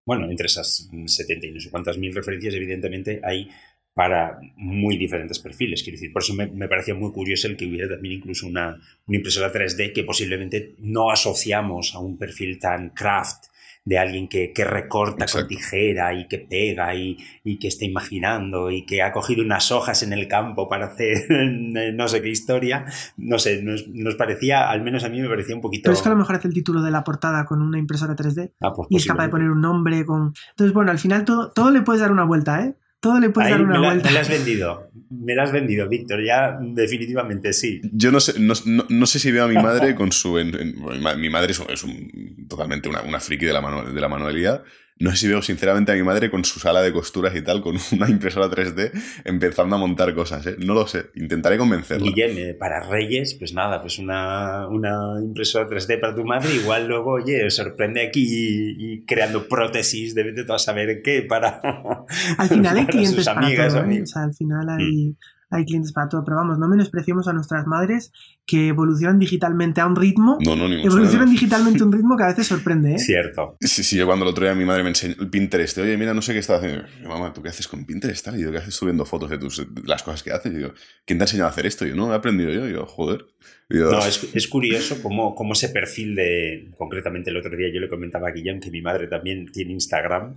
Bueno, 0.05 0.29
entre 0.29 0.48
esas 0.48 0.90
70 1.07 1.46
y 1.46 1.52
no 1.52 1.61
sé 1.61 1.70
cuántas 1.70 1.96
mil 1.96 2.14
referencias, 2.14 2.52
evidentemente 2.52 3.22
hay 3.24 3.48
para 3.96 4.38
muy 4.56 4.98
diferentes 4.98 5.38
perfiles. 5.38 5.82
Quiero 5.82 5.96
decir, 5.96 6.12
por 6.12 6.20
eso 6.20 6.35
me, 6.35 6.46
me 6.48 6.68
parecía 6.68 6.94
muy 6.94 7.11
curioso 7.12 7.48
el 7.48 7.56
que 7.56 7.64
hubiera 7.64 7.88
también 7.88 8.18
incluso 8.18 8.46
una, 8.46 8.76
una 9.06 9.16
impresora 9.16 9.50
3D 9.50 9.94
que 9.94 10.04
posiblemente 10.04 10.74
no 10.80 11.11
asociamos 11.11 11.94
a 11.94 12.00
un 12.00 12.18
perfil 12.18 12.59
tan 12.59 12.90
craft 12.90 13.46
de 13.87 13.98
alguien 13.98 14.28
que, 14.28 14.52
que 14.52 14.64
recorta 14.66 15.24
con 15.32 15.48
tijera 15.48 16.12
y 16.12 16.28
que 16.28 16.37
pega 16.37 16.94
y, 16.94 17.16
y, 17.42 17.59
que 17.59 17.68
está 17.68 17.87
imaginando 17.87 18.70
y 18.70 18.85
que 18.85 19.00
ha 19.00 19.12
cogido 19.12 19.42
unas 19.42 19.72
hojas 19.72 20.02
en 20.02 20.12
el 20.12 20.28
campo 20.28 20.68
para 20.68 20.88
hacer 20.88 21.26
no 21.94 22.06
sé 22.06 22.20
qué 22.20 22.28
historia. 22.28 22.85
No 23.16 23.38
sé, 23.38 23.62
nos, 23.62 23.88
nos, 23.88 24.14
parecía, 24.16 24.68
al 24.68 24.82
menos 24.82 25.04
a 25.04 25.09
mí 25.09 25.22
me 25.22 25.28
parecía 25.28 25.54
un 25.54 25.62
poquito... 25.62 25.85
Pero 25.85 25.94
es 25.94 26.02
que 26.02 26.09
a 26.11 26.12
lo 26.12 26.18
mejor 26.18 26.37
hace 26.37 26.48
el 26.48 26.54
título 26.54 26.82
de 26.82 26.90
la 26.90 27.02
portada 27.02 27.46
con 27.46 27.62
una 27.62 27.78
impresora 27.78 28.14
3D 28.14 28.52
ah, 28.61 28.74
pues 28.74 28.88
y 28.90 28.96
es 28.96 29.06
capaz 29.06 29.22
de 29.22 29.30
poner 29.30 29.48
un 29.48 29.62
nombre 29.62 30.04
con... 30.04 30.35
Entonces, 30.50 30.74
bueno, 30.74 30.90
al 30.90 30.98
final 30.98 31.24
todo, 31.24 31.50
todo 31.52 31.70
le 31.70 31.80
puedes 31.80 32.02
dar 32.02 32.12
una 32.12 32.24
vuelta, 32.24 32.62
¿eh? 32.62 32.74
Todo 33.06 33.20
le 33.20 33.30
puedes 33.30 33.52
dar 33.52 33.62
una 33.62 33.78
me 33.78 33.86
vuelta. 33.86 34.08
Me 34.08 34.14
la 34.14 34.20
has 34.20 34.28
vendido. 34.28 34.90
Me 35.10 35.36
la 35.36 35.44
has 35.44 35.52
vendido, 35.52 35.88
Víctor. 35.88 36.24
Ya 36.24 36.58
definitivamente 36.60 37.52
sí. 37.52 37.80
Yo 37.92 38.10
no 38.10 38.18
sé, 38.18 38.40
no, 38.40 38.54
no, 38.88 39.06
sé 39.06 39.20
si 39.20 39.30
veo 39.30 39.44
a 39.44 39.48
mi 39.48 39.54
madre 39.54 39.94
con 39.94 40.10
su... 40.10 40.32
mi 40.34 41.30
madre 41.30 41.52
es, 41.52 41.84
un, 41.84 42.48
totalmente 42.48 42.88
una, 42.88 43.02
una, 43.02 43.20
friki 43.20 43.46
de 43.46 43.52
la, 43.52 43.60
de 43.92 44.00
la 44.00 44.08
manualidad. 44.08 44.64
No 44.98 45.11
sé 45.11 45.16
si 45.16 45.28
veo 45.28 45.42
sinceramente 45.42 45.92
a 45.92 45.94
mi 45.94 46.02
madre 46.02 46.30
con 46.30 46.44
su 46.44 46.59
sala 46.59 46.80
de 46.80 46.90
costuras 46.90 47.37
y 47.37 47.42
tal, 47.42 47.61
con 47.61 47.76
una 47.92 48.09
impresora 48.09 48.48
3D, 48.48 48.92
empezando 49.24 49.76
a 49.76 49.78
montar 49.78 50.14
cosas, 50.14 50.46
¿eh? 50.46 50.56
No 50.59 50.74
lo 50.74 50.87
sé, 50.87 51.11
intentaré 51.14 51.59
convencerla. 51.59 52.06
Guillem, 52.06 52.56
para 52.59 52.80
Reyes, 52.80 53.35
pues 53.35 53.52
nada, 53.52 53.80
pues 53.80 53.98
una, 53.98 54.66
una 54.68 55.20
impresora 55.20 55.68
3D 55.68 56.00
para 56.00 56.14
tu 56.14 56.24
madre, 56.24 56.54
igual 56.54 56.88
luego, 56.88 57.12
oye, 57.12 57.50
sorprende 57.50 58.06
aquí 58.06 58.24
y, 58.26 59.04
creando 59.04 59.46
prótesis 59.46 60.14
de 60.14 60.22
vete 60.22 60.50
a 60.50 60.59
saber 60.59 61.02
qué 61.02 61.22
para. 61.22 61.61
Al 62.38 62.48
final 62.48 62.78
hay 62.78 62.87
clientes 62.87 63.24
para 63.26 63.40
todo, 63.40 63.85
¿eh? 63.90 64.02
o 64.02 64.06
sea, 64.06 64.22
al 64.22 64.35
final 64.35 64.68
hay. 64.68 65.09
Mm 65.09 65.16
hay 65.50 65.64
clientes 65.64 65.92
para 65.92 66.09
todo, 66.09 66.24
pero 66.24 66.37
vamos, 66.37 66.59
no 66.59 66.68
menospreciemos 66.68 67.28
a 67.28 67.32
nuestras 67.32 67.66
madres 67.66 68.12
que 68.46 68.68
evolucionan 68.68 69.18
digitalmente 69.18 69.80
a 69.80 69.87
un 69.87 69.96
ritmo. 69.96 70.38
No, 70.40 70.54
no, 70.54 70.72
Evolucionan 70.72 71.28
digitalmente 71.28 71.82
a 71.82 71.87
un 71.87 71.92
ritmo 71.92 72.16
que 72.16 72.22
a 72.22 72.28
veces 72.28 72.46
sorprende, 72.46 72.94
¿eh? 72.94 72.98
Cierto. 72.98 73.56
Sí, 73.61 73.82
sí, 73.82 73.96
yo 73.96 74.06
cuando 74.06 74.24
el 74.24 74.30
otro 74.30 74.44
día 74.44 74.54
mi 74.54 74.64
madre 74.64 74.85
me 74.85 74.90
enseñó 74.90 75.16
el 75.18 75.28
Pinterest, 75.28 75.78
oye, 75.78 75.96
mira, 75.96 76.14
no 76.14 76.22
sé 76.22 76.32
qué 76.32 76.38
estás 76.38 76.62
haciendo. 76.62 76.85
Mamá, 77.09 77.32
¿tú 77.32 77.42
qué 77.42 77.48
haces 77.48 77.66
con 77.66 77.85
Pinterest? 77.85 78.28
Y 78.37 78.42
yo, 78.42 78.52
¿qué 78.52 78.59
haces 78.59 78.74
subiendo 78.74 79.04
fotos 79.04 79.30
de, 79.30 79.38
tus, 79.38 79.66
las 79.85 80.04
cosas 80.04 80.22
que 80.22 80.30
haces? 80.30 80.52
Y 80.52 80.61
yo, 80.61 80.72
¿quién 81.04 81.18
te 81.18 81.24
ha 81.24 81.26
enseñado 81.26 81.48
a 81.48 81.50
hacer 81.50 81.66
esto? 81.66 81.85
Y 81.85 81.90
yo, 81.90 81.96
no, 81.96 82.12
he 82.12 82.14
aprendido 82.14 82.52
yo. 82.52 82.68
Y 82.68 82.72
yo, 82.72 82.87
joder. 82.87 83.26
no, 83.68 83.98
es, 84.06 84.28
es, 84.32 84.46
curioso 84.46 85.02
cómo, 85.02 85.35
cómo 85.35 85.54
ese 85.54 85.70
perfil 85.70 86.14
de, 86.14 86.70
concretamente 86.78 87.30
el 87.30 87.38
otro 87.38 87.56
día 87.56 87.68
yo 87.74 87.80
le 87.80 87.88
comentaba 87.88 88.28
a 88.28 88.30
Guillem 88.30 88.61
que 88.61 88.70
mi 88.70 88.80
madre 88.80 89.09
también 89.09 89.50
tiene 89.50 89.72
Instagram 89.72 90.37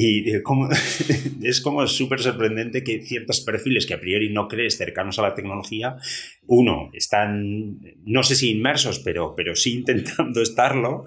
y 0.00 0.30
eh, 0.30 0.42
como, 0.44 0.68
es 1.42 1.60
como 1.60 1.84
súper 1.88 2.20
sorprendente 2.20 2.84
que 2.84 3.02
ciertos 3.02 3.40
perfiles 3.40 3.84
que 3.84 3.94
a 3.94 4.00
priori 4.00 4.32
no 4.32 4.46
crees 4.46 4.78
cercanos 4.78 5.18
a 5.18 5.22
la 5.22 5.34
tecnología, 5.34 5.96
uno, 6.46 6.90
están, 6.92 7.80
no 8.04 8.22
sé 8.22 8.36
si 8.36 8.50
inmersos, 8.50 9.00
pero, 9.00 9.34
pero 9.34 9.56
sí 9.56 9.74
intentando 9.78 10.40
estarlo, 10.40 11.02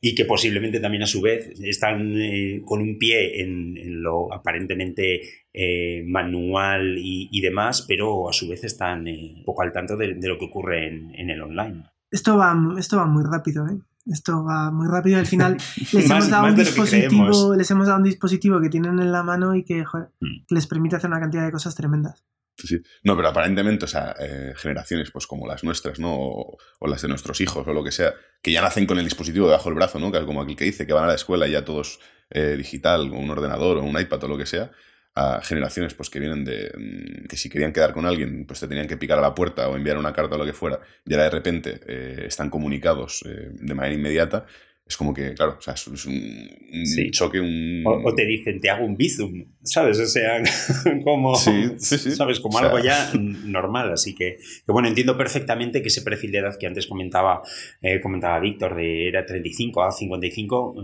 y 0.00 0.14
que 0.14 0.24
posiblemente 0.24 0.78
también 0.78 1.02
a 1.02 1.08
su 1.08 1.20
vez 1.20 1.58
están 1.60 2.16
eh, 2.16 2.62
con 2.64 2.80
un 2.80 2.98
pie 2.98 3.42
en, 3.42 4.00
lo 4.00 4.32
aparentemente 4.32 5.22
eh, 5.52 6.04
manual 6.06 6.98
y, 6.98 7.40
demás, 7.40 7.84
pero 7.88 8.28
a 8.28 8.32
su 8.32 8.48
vez 8.48 8.62
están 8.62 9.08
un 9.08 9.42
poco 9.44 9.62
al 9.62 9.72
tanto 9.72 9.96
de, 9.96 10.14
lo 10.14 10.38
que 10.38 10.44
ocurre 10.44 10.86
en, 10.86 11.12
en 11.16 11.30
el 11.30 11.42
online. 11.42 11.82
Esto 12.12 12.36
va, 12.36 12.54
esto 12.78 12.96
va 12.96 13.06
muy 13.06 13.24
rápido, 13.24 13.66
¿eh? 13.66 13.80
Esto 14.06 14.44
va 14.44 14.70
muy 14.70 14.86
rápido. 14.88 15.18
Al 15.18 15.26
final 15.26 15.56
les 15.92 16.10
hemos 16.10 16.30
dado 16.30 16.46
un 16.46 16.56
dispositivo, 16.56 17.54
les 17.54 17.70
hemos 17.70 17.86
dado 17.86 17.98
un 17.98 18.04
dispositivo 18.04 18.60
que 18.60 18.68
tienen 18.68 18.98
en 19.00 19.12
la 19.12 19.22
mano 19.22 19.54
y 19.54 19.64
que, 19.64 19.82
mm. 19.82 20.44
les 20.54 20.66
permite 20.66 20.96
hacer 20.96 21.10
una 21.10 21.20
cantidad 21.20 21.44
de 21.44 21.52
cosas 21.52 21.74
tremendas. 21.74 22.24
Sí, 22.58 22.80
No, 23.04 23.16
pero 23.16 23.28
aparentemente, 23.28 23.84
o 23.84 23.88
sea, 23.88 24.14
eh, 24.18 24.54
generaciones 24.56 25.10
pues 25.10 25.26
como 25.26 25.46
las 25.46 25.62
nuestras, 25.62 25.98
¿no? 25.98 26.14
O, 26.16 26.58
las 26.86 27.02
de 27.02 27.08
nuestros 27.08 27.40
hijos 27.42 27.66
o 27.66 27.72
lo 27.72 27.84
que 27.84 27.92
sea, 27.92 28.14
que 28.40 28.52
ya 28.52 28.62
nacen 28.62 28.86
con 28.86 28.98
el 28.98 29.04
dispositivo 29.04 29.46
debajo 29.46 29.68
del 29.68 29.74
brazo, 29.74 29.98
¿no? 29.98 30.10
Como 30.24 30.40
aquel 30.40 30.56
que 30.56 30.64
dice 30.64 30.86
que 30.86 30.94
van 30.94 31.04
a 31.04 31.08
la 31.08 31.14
escuela 31.14 31.46
ya 31.46 31.64
todos 31.64 32.00
eh, 32.30 32.54
digital, 32.56 33.10
con 33.10 33.18
un 33.18 33.30
ordenador 33.30 33.78
o 33.78 33.82
un 33.82 34.00
iPad 34.00 34.24
o 34.24 34.28
lo 34.28 34.38
que 34.38 34.46
sea, 34.46 34.70
a 35.16 35.40
generaciones 35.42 35.94
pues 35.94 36.10
que 36.10 36.20
vienen 36.20 36.44
de 36.44 36.70
mm, 36.76 37.26
que 37.26 37.36
si 37.36 37.48
querían 37.48 37.72
quedar 37.72 37.92
con 37.92 38.06
alguien 38.06 38.44
pues 38.46 38.60
te 38.60 38.68
tenían 38.68 38.86
que 38.86 38.96
picar 38.96 39.18
a 39.18 39.22
la 39.22 39.34
puerta 39.34 39.68
o 39.68 39.76
enviar 39.76 39.98
una 39.98 40.12
carta 40.12 40.36
o 40.36 40.38
lo 40.38 40.44
que 40.44 40.52
fuera 40.52 40.78
y 41.04 41.14
ahora 41.14 41.24
de 41.24 41.30
repente 41.30 41.80
eh, 41.88 42.24
están 42.26 42.50
comunicados 42.50 43.24
eh, 43.26 43.48
de 43.52 43.74
manera 43.74 43.94
inmediata 43.94 44.46
es 44.88 44.96
como 44.96 45.12
que, 45.12 45.34
claro, 45.34 45.56
o 45.58 45.60
sea, 45.60 45.74
es, 45.74 46.06
un, 46.06 47.10
choque, 47.10 47.40
un... 47.40 47.82
O, 47.84 48.14
te 48.14 48.24
dicen, 48.24 48.60
te 48.60 48.70
hago 48.70 48.86
un 48.86 48.96
bizum, 48.96 49.44
¿sabes? 49.60 49.98
O 49.98 50.06
sea, 50.06 50.40
como, 51.04 51.34
¿sabes? 51.34 52.38
Como 52.38 52.56
algo 52.58 52.78
ya 52.78 53.10
normal. 53.14 53.92
Así 53.92 54.14
que, 54.14 54.36
que, 54.36 54.72
bueno, 54.72 54.86
entiendo 54.86 55.16
perfectamente 55.16 55.82
que 55.82 55.88
ese 55.88 56.02
perfil 56.02 56.30
de 56.30 56.38
edad 56.38 56.56
que 56.56 56.68
antes 56.68 56.86
comentaba, 56.86 57.42
eh, 57.82 58.00
comentaba 58.00 58.38
Víctor, 58.38 58.76
de 58.76 59.08
era 59.08 59.26
35 59.26 59.82
a 59.82 59.90
55, 59.90 60.74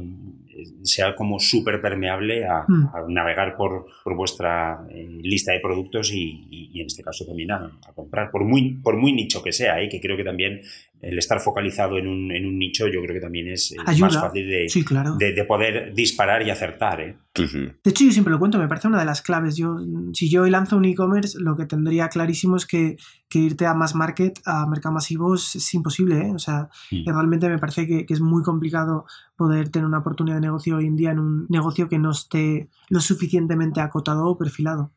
sea 0.82 1.14
como 1.14 1.38
súper 1.38 1.80
permeable 1.80 2.46
a, 2.46 2.64
mm. 2.66 3.12
navegar 3.12 3.56
por, 3.56 3.86
por 4.04 4.16
vuestra 4.16 4.86
eh, 4.90 5.06
lista 5.22 5.52
de 5.52 5.60
productos 5.60 6.12
y, 6.12 6.46
y, 6.50 6.80
en 6.80 6.86
este 6.86 7.02
caso 7.02 7.24
también 7.24 7.50
a, 7.52 7.70
comprar, 7.94 8.30
por 8.30 8.44
muy, 8.44 8.74
por 8.82 8.96
muy 8.96 9.12
nicho 9.12 9.42
que 9.42 9.52
sea, 9.52 9.80
¿eh? 9.80 9.88
que 9.88 10.00
creo 10.00 10.16
que 10.16 10.24
también 10.24 10.60
el 11.02 11.18
estar 11.18 11.40
focalizado 11.40 11.98
en 11.98 12.06
un, 12.06 12.30
en 12.30 12.46
un 12.46 12.56
nicho 12.58 12.86
yo 12.86 13.02
creo 13.02 13.14
que 13.14 13.20
también 13.20 13.48
es, 13.48 13.74
más 13.98 14.14
fácil 14.14 14.48
de, 14.48 15.32
de, 15.32 15.44
poder 15.44 15.92
disparar 15.92 16.46
y 16.46 16.50
acertar. 16.50 17.00
¿eh? 17.00 17.16
De 17.34 17.90
hecho, 17.90 18.04
yo 18.04 18.12
siempre 18.12 18.30
lo 18.30 18.38
cuento, 18.38 18.56
me 18.56 18.68
parece 18.68 18.86
una 18.86 19.00
de 19.00 19.04
las 19.04 19.20
claves. 19.20 19.56
Yo, 19.56 19.78
si 20.12 20.30
yo 20.30 20.46
lanzo 20.46 20.76
un 20.76 20.84
e-commerce, 20.84 21.38
lo 21.40 21.56
que 21.56 21.66
tendría 21.66 22.08
clarísimo 22.08 22.56
es 22.56 22.66
que, 22.66 22.96
que, 23.28 23.40
irte 23.40 23.66
a 23.66 23.74
mass 23.74 23.96
market, 23.96 24.38
a 24.44 24.64
mercado 24.68 24.94
masivo, 24.94 25.34
es, 25.34 25.74
imposible. 25.74 26.20
¿eh? 26.20 26.32
O 26.32 26.38
sea, 26.38 26.68
mm. 26.92 27.04
realmente 27.04 27.48
me 27.48 27.58
parece 27.58 27.86
que, 27.88 28.06
que, 28.06 28.14
es 28.14 28.20
muy 28.20 28.44
complicado 28.44 29.04
poder 29.36 29.70
tener 29.70 29.86
una 29.86 29.98
oportunidad 29.98 30.36
de 30.36 30.42
negocio 30.42 30.76
hoy 30.76 30.86
en 30.86 30.94
día 30.94 31.10
en 31.10 31.18
un 31.18 31.46
negocio 31.48 31.88
que 31.88 31.98
no 31.98 32.12
esté 32.12 32.68
lo 32.88 33.00
suficientemente 33.00 33.80
acotado 33.80 34.26
o 34.26 34.38
perfilado. 34.38 34.92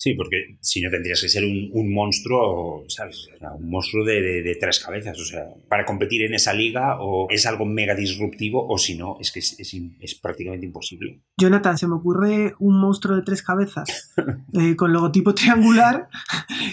Sí, 0.00 0.14
porque 0.14 0.56
si 0.62 0.80
no 0.80 0.88
tendrías 0.88 1.20
que 1.20 1.28
ser 1.28 1.44
un, 1.44 1.92
monstruo, 1.92 2.84
¿sabes? 2.88 3.28
Un 3.58 3.68
monstruo 3.68 4.02
de, 4.02 4.56
tres 4.58 4.80
cabezas. 4.80 5.20
O 5.20 5.24
sea, 5.26 5.44
para 5.68 5.84
competir 5.84 6.22
en 6.22 6.32
esa 6.32 6.54
liga 6.54 6.96
o 7.02 7.26
es 7.28 7.44
algo 7.44 7.66
mega 7.66 7.94
disruptivo 7.94 8.66
o 8.66 8.78
si 8.78 8.96
no, 8.96 9.18
es 9.20 9.30
que 9.30 9.40
es, 9.40 10.14
prácticamente 10.22 10.64
imposible. 10.64 11.20
Jonathan, 11.36 11.76
se 11.76 11.86
me 11.86 11.96
ocurre 11.96 12.54
un 12.60 12.80
monstruo 12.80 13.14
de 13.14 13.20
tres 13.20 13.42
cabezas 13.42 14.14
eh, 14.54 14.74
con 14.74 14.90
logotipo 14.90 15.34
triangular 15.34 16.08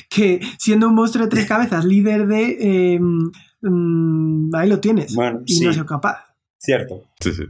que 0.09 0.39
siendo 0.57 0.87
un 0.87 0.95
monstruo 0.95 1.25
de 1.25 1.29
tres 1.29 1.45
cabezas, 1.47 1.83
líder 1.83 2.27
de... 2.27 2.93
Em, 2.93 3.29
mm, 3.61 4.55
ahí 4.55 4.69
lo 4.69 4.79
tienes. 4.79 5.13
y 5.45 5.59
no 5.59 5.73
soy 5.73 5.85
capaz. 5.85 6.33
Cierto. 6.59 7.03
Sí, 7.19 7.33
sí. 7.33 7.43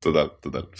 Total, 0.00 0.32
total. 0.40 0.70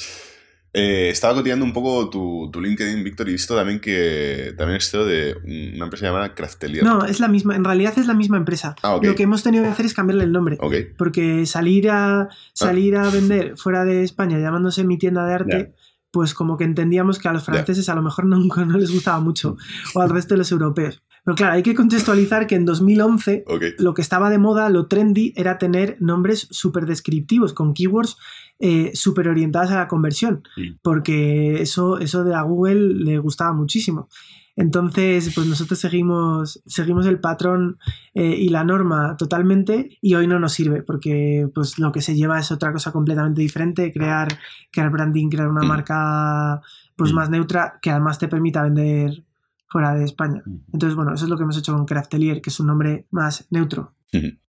Eh, 0.74 1.10
estaba 1.10 1.34
coteando 1.34 1.66
un 1.66 1.72
poco 1.72 2.08
tu, 2.08 2.48
tu, 2.50 2.60
LinkedIn, 2.60 3.04
Víctor, 3.04 3.28
y 3.28 3.30
he 3.30 3.32
visto 3.34 3.54
también 3.54 3.78
que 3.78 4.54
también 4.56 4.78
es 4.78 4.90
de 4.90 5.36
una 5.74 5.84
empresa 5.84 6.06
llamada 6.06 6.34
Craftelier. 6.34 6.82
No, 6.82 7.04
es 7.04 7.20
la 7.20 7.28
misma, 7.28 7.54
en 7.56 7.64
realidad 7.64 7.92
es 7.98 8.06
la 8.06 8.14
misma 8.14 8.38
empresa. 8.38 8.74
Ah, 8.82 8.98
Lo 9.02 9.14
que 9.14 9.24
hemos 9.24 9.42
tenido 9.42 9.64
que 9.64 9.70
hacer 9.70 9.84
es 9.84 9.92
cambiarle 9.92 10.24
el 10.24 10.32
nombre. 10.32 10.58
Porque 10.96 11.44
salir 11.44 11.90
a 11.90 12.28
salir 12.54 12.96
a 12.96 13.10
vender 13.10 13.56
fuera 13.58 13.84
de 13.84 14.02
España 14.02 14.38
llamándose 14.38 14.84
mi 14.84 14.96
tienda 14.96 15.26
de 15.26 15.34
arte, 15.34 15.74
pues 16.10 16.32
como 16.32 16.56
que 16.56 16.64
entendíamos 16.64 17.18
que 17.18 17.28
a 17.28 17.32
los 17.32 17.44
franceses 17.44 17.88
a 17.88 17.94
lo 17.94 18.02
mejor 18.02 18.24
nunca 18.26 18.64
no 18.64 18.78
les 18.78 18.92
gustaba 18.92 19.20
mucho, 19.20 19.56
o 19.94 20.00
al 20.00 20.08
resto 20.08 20.34
de 20.34 20.38
los 20.38 20.52
europeos. 20.52 21.02
Pero 21.24 21.36
claro, 21.36 21.52
hay 21.52 21.62
que 21.62 21.74
contextualizar 21.74 22.46
que 22.46 22.56
en 22.56 22.64
2011 22.64 23.44
lo 23.78 23.94
que 23.94 24.02
estaba 24.02 24.28
de 24.28 24.38
moda, 24.38 24.68
lo 24.68 24.88
trendy, 24.88 25.32
era 25.36 25.56
tener 25.56 25.96
nombres 26.00 26.48
súper 26.50 26.86
descriptivos, 26.86 27.52
con 27.52 27.74
keywords 27.74 28.16
eh, 28.58 28.90
súper 28.94 29.28
orientadas 29.28 29.70
a 29.70 29.76
la 29.76 29.88
conversión, 29.88 30.42
porque 30.82 31.62
eso, 31.62 31.98
eso 31.98 32.24
de 32.24 32.34
a 32.34 32.42
Google 32.42 32.94
le 32.94 33.18
gustaba 33.18 33.52
muchísimo. 33.52 34.08
Entonces, 34.54 35.32
pues 35.34 35.46
nosotros 35.46 35.78
seguimos, 35.78 36.62
seguimos 36.66 37.06
el 37.06 37.20
patrón 37.20 37.78
eh, 38.12 38.36
y 38.38 38.50
la 38.50 38.64
norma 38.64 39.16
totalmente 39.16 39.96
y 40.02 40.14
hoy 40.14 40.26
no 40.26 40.38
nos 40.38 40.52
sirve 40.52 40.82
porque 40.82 41.48
pues 41.54 41.78
lo 41.78 41.90
que 41.90 42.02
se 42.02 42.14
lleva 42.14 42.38
es 42.38 42.52
otra 42.52 42.70
cosa 42.70 42.92
completamente 42.92 43.40
diferente, 43.40 43.90
crear, 43.92 44.28
crear 44.70 44.90
branding, 44.90 45.30
crear 45.30 45.48
una 45.48 45.62
mm. 45.62 45.68
marca 45.68 46.60
pues 46.96 47.12
mm. 47.12 47.16
más 47.16 47.30
neutra 47.30 47.78
que 47.80 47.90
además 47.90 48.18
te 48.18 48.28
permita 48.28 48.62
vender 48.62 49.24
fuera 49.72 49.94
de 49.94 50.04
España. 50.04 50.42
Entonces, 50.72 50.94
bueno, 50.94 51.14
eso 51.14 51.24
es 51.24 51.30
lo 51.30 51.36
que 51.36 51.44
hemos 51.44 51.58
hecho 51.58 51.72
con 51.72 51.86
Craftelier, 51.86 52.42
que 52.42 52.50
es 52.50 52.60
un 52.60 52.66
nombre 52.66 53.06
más 53.10 53.46
neutro. 53.50 53.94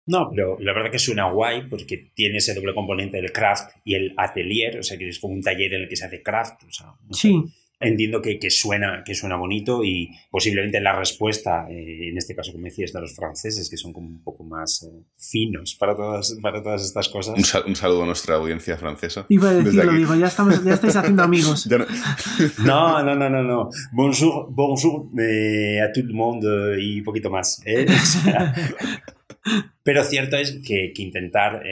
No, 0.04 0.28
pero 0.30 0.58
la 0.58 0.72
verdad 0.74 0.90
que 0.90 0.98
suena 0.98 1.30
guay 1.30 1.68
porque 1.68 2.10
tiene 2.14 2.38
ese 2.38 2.54
doble 2.54 2.74
componente 2.74 3.18
del 3.18 3.32
craft 3.32 3.70
y 3.84 3.94
el 3.94 4.12
atelier, 4.16 4.80
o 4.80 4.82
sea, 4.82 4.98
que 4.98 5.08
es 5.08 5.20
como 5.20 5.34
un 5.34 5.42
taller 5.42 5.72
en 5.74 5.82
el 5.82 5.88
que 5.88 5.94
se 5.94 6.04
hace 6.04 6.22
craft. 6.22 6.64
O 6.64 6.72
sea, 6.72 6.94
sí 7.12 7.44
entiendo 7.82 8.22
que, 8.22 8.38
que, 8.38 8.50
suena, 8.50 9.02
que 9.04 9.14
suena 9.14 9.36
bonito 9.36 9.84
y 9.84 10.10
posiblemente 10.30 10.80
la 10.80 10.96
respuesta, 10.96 11.66
eh, 11.70 12.08
en 12.08 12.16
este 12.16 12.34
caso, 12.34 12.52
como 12.52 12.64
decías, 12.64 12.92
de 12.92 13.00
los 13.00 13.14
franceses, 13.14 13.68
que 13.68 13.76
son 13.76 13.92
como 13.92 14.08
un 14.08 14.22
poco 14.22 14.44
más 14.44 14.82
eh, 14.82 15.04
finos 15.18 15.76
para 15.78 15.94
todas, 15.94 16.36
para 16.40 16.62
todas 16.62 16.84
estas 16.84 17.08
cosas. 17.08 17.34
Un, 17.66 17.76
saludo 17.76 18.04
a 18.04 18.06
nuestra 18.06 18.36
audiencia 18.36 18.76
francesa. 18.76 19.26
Iba 19.28 19.50
a 19.50 19.54
decirlo, 19.54 19.92
digo, 19.92 20.14
ya, 20.14 20.26
estamos, 20.26 20.62
ya 20.64 20.74
estáis 20.74 20.96
haciendo 20.96 21.22
amigos. 21.22 21.66
no... 22.64 23.02
no, 23.02 23.14
no, 23.14 23.28
no, 23.28 23.42
no, 23.42 23.68
Bonjour, 23.92 24.46
bonjour 24.50 25.08
eh, 25.20 25.80
a 25.80 25.92
tout 25.92 26.06
le 26.06 26.14
monde 26.14 26.80
y 26.80 26.98
un 26.98 27.04
poquito 27.04 27.30
más. 27.30 27.62
Pero 29.82 30.04
cierto 30.04 30.36
es 30.36 30.60
que, 30.64 30.92
que 30.94 31.02
intentar 31.02 31.62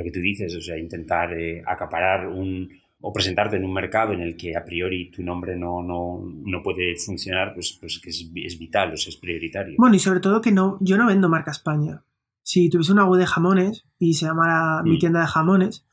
lo 0.00 0.04
que 0.04 0.10
tú 0.10 0.20
dices, 0.20 0.54
o 0.54 0.60
sea, 0.60 0.78
intentar 0.78 1.38
eh, 1.38 1.62
acaparar 1.66 2.28
un, 2.28 2.68
o 3.02 3.12
presentarte 3.12 3.56
en 3.56 3.64
un 3.64 3.72
mercado 3.72 4.12
en 4.12 4.20
el 4.20 4.36
que 4.36 4.56
a 4.56 4.64
priori 4.64 5.10
tu 5.10 5.22
nombre 5.22 5.56
no, 5.56 5.82
no, 5.82 6.20
no 6.22 6.62
puede 6.62 6.96
funcionar, 6.96 7.54
pues, 7.54 7.76
pues 7.80 7.98
que 7.98 8.10
es, 8.10 8.30
es, 8.34 8.58
vital, 8.58 8.92
o 8.92 8.96
sea, 8.96 9.10
es 9.10 9.16
prioritario. 9.16 9.76
Bueno, 9.78 9.96
y 9.96 9.98
sobre 9.98 10.20
todo 10.20 10.40
que 10.40 10.52
no, 10.52 10.76
yo 10.80 10.98
no 10.98 11.06
vendo 11.06 11.28
marca 11.28 11.50
España. 11.50 12.02
Si 12.42 12.68
tuviese 12.68 12.92
una 12.92 13.06
web 13.06 13.20
de 13.20 13.26
jamones 13.26 13.86
y 13.98 14.14
se 14.14 14.26
llamara 14.26 14.82
mi 14.82 14.96
mm. 14.96 14.98
tienda 14.98 15.20
de 15.20 15.26
jamones, 15.26 15.86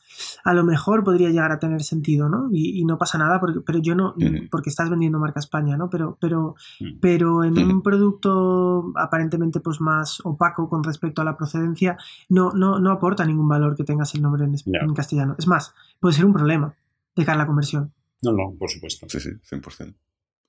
a 0.44 0.54
lo 0.54 0.64
mejor 0.64 1.04
podría 1.04 1.30
llegar 1.30 1.52
a 1.52 1.60
tener 1.60 1.84
sentido, 1.84 2.28
¿no? 2.28 2.50
Y, 2.52 2.84
no 2.86 2.98
pasa 2.98 3.18
nada, 3.18 3.40
porque, 3.40 3.62
pero 3.62 3.80
yo 3.80 3.96
no, 3.96 4.16
porque 4.50 4.70
estás 4.70 4.90
vendiendo 4.90 5.20
marca 5.20 5.40
España, 5.40 5.78
¿no? 5.78 5.90
Pero, 5.90 6.18
pero, 6.20 6.56
mm. 6.80 7.00
pero 7.00 7.44
en 7.44 7.58
un 7.58 7.82
producto 7.84 8.92
aparentemente 8.96 9.60
pues 9.62 9.80
más 9.80 10.20
opaco 10.26 10.68
con 10.68 10.84
respecto 10.84 11.22
a 11.22 11.26
la 11.26 11.38
procedencia, 11.38 11.98
no, 12.28 12.52
no, 12.52 12.80
no 12.80 12.92
aporta 12.92 13.24
ningún 13.24 13.48
valor 13.48 13.76
que 13.76 13.84
tengas 13.84 14.14
el 14.16 14.24
nombre 14.24 14.44
en, 14.44 14.56
en 14.66 14.94
castellano. 14.94 15.36
Es 15.38 15.48
más, 15.48 15.74
puede 16.00 16.16
ser 16.16 16.26
un 16.26 16.34
problema 16.34 16.76
de 17.22 17.26
cara 17.26 17.38
a 17.38 17.42
la 17.42 17.48
conversión. 17.48 17.94
No, 18.22 18.32
no, 18.32 18.56
por 18.58 18.70
supuesto. 18.70 19.08
Sí, 19.10 19.20
sí, 19.20 19.30
100%. 19.50 19.96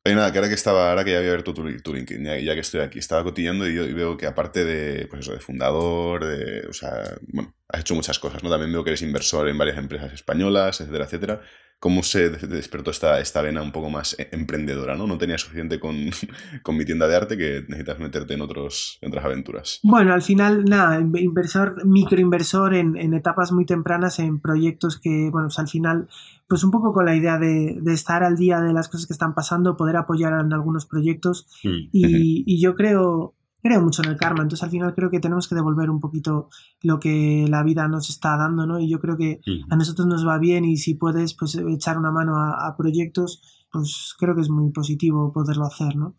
Hay 0.05 0.15
nada, 0.15 0.33
que 0.33 0.39
ahora 0.39 0.49
que 0.49 0.55
estaba, 0.55 0.91
ahora 0.91 1.05
que 1.05 1.11
ya 1.11 1.19
había 1.19 1.31
abierto 1.31 1.53
tu, 1.53 1.65
LinkedIn, 1.65 2.25
ya, 2.45 2.55
que 2.55 2.61
estoy 2.61 2.81
aquí, 2.81 2.99
estaba 2.99 3.25
cotillando 3.25 3.69
y, 3.69 3.73
y, 3.73 3.93
veo 3.93 4.17
que 4.17 4.27
aparte 4.27 4.65
de, 4.65 5.07
pues 5.07 5.21
eso, 5.21 5.33
de 5.33 5.41
fundador, 5.41 6.25
de, 6.25 6.67
o 6.67 6.73
sea, 6.73 7.19
bueno, 7.33 7.55
has 7.69 7.81
hecho 7.81 7.95
muchas 7.95 8.19
cosas, 8.19 8.43
¿no? 8.43 8.49
También 8.49 8.73
veo 8.73 8.85
que 8.85 8.91
eres 8.91 9.03
inversor 9.03 9.49
en 9.49 9.59
varias 9.59 9.77
empresas 9.77 10.13
españolas, 10.13 10.81
etcétera, 10.81 11.05
etcétera 11.05 11.41
cómo 11.79 12.03
se 12.03 12.31
despertó 12.31 12.91
esta, 12.91 13.21
esta 13.21 13.41
vena 13.41 13.63
un 13.63 13.71
poco 13.71 13.89
más 13.89 14.19
e, 14.19 14.29
emprendedora, 14.33 14.97
¿no? 14.97 15.07
No 15.07 15.17
tenía 15.17 15.39
suficiente 15.39 15.79
con, 15.79 15.95
con 16.63 16.77
mi 16.77 16.85
tienda 16.85 17.07
de 17.07 17.17
arte 17.17 17.37
que 17.37 17.65
necesitas 17.69 17.99
meterte 18.01 18.35
en, 18.35 18.41
otros, 18.41 18.99
otras 19.07 19.25
aventuras. 19.25 19.81
Bueno, 19.83 20.13
al 20.13 20.23
final, 20.23 20.65
nada, 20.65 21.01
inversor, 21.01 21.85
microinversor 21.87 22.75
en, 22.75 22.97
en 22.97 23.15
etapas 23.15 23.53
muy 23.53 23.65
tempranas 23.65 24.19
en 24.19 24.41
proyectos 24.41 24.99
que, 24.99 25.29
bueno, 25.31 25.49
pues 25.49 25.59
al 25.59 25.69
final, 25.69 26.09
pues 26.49 26.65
un 26.65 26.71
poco 26.71 26.93
con 26.93 27.05
la 27.05 27.15
idea 27.15 27.39
de, 27.39 27.79
de, 27.81 27.93
estar 27.93 28.25
al 28.25 28.37
día 28.37 28.61
de 28.61 28.73
las 28.73 28.89
cosas 28.89 29.07
que 29.07 29.13
están 29.13 29.35
pasando, 29.35 29.77
poder 29.77 29.97
apoyar 29.97 30.33
en 30.33 30.53
algunos 30.53 30.87
proyectos. 30.87 31.47
Mm. 31.63 31.89
Y, 31.93 32.45
y 32.47 32.61
yo 32.61 32.75
creo, 32.75 33.35
creo 33.63 33.83
mucho 33.83 34.03
en 34.03 34.11
el 34.11 34.17
karma, 34.17 34.43
entonces 34.43 34.63
al 34.63 34.71
final 34.71 34.95
creo 34.95 35.11
que 35.11 35.21
tenemos 35.21 35.49
que 35.49 35.55
devolver 35.55 35.91
un 35.91 36.01
poquito 36.01 36.49
lo 36.83 37.01
que 37.01 37.47
la 37.49 37.63
vida 37.63 37.89
nos 37.89 38.11
está 38.11 38.37
dando, 38.37 38.67
¿no? 38.67 38.79
Y 38.79 38.89
yo 38.89 39.01
creo 39.01 39.17
que 39.17 39.41
a 39.69 39.77
nosotros 39.77 40.07
nos 40.07 40.27
va 40.27 40.39
bien 40.39 40.65
y 40.65 40.77
si 40.77 40.95
puedes 40.95 41.35
pues 41.35 41.57
echar 41.57 41.99
una 41.99 42.11
mano 42.11 42.37
a, 42.37 42.75
proyectos, 42.77 43.67
pues 43.71 44.15
creo 44.19 44.35
que 44.35 44.43
es 44.43 44.51
muy 44.51 44.71
positivo 44.73 45.33
poderlo 45.33 45.67
hacer, 45.67 45.97
¿no? 45.97 46.17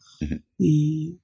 Y 0.58 1.20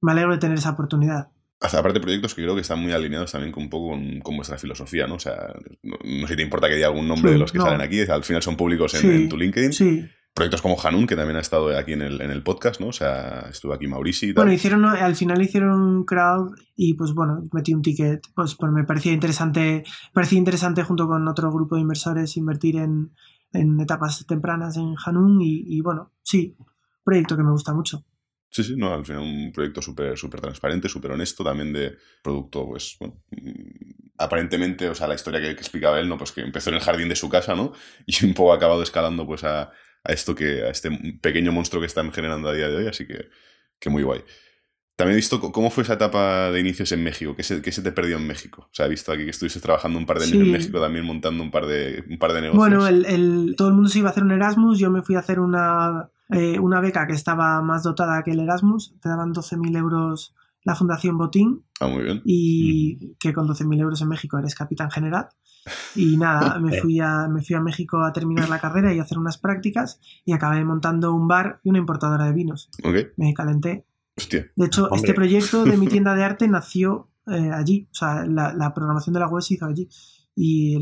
me 0.00 0.12
alegro 0.12 0.32
de 0.32 0.38
tener 0.38 0.58
esa 0.58 0.70
oportunidad. 0.70 1.28
Aparte 1.60 1.94
de 1.94 2.00
proyectos 2.00 2.34
que 2.34 2.42
creo 2.42 2.54
que 2.54 2.60
están 2.60 2.80
muy 2.80 2.92
alineados 2.92 3.32
también 3.32 3.52
con 3.52 3.64
un 3.64 3.70
poco 3.70 3.90
con, 4.22 4.36
vuestra 4.36 4.58
filosofía, 4.58 5.08
¿no? 5.08 5.16
O 5.16 5.18
sea, 5.18 5.52
no, 5.82 5.96
sé 6.26 6.28
si 6.28 6.36
te 6.36 6.42
importa 6.42 6.68
que 6.68 6.76
diga 6.76 6.86
algún 6.86 7.08
nombre 7.08 7.32
de 7.32 7.38
los 7.38 7.50
que 7.50 7.58
salen 7.58 7.80
aquí, 7.80 8.00
al 8.00 8.22
final 8.22 8.42
son 8.42 8.56
públicos 8.56 8.94
en, 8.94 9.10
en 9.10 9.28
tu 9.28 9.36
LinkedIn. 9.36 9.72
Sí 9.72 10.08
proyectos 10.38 10.62
como 10.62 10.80
Hanun, 10.80 11.08
que 11.08 11.16
también 11.16 11.36
ha 11.36 11.40
estado 11.40 11.76
aquí 11.76 11.94
en 11.94 12.02
el, 12.02 12.20
en 12.20 12.30
el 12.30 12.44
podcast, 12.44 12.80
¿no? 12.80 12.88
O 12.88 12.92
sea, 12.92 13.46
estuvo 13.50 13.72
aquí 13.72 13.88
Mauricio 13.88 14.28
y 14.28 14.34
tal. 14.34 14.44
Bueno, 14.44 14.52
hicieron, 14.52 14.84
al 14.84 15.16
final 15.16 15.42
hicieron 15.42 15.80
un 15.80 16.04
crowd 16.04 16.54
y 16.76 16.94
pues 16.94 17.12
bueno, 17.12 17.48
metí 17.52 17.74
un 17.74 17.82
ticket. 17.82 18.24
Pues, 18.36 18.54
pues 18.54 18.70
me 18.70 18.84
parecía 18.84 19.12
interesante, 19.12 19.82
parecía 20.12 20.38
interesante 20.38 20.84
junto 20.84 21.08
con 21.08 21.26
otro 21.26 21.50
grupo 21.50 21.74
de 21.74 21.80
inversores 21.80 22.36
invertir 22.36 22.76
en, 22.76 23.10
en 23.52 23.80
etapas 23.80 24.24
tempranas 24.26 24.76
en 24.76 24.94
Hanun 25.04 25.40
y, 25.40 25.64
y, 25.66 25.80
bueno, 25.80 26.12
sí, 26.22 26.56
proyecto 27.02 27.36
que 27.36 27.42
me 27.42 27.50
gusta 27.50 27.74
mucho. 27.74 28.04
Sí, 28.48 28.62
sí, 28.62 28.76
no, 28.76 28.94
al 28.94 29.04
final 29.04 29.22
un 29.22 29.50
proyecto 29.52 29.82
súper 29.82 30.16
súper 30.16 30.40
transparente, 30.40 30.88
súper 30.88 31.10
honesto, 31.10 31.42
también 31.42 31.72
de 31.72 31.96
producto, 32.22 32.64
pues, 32.64 32.96
bueno, 33.00 33.20
mm, 33.32 34.10
aparentemente, 34.18 34.88
o 34.88 34.94
sea, 34.94 35.08
la 35.08 35.16
historia 35.16 35.40
que, 35.40 35.56
que, 35.56 35.60
explicaba 35.60 35.98
él, 35.98 36.08
¿no? 36.08 36.16
Pues 36.16 36.30
que 36.30 36.42
empezó 36.42 36.70
en 36.70 36.76
el 36.76 36.82
jardín 36.82 37.08
de 37.08 37.16
su 37.16 37.28
casa, 37.28 37.56
¿no? 37.56 37.72
Y 38.06 38.24
un 38.24 38.34
poco 38.34 38.52
ha 38.52 38.56
acabado 38.56 38.84
escalando, 38.84 39.26
pues, 39.26 39.42
a, 39.42 39.72
a 40.08 40.12
esto 40.12 40.34
que, 40.34 40.62
a 40.62 40.70
este 40.70 40.90
pequeño 41.20 41.52
monstruo 41.52 41.80
que 41.80 41.86
están 41.86 42.10
generando 42.12 42.48
a 42.48 42.54
día 42.54 42.68
de 42.68 42.76
hoy, 42.76 42.86
así 42.86 43.06
que, 43.06 43.28
que 43.78 43.90
muy 43.90 44.02
guay. 44.02 44.24
También 44.96 45.12
he 45.12 45.16
visto 45.16 45.40
cómo 45.52 45.70
fue 45.70 45.84
esa 45.84 45.92
etapa 45.92 46.50
de 46.50 46.58
inicios 46.58 46.90
en 46.90 47.04
México, 47.04 47.36
¿qué 47.36 47.44
se, 47.44 47.62
qué 47.62 47.70
se 47.70 47.82
te 47.82 47.92
perdió 47.92 48.16
en 48.16 48.26
México? 48.26 48.62
O 48.62 48.74
sea, 48.74 48.86
he 48.86 48.88
visto 48.88 49.12
aquí 49.12 49.22
que 49.22 49.30
estuviste 49.30 49.60
trabajando 49.60 49.96
un 49.96 50.06
par 50.06 50.18
de 50.18 50.24
años 50.24 50.38
en 50.38 50.50
México 50.50 50.80
también 50.80 51.04
montando 51.04 51.44
un 51.44 51.52
par 51.52 51.66
de, 51.66 52.02
un 52.10 52.18
par 52.18 52.32
de 52.32 52.40
negocios. 52.40 52.58
Bueno, 52.58 52.88
el, 52.88 53.54
todo 53.56 53.68
el 53.68 53.74
mundo 53.74 53.90
se 53.90 54.00
iba 54.00 54.08
a 54.08 54.10
hacer 54.10 54.24
un 54.24 54.32
Erasmus, 54.32 54.78
yo 54.80 54.90
me 54.90 55.02
fui 55.02 55.14
a 55.14 55.20
hacer 55.20 55.38
una, 55.38 56.10
eh, 56.30 56.58
una 56.58 56.80
beca 56.80 57.06
que 57.06 57.12
estaba 57.12 57.62
más 57.62 57.84
dotada 57.84 58.24
que 58.24 58.32
el 58.32 58.40
Erasmus, 58.40 58.96
te 59.00 59.08
daban 59.08 59.32
12.000 59.32 59.76
euros 59.76 60.34
la 60.64 60.74
Fundación 60.74 61.16
Botín. 61.16 61.64
Ah, 61.80 61.86
muy 61.86 62.02
bien. 62.02 62.20
Y 62.24 63.14
que 63.20 63.32
con 63.32 63.46
12.000 63.46 63.80
euros 63.80 64.02
en 64.02 64.08
México 64.08 64.38
eres 64.38 64.54
capitán 64.54 64.90
general. 64.90 65.28
Y 65.94 66.16
nada, 66.16 66.58
me 66.60 66.80
fui, 66.80 67.00
a, 67.00 67.28
me 67.28 67.42
fui 67.42 67.56
a 67.56 67.60
México 67.60 68.02
a 68.02 68.12
terminar 68.12 68.48
la 68.48 68.60
carrera 68.60 68.92
y 68.92 68.98
a 68.98 69.02
hacer 69.02 69.18
unas 69.18 69.38
prácticas 69.38 70.00
y 70.24 70.32
acabé 70.32 70.64
montando 70.64 71.14
un 71.14 71.28
bar 71.28 71.60
y 71.62 71.70
una 71.70 71.78
importadora 71.78 72.26
de 72.26 72.32
vinos. 72.32 72.70
Me 73.16 73.34
calenté. 73.34 73.86
De 74.56 74.66
hecho, 74.66 74.92
este 74.92 75.14
proyecto 75.14 75.64
de 75.64 75.76
mi 75.76 75.86
tienda 75.88 76.14
de 76.14 76.24
arte 76.24 76.48
nació 76.48 77.10
eh, 77.26 77.50
allí. 77.52 77.88
O 77.90 77.94
sea, 77.94 78.24
la, 78.26 78.72
programación 78.74 79.14
de 79.14 79.20
la 79.20 79.28
web 79.28 79.42
se 79.42 79.54
hizo 79.54 79.66
allí. 79.66 79.88
Y 80.34 80.78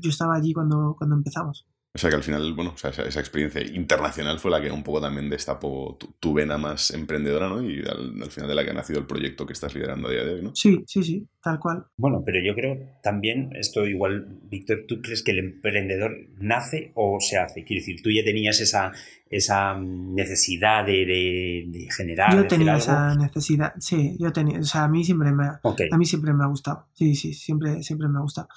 yo 0.00 0.10
estaba 0.10 0.36
allí 0.36 0.52
cuando, 0.52 0.94
cuando 0.96 1.16
empezamos. 1.16 1.66
O 1.94 1.98
sea 1.98 2.10
que 2.10 2.16
al 2.16 2.22
final, 2.22 2.52
bueno, 2.52 2.74
esa, 2.76 3.20
experiencia 3.20 3.62
internacional 3.62 4.38
fue 4.38 4.50
la 4.50 4.60
que 4.60 4.70
un 4.70 4.82
poco 4.82 5.00
también 5.00 5.30
destapó 5.30 5.96
tu, 6.20 6.34
vena 6.34 6.58
más 6.58 6.90
emprendedora, 6.90 7.48
¿no? 7.48 7.62
Y 7.62 7.80
al, 7.80 8.30
final 8.30 8.48
de 8.48 8.54
la 8.54 8.62
que 8.62 8.70
ha 8.70 8.74
nacido 8.74 9.00
el 9.00 9.06
proyecto 9.06 9.46
que 9.46 9.54
estás 9.54 9.74
liderando 9.74 10.08
a 10.08 10.12
día 10.12 10.22
de 10.22 10.34
hoy, 10.34 10.42
¿no? 10.42 10.54
Sí, 10.54 10.84
sí, 10.86 11.02
sí, 11.02 11.26
tal 11.42 11.58
cual. 11.58 11.86
Bueno, 11.96 12.22
pero 12.24 12.38
yo 12.44 12.54
creo 12.54 12.78
también, 13.02 13.50
esto 13.56 13.86
igual, 13.86 14.38
Víctor, 14.42 14.84
¿tú 14.86 15.00
crees 15.00 15.22
que 15.22 15.32
el 15.32 15.38
emprendedor 15.38 16.14
nace 16.38 16.92
o 16.94 17.18
se 17.20 17.38
hace? 17.38 17.64
Quiero 17.64 17.80
decir, 17.80 18.02
tú 18.02 18.10
ya 18.10 18.22
tenías 18.22 18.60
esa, 18.60 18.92
esa 19.30 19.74
necesidad 19.80 20.84
de, 20.84 21.88
generar. 21.96 22.36
Yo 22.36 22.46
tenía 22.46 22.76
esa 22.76 23.14
necesidad, 23.14 23.72
sí, 23.78 24.14
yo 24.20 24.30
tenía, 24.30 24.60
o 24.60 24.64
sea, 24.64 24.84
a 24.84 24.88
mí 24.88 25.04
siempre 25.04 25.32
me, 25.32 25.46
a 25.46 25.96
mí 25.96 26.04
siempre 26.04 26.34
me 26.34 26.44
ha 26.44 26.48
gustado, 26.48 26.86
sí, 26.92 27.14
sí, 27.14 27.32
siempre, 27.32 27.82
siempre 27.82 28.08
me 28.08 28.18
ha 28.18 28.22
gustado. 28.22 28.48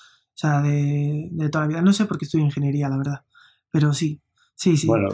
Sea, 0.42 0.62
de, 0.62 1.30
de 1.32 1.50
toda 1.50 1.66
la 1.66 1.70
vida. 1.70 1.82
No 1.82 1.94
sé 1.94 2.06
por 2.06 2.18
qué 2.18 2.26
estudio 2.26 2.46
ingeniería, 2.46 2.90
la 2.90 2.98
verdad 2.98 3.26
pero 3.72 3.94
sí, 3.94 4.22
sí, 4.54 4.78
sí. 4.78 4.86
Bueno, 4.86 5.10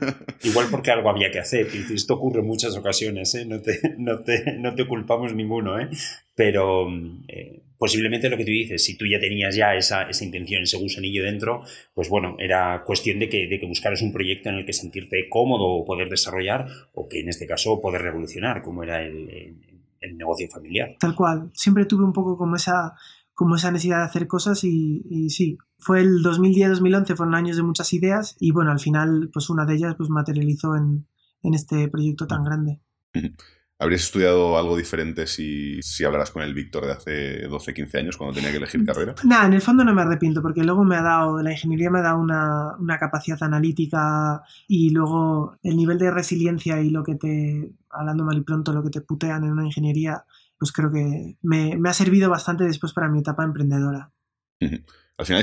igual 0.42 0.66
porque 0.70 0.90
algo 0.90 1.08
había 1.08 1.30
que 1.30 1.38
hacer. 1.38 1.68
Esto 1.94 2.14
ocurre 2.14 2.40
en 2.40 2.46
muchas 2.46 2.76
ocasiones, 2.76 3.34
¿eh? 3.36 3.46
no, 3.46 3.60
te, 3.60 3.80
no, 3.98 4.18
te, 4.22 4.58
no, 4.58 4.74
te, 4.74 4.86
culpamos 4.86 5.32
ninguno, 5.32 5.78
¿eh? 5.78 5.88
pero 6.34 6.88
eh, 7.28 7.62
posiblemente 7.78 8.28
lo 8.28 8.36
que 8.36 8.44
tú 8.44 8.50
dices, 8.50 8.84
si 8.84 8.98
tú 8.98 9.06
ya 9.06 9.20
tenías 9.20 9.54
ya 9.54 9.74
esa, 9.74 10.02
esa 10.02 10.24
intención, 10.24 10.62
ese 10.62 10.76
gusanillo 10.76 11.22
dentro, 11.22 11.62
pues 11.94 12.08
bueno, 12.08 12.36
era 12.38 12.82
cuestión 12.84 13.20
de 13.20 13.28
que, 13.28 13.46
de 13.46 13.58
que 13.60 13.66
buscaras 13.66 14.02
un 14.02 14.12
proyecto 14.12 14.48
en 14.48 14.56
el 14.56 14.66
que 14.66 14.72
sentirte 14.72 15.28
cómodo 15.28 15.66
o 15.66 15.84
poder 15.84 16.10
desarrollar, 16.10 16.66
o 16.92 17.08
que 17.08 17.20
en 17.20 17.28
este 17.28 17.46
caso 17.46 17.80
poder 17.80 18.02
revolucionar, 18.02 18.62
como 18.62 18.82
era 18.82 19.02
el, 19.02 19.56
el 20.00 20.16
negocio 20.16 20.48
familiar. 20.48 20.96
Tal 20.98 21.14
cual, 21.14 21.50
siempre 21.54 21.84
tuve 21.84 22.04
un 22.04 22.12
poco 22.12 22.36
como 22.36 22.56
esa 22.56 22.94
como 23.40 23.56
esa 23.56 23.70
necesidad 23.70 24.00
de 24.00 24.04
hacer 24.04 24.26
cosas 24.26 24.64
y, 24.64 25.30
sí, 25.30 25.56
fue 25.78 26.00
el 26.00 26.22
2010-2011, 26.22 27.16
fueron 27.16 27.34
años 27.34 27.56
de 27.56 27.62
muchas 27.62 27.90
ideas 27.94 28.36
y 28.38 28.50
bueno, 28.50 28.70
al 28.70 28.80
final 28.80 29.30
pues 29.32 29.48
una 29.48 29.64
de 29.64 29.76
ellas 29.76 29.94
pues 29.96 30.10
materializó 30.10 30.76
en, 30.76 31.06
en 31.42 31.54
este 31.54 31.88
proyecto 31.88 32.26
tan 32.26 32.44
grande. 32.44 32.82
¿Habrías 33.78 34.02
estudiado 34.02 34.58
algo 34.58 34.76
diferente 34.76 35.26
si, 35.26 35.80
si 35.80 36.04
hablaras 36.04 36.30
con 36.30 36.42
el 36.42 36.52
Víctor 36.52 36.84
de 36.84 36.92
hace 36.92 37.48
12, 37.48 37.72
15 37.72 37.98
años 37.98 38.18
cuando 38.18 38.34
tenía 38.34 38.50
que 38.50 38.58
elegir 38.58 38.84
carrera? 38.84 39.14
Nada, 39.24 39.46
en 39.46 39.54
el 39.54 39.62
fondo 39.62 39.84
no 39.84 39.94
me 39.94 40.02
arrepiento 40.02 40.42
porque 40.42 40.62
luego 40.62 40.84
me 40.84 40.96
ha 40.96 41.02
dado, 41.02 41.40
la 41.40 41.52
ingeniería 41.52 41.88
me 41.88 42.00
ha 42.00 42.02
dado 42.02 42.20
una, 42.20 42.76
una, 42.78 42.98
capacidad 42.98 43.42
analítica 43.42 44.42
y 44.68 44.90
luego 44.90 45.56
el 45.62 45.78
nivel 45.78 45.96
de 45.96 46.10
resiliencia 46.10 46.78
y 46.82 46.90
lo 46.90 47.02
que 47.02 47.14
te, 47.14 47.72
hablando 47.88 48.22
mal 48.22 48.36
y 48.36 48.42
pronto, 48.42 48.74
lo 48.74 48.82
que 48.82 48.90
te 48.90 49.00
putean 49.00 49.44
en 49.44 49.52
una 49.52 49.64
ingeniería 49.64 50.26
pues 50.60 50.72
creo 50.72 50.92
que 50.92 51.38
me, 51.40 51.80
ha 51.88 51.94
servido 51.94 52.28
bastante 52.28 52.64
después 52.64 52.92
para 52.92 53.08
mi 53.08 53.20
etapa 53.20 53.44
emprendedora. 53.44 54.12
Al 55.16 55.26
final, 55.26 55.42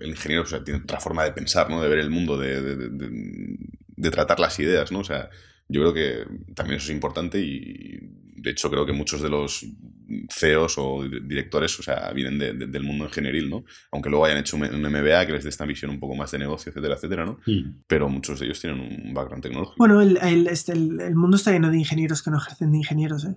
el 0.00 0.08
ingeniero 0.08 0.44
tiene 0.64 0.80
otra 0.80 1.00
forma 1.00 1.24
de 1.24 1.32
pensar, 1.32 1.68
¿no? 1.68 1.82
de 1.82 1.88
ver 1.88 1.98
el 1.98 2.10
mundo, 2.10 2.38
de, 2.38 3.58
tratar 4.12 4.38
las 4.38 4.56
ideas. 4.60 4.92
¿no? 4.92 5.00
O 5.00 5.04
sea, 5.04 5.28
yo 5.68 5.80
creo 5.80 5.92
que 5.92 6.26
también 6.54 6.76
eso 6.76 6.86
es 6.86 6.94
importante 6.94 7.40
y 7.40 7.98
de 8.36 8.50
hecho 8.52 8.70
creo 8.70 8.86
que 8.86 8.92
muchos 8.92 9.20
de 9.20 9.30
los 9.30 9.66
CEOs 10.32 10.78
o 10.78 11.02
directores 11.02 11.76
o 11.80 11.82
sea, 11.82 12.12
vienen 12.12 12.38
del 12.38 12.82
mundo 12.84 13.06
ingenieril, 13.06 13.50
¿no? 13.50 13.64
aunque 13.90 14.10
luego 14.10 14.26
hayan 14.26 14.38
hecho 14.38 14.56
un 14.56 14.62
MBA 14.62 15.26
que 15.26 15.32
les 15.32 15.42
dé 15.42 15.50
esta 15.50 15.66
visión 15.66 15.90
un 15.90 15.98
poco 15.98 16.14
más 16.14 16.30
de 16.30 16.38
negocio, 16.38 16.70
etcétera, 16.70 16.94
etcétera, 16.94 17.24
¿no? 17.24 17.40
pero 17.88 18.08
muchos 18.08 18.38
de 18.38 18.46
ellos 18.46 18.60
tienen 18.60 18.78
un 18.78 19.12
background 19.12 19.42
tecnológico. 19.42 19.76
Bueno, 19.78 20.00
este, 20.00 20.70
el, 20.70 21.00
el 21.00 21.16
mundo 21.16 21.36
está 21.36 21.50
lleno 21.50 21.72
de 21.72 21.78
ingenieros 21.78 22.22
que 22.22 22.30
no 22.30 22.38
ejercen 22.38 22.70
de 22.70 22.76
ingenieros. 22.76 23.24
¿eh? 23.24 23.34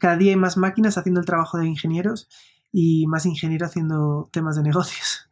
Cada 0.00 0.16
día 0.16 0.32
hay 0.32 0.36
más 0.36 0.56
máquinas 0.56 0.98
haciendo 0.98 1.20
el 1.20 1.26
trabajo 1.26 1.58
de 1.58 1.66
ingenieros 1.66 2.28
y 2.72 3.06
más 3.06 3.26
ingenieros 3.26 3.70
haciendo 3.70 4.28
temas 4.32 4.56
de 4.56 4.62
negocios. 4.62 5.26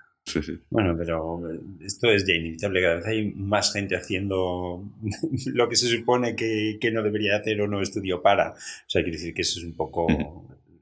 Bueno, 0.70 0.94
pero 0.96 1.40
esto 1.80 2.10
es 2.10 2.26
ya 2.26 2.34
inevitable. 2.34 2.82
Cada 2.82 2.96
vez 2.96 3.06
hay 3.06 3.32
más 3.32 3.72
gente 3.72 3.96
haciendo 3.96 4.84
lo 5.46 5.68
que 5.68 5.76
se 5.76 5.88
supone 5.88 6.36
que, 6.36 6.78
no 6.92 7.02
debería 7.02 7.36
hacer 7.36 7.60
o 7.60 7.68
no 7.68 7.80
estudió 7.80 8.22
para. 8.22 8.52
O 8.52 8.56
sea, 8.86 9.02
quiere 9.02 9.18
decir 9.18 9.34
que 9.34 9.42
eso 9.42 9.58
es 9.58 9.64
un 9.64 9.74
poco 9.74 10.06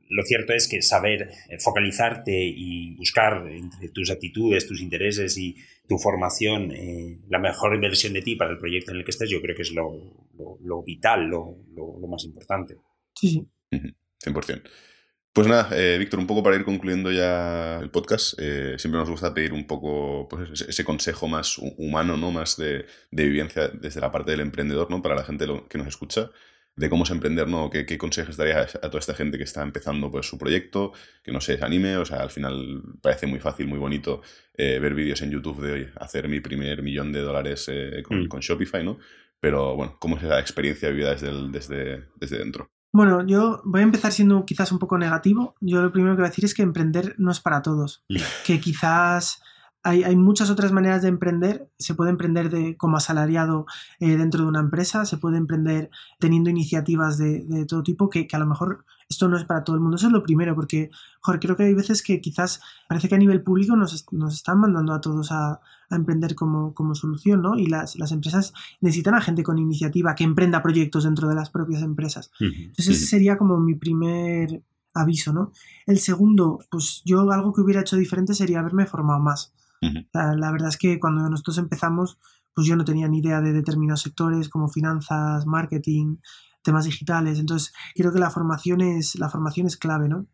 lo 0.08 0.22
cierto 0.24 0.52
es 0.52 0.68
que 0.68 0.82
saber 0.82 1.30
eh, 1.48 1.58
focalizarte 1.58 2.32
y 2.32 2.94
buscar 2.94 3.46
entre 3.50 3.88
tus 3.88 4.10
actitudes, 4.10 4.66
tus 4.66 4.80
intereses 4.80 5.36
y 5.38 5.56
tu 5.88 5.98
formación 5.98 6.72
eh, 6.72 7.20
la 7.28 7.38
mejor 7.38 7.74
inversión 7.74 8.12
de 8.12 8.22
ti 8.22 8.36
para 8.36 8.50
el 8.50 8.58
proyecto 8.58 8.90
en 8.90 8.98
el 8.98 9.04
que 9.04 9.10
estés, 9.10 9.30
yo 9.30 9.40
creo 9.40 9.54
que 9.54 9.62
es 9.62 9.72
lo, 9.72 10.82
vital, 10.84 11.28
lo, 11.28 11.56
más 12.08 12.24
importante. 12.24 12.76
Sí, 13.14 13.28
sí. 13.30 13.46
100%. 14.24 14.62
Pues 15.32 15.48
nada, 15.48 15.68
eh, 15.72 15.98
Víctor, 15.98 16.18
un 16.18 16.26
poco 16.26 16.42
para 16.42 16.56
ir 16.56 16.64
concluyendo 16.64 17.12
ya 17.12 17.78
el 17.80 17.90
podcast, 17.90 18.38
siempre 18.38 18.98
nos 18.98 19.10
gusta 19.10 19.34
pedir 19.34 19.52
un 19.52 19.66
poco 19.66 20.26
pues, 20.28 20.62
ese, 20.62 20.84
consejo 20.84 21.28
más 21.28 21.58
humano, 21.58 22.16
¿no? 22.16 22.30
Más 22.30 22.56
de, 22.56 22.86
de, 23.10 23.26
vivencia 23.26 23.68
desde 23.68 24.00
la 24.00 24.10
parte 24.10 24.30
del 24.30 24.40
emprendedor, 24.40 24.90
¿no? 24.90 25.02
Para 25.02 25.14
la 25.14 25.24
gente 25.24 25.46
que 25.68 25.76
nos 25.76 25.88
escucha 25.88 26.30
de 26.76 26.90
cómo 26.90 27.04
es 27.04 27.10
emprender, 27.10 27.48
¿no? 27.48 27.70
¿Qué, 27.70 27.86
qué 27.86 27.96
consejos 27.96 28.36
darías 28.36 28.76
a 28.76 28.80
toda 28.80 28.98
esta 28.98 29.14
gente 29.14 29.38
que 29.38 29.44
está 29.44 29.62
empezando 29.62 30.10
pues, 30.10 30.26
su 30.26 30.36
proyecto, 30.36 30.92
que 31.24 31.32
no 31.32 31.40
se 31.40 31.52
desanime? 31.52 31.96
O 31.96 32.04
sea, 32.04 32.18
al 32.18 32.30
final 32.30 32.82
parece 33.00 33.26
muy 33.26 33.40
fácil, 33.40 33.66
muy 33.66 33.78
bonito 33.78 34.20
eh, 34.54 34.78
ver 34.78 34.94
vídeos 34.94 35.22
en 35.22 35.30
YouTube 35.30 35.62
de 35.62 35.90
hacer 35.98 36.28
mi 36.28 36.40
primer 36.40 36.82
millón 36.82 37.12
de 37.12 37.20
dólares 37.20 37.68
eh, 37.72 38.02
mm. 38.08 38.26
con, 38.28 38.40
Shopify, 38.40 38.84
¿no? 38.84 38.98
Pero 39.40 39.74
bueno, 39.74 39.96
¿cómo 39.98 40.16
es 40.16 40.22
esa 40.22 40.38
experiencia 40.38 40.90
vivida 40.90 41.10
desde, 41.10 41.48
desde, 41.50 42.08
desde 42.16 42.38
dentro? 42.38 42.70
Bueno, 42.92 43.26
yo 43.26 43.60
voy 43.64 43.80
a 43.80 43.84
empezar 43.84 44.12
siendo 44.12 44.44
quizás 44.44 44.72
un 44.72 44.78
poco 44.78 44.98
negativo. 44.98 45.54
Yo 45.60 45.82
lo 45.82 45.92
primero 45.92 46.14
que 46.14 46.22
voy 46.22 46.26
a 46.26 46.30
decir 46.30 46.44
es 46.44 46.54
que 46.54 46.62
emprender 46.62 47.14
no 47.18 47.30
es 47.30 47.40
para 47.40 47.62
todos. 47.62 48.04
Que 48.46 48.60
quizás 48.60 49.42
hay, 49.86 50.16
muchas 50.16 50.50
otras 50.50 50.72
maneras 50.72 51.02
de 51.02 51.08
emprender. 51.08 51.70
Se 51.78 51.94
puede 51.94 52.10
emprender 52.10 52.50
de, 52.50 52.76
como 52.76 52.96
asalariado 52.96 53.66
eh, 54.00 54.16
dentro 54.16 54.42
de 54.42 54.48
una 54.48 54.58
empresa, 54.58 55.04
se 55.04 55.16
puede 55.16 55.36
emprender 55.36 55.90
teniendo 56.18 56.50
iniciativas 56.50 57.18
de, 57.18 57.64
todo 57.68 57.84
tipo, 57.84 58.10
que, 58.10 58.26
a 58.32 58.38
lo 58.38 58.46
mejor 58.46 58.84
esto 59.08 59.28
no 59.28 59.36
es 59.36 59.44
para 59.44 59.62
todo 59.62 59.76
el 59.76 59.82
mundo. 59.82 59.96
Eso 59.96 60.08
es 60.08 60.12
lo 60.12 60.24
primero, 60.24 60.56
porque 60.56 60.90
joder, 61.20 61.40
creo 61.40 61.56
que 61.56 61.62
hay 61.62 61.74
veces 61.74 62.02
que 62.02 62.20
quizás 62.20 62.60
parece 62.88 63.08
que 63.08 63.14
a 63.14 63.18
nivel 63.18 63.42
público 63.42 63.76
nos, 63.76 63.94
están 64.32 64.58
mandando 64.58 64.92
a 64.92 65.00
todos 65.00 65.30
a, 65.30 65.60
emprender 65.88 66.34
como, 66.34 66.74
solución, 66.94 67.42
¿no? 67.42 67.56
Y 67.56 67.66
las, 67.66 67.94
empresas 68.10 68.52
necesitan 68.80 69.14
a 69.14 69.20
gente 69.20 69.44
con 69.44 69.58
iniciativa 69.58 70.16
que 70.16 70.24
emprenda 70.24 70.62
proyectos 70.62 71.04
dentro 71.04 71.28
de 71.28 71.36
las 71.36 71.50
propias 71.50 71.82
empresas. 71.82 72.32
Entonces 72.40 72.88
ese 72.88 73.06
sería 73.06 73.38
como 73.38 73.60
mi 73.60 73.76
primer 73.76 74.64
aviso, 74.94 75.32
¿no? 75.32 75.52
El 75.86 76.00
segundo, 76.00 76.58
pues 76.70 77.02
yo 77.04 77.30
algo 77.30 77.52
que 77.52 77.60
hubiera 77.60 77.82
hecho 77.82 77.96
diferente 77.96 78.34
sería 78.34 78.58
haberme 78.58 78.86
formado 78.86 79.20
más 79.20 79.52
la, 80.12 80.52
verdad 80.52 80.68
es 80.68 80.76
que 80.76 80.98
cuando 80.98 81.28
nosotros 81.28 81.58
empezamos, 81.58 82.18
pues 82.54 82.66
yo 82.66 82.76
no 82.76 82.84
tenía 82.84 83.08
ni 83.08 83.18
idea 83.18 83.40
de 83.40 83.52
determinados 83.52 84.02
sectores 84.02 84.48
como 84.48 84.68
finanzas, 84.68 85.46
marketing, 85.46 86.16
temas 86.62 86.84
digitales. 86.84 87.38
Entonces, 87.38 87.72
creo 87.94 88.12
que 88.12 88.18
la 88.18 88.30
formación 88.30 88.80
es, 88.80 89.16
la 89.16 89.28
formación 89.28 89.66
es 89.66 89.76
clave, 89.76 90.08
¿no? 90.08 90.26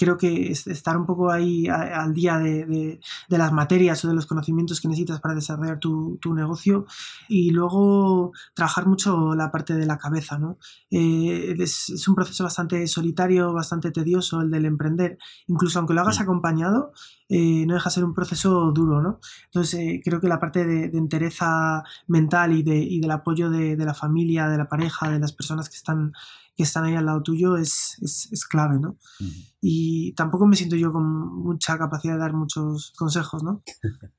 creo 0.00 0.16
que 0.16 0.50
estar 0.50 0.96
un 0.96 1.04
poco 1.04 1.30
ahí 1.30 1.68
al 1.68 2.14
día 2.14 2.38
de, 2.38 2.98
las 3.28 3.52
materias 3.52 4.02
o 4.02 4.08
de 4.08 4.14
los 4.14 4.24
conocimientos 4.24 4.80
que 4.80 4.88
necesitas 4.88 5.20
para 5.20 5.34
desarrollar 5.34 5.78
tu, 5.78 6.18
negocio 6.34 6.86
y 7.28 7.50
luego 7.50 8.32
trabajar 8.54 8.86
mucho 8.86 9.34
la 9.34 9.52
parte 9.52 9.74
de 9.74 9.84
la 9.84 9.98
cabeza. 9.98 10.38
¿no? 10.38 10.56
Eh, 10.90 11.54
es, 11.58 12.08
un 12.08 12.14
proceso 12.14 12.44
bastante 12.44 12.86
solitario, 12.86 13.52
bastante 13.52 13.90
tedioso 13.90 14.40
el 14.40 14.50
del 14.50 14.64
emprender. 14.64 15.18
Incluso 15.48 15.78
aunque 15.78 15.92
lo 15.92 16.00
hagas 16.00 16.18
mm. 16.18 16.22
acompañado, 16.22 16.92
eh, 17.30 17.64
no 17.64 17.74
deja 17.74 17.88
de 17.88 17.94
ser 17.94 18.04
un 18.04 18.12
proceso 18.12 18.72
duro. 18.72 19.00
¿no? 19.00 19.20
Entonces 19.46 19.80
eh, 19.80 20.00
creo 20.04 20.20
que 20.20 20.28
la 20.28 20.40
parte 20.40 20.66
de, 20.66 20.86
entereza 20.98 21.84
mental 22.08 22.52
y, 22.52 22.64
y 22.66 23.00
del 23.00 23.10
apoyo 23.12 23.48
de, 23.50 23.76
la 23.76 23.94
familia, 23.94 24.48
de 24.48 24.58
la 24.58 24.68
pareja, 24.68 25.10
de 25.10 25.20
las 25.20 25.32
personas 25.32 25.68
que 25.68 25.76
están 25.76 26.12
que 26.56 26.64
están 26.64 26.84
ahí 26.84 26.94
al 26.94 27.06
lado 27.06 27.22
tuyo 27.22 27.56
es, 27.56 27.96
es, 28.02 28.44
clave, 28.44 28.78
¿no? 28.78 28.98
Y 29.62 30.12
tampoco 30.12 30.46
me 30.46 30.56
siento 30.56 30.76
yo 30.76 30.92
con 30.92 31.04
mucha 31.42 31.78
capacidad 31.78 32.14
de 32.14 32.20
dar 32.20 32.34
muchos 32.34 32.92
consejos, 32.98 33.42
¿no? 33.42 33.62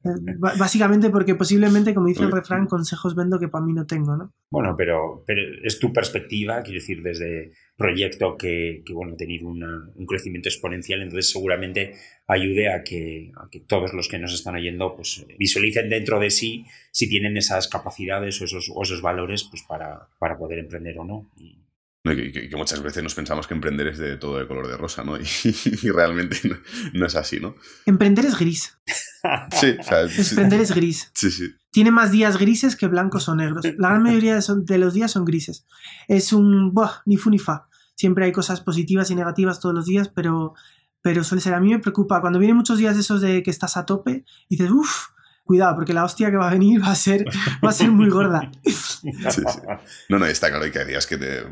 Eh, 0.03 0.37
básicamente 0.39 1.11
porque 1.11 1.35
posiblemente, 1.35 1.93
como 1.93 2.07
dice 2.07 2.23
el 2.23 2.31
refrán, 2.31 2.65
consejos 2.65 3.13
vendo 3.13 3.37
que 3.37 3.49
para 3.49 3.63
mí 3.63 3.71
no 3.71 3.85
tengo, 3.85 4.17
¿no? 4.17 4.33
Bueno, 4.49 4.73
pero, 4.75 5.23
pero 5.27 5.41
es 5.63 5.79
tu 5.79 5.93
perspectiva, 5.93 6.63
quiero 6.63 6.79
decir, 6.79 7.03
desde 7.03 7.51
proyecto 7.81 8.37
que, 8.37 8.83
que 8.85 8.93
bueno, 8.93 9.13
ha 9.13 9.17
tenido 9.17 9.47
un 9.47 10.05
crecimiento 10.05 10.49
exponencial, 10.49 11.01
entonces 11.01 11.31
seguramente 11.31 11.95
ayude 12.27 12.71
a 12.71 12.83
que, 12.83 13.31
a 13.35 13.49
que 13.49 13.61
todos 13.61 13.93
los 13.93 14.07
que 14.07 14.19
nos 14.19 14.33
están 14.33 14.55
oyendo 14.55 14.95
pues, 14.95 15.25
visualicen 15.37 15.89
dentro 15.89 16.19
de 16.19 16.29
sí 16.29 16.65
si 16.91 17.09
tienen 17.09 17.35
esas 17.37 17.67
capacidades 17.67 18.41
o 18.41 18.45
esos, 18.45 18.71
o 18.73 18.81
esos 18.83 19.01
valores 19.01 19.43
pues, 19.43 19.63
para, 19.63 20.07
para 20.19 20.37
poder 20.37 20.59
emprender 20.59 20.97
o 20.99 21.03
no. 21.03 21.29
Que, 22.03 22.49
muchas 22.57 22.81
veces 22.81 23.03
nos 23.03 23.13
pensamos 23.13 23.45
que 23.45 23.53
emprender 23.53 23.87
es 23.87 23.99
de 23.99 24.17
todo 24.17 24.39
de 24.39 24.47
color 24.47 24.67
de 24.67 24.75
rosa, 24.75 25.03
¿no? 25.03 25.17
Y, 25.19 25.89
realmente 25.91 26.37
no, 26.93 27.05
es 27.05 27.15
así, 27.15 27.39
¿no? 27.39 27.55
Emprender 27.85 28.25
es 28.25 28.37
gris. 28.37 28.77
Sí, 29.51 29.75
o 29.79 29.83
sea, 29.83 30.01
Emprender 30.01 30.61
es 30.61 30.73
gris. 30.73 31.11
Sí, 31.13 31.29
sí. 31.29 31.53
Tiene 31.69 31.91
más 31.91 32.11
días 32.11 32.37
grises 32.39 32.75
que 32.75 32.87
blancos 32.87 33.29
o 33.29 33.35
negros. 33.35 33.63
La 33.77 33.89
gran 33.89 34.01
mayoría 34.01 34.39
de 34.39 34.77
los 34.79 34.95
días 34.95 35.11
son 35.11 35.25
grises. 35.25 35.67
Es 36.07 36.33
un, 36.33 36.73
buah, 36.73 37.03
ni 37.05 37.17
fu 37.17 37.29
ni 37.29 37.37
fa. 37.37 37.67
Siempre 38.01 38.25
hay 38.25 38.31
cosas 38.31 38.61
positivas 38.61 39.11
y 39.11 39.15
negativas 39.15 39.59
todos 39.59 39.75
los 39.75 39.85
días, 39.85 40.09
pero, 40.09 40.55
pero 41.03 41.23
suele 41.23 41.39
ser. 41.39 41.53
A 41.53 41.59
mí 41.59 41.69
me 41.69 41.77
preocupa 41.77 42.19
cuando 42.19 42.39
vienen 42.39 42.57
muchos 42.57 42.79
días 42.79 42.95
de 42.95 43.01
esos 43.01 43.21
de 43.21 43.43
que 43.43 43.51
estás 43.51 43.77
a 43.77 43.85
tope 43.85 44.25
y 44.49 44.55
dices, 44.57 44.71
uff, 44.71 45.09
cuidado, 45.43 45.75
porque 45.75 45.93
la 45.93 46.03
hostia 46.03 46.31
que 46.31 46.37
va 46.37 46.47
a 46.49 46.51
venir 46.51 46.81
va 46.81 46.89
a 46.93 46.95
ser, 46.95 47.25
va 47.63 47.69
a 47.69 47.73
ser 47.73 47.91
muy 47.91 48.09
gorda. 48.09 48.49
Sí, 48.63 49.05
sí. 49.07 49.59
No, 50.09 50.17
no, 50.17 50.25
está 50.25 50.49
claro 50.49 50.71
que 50.71 50.79
hay 50.79 50.87
días 50.87 51.05
que 51.05 51.17
te 51.17 51.43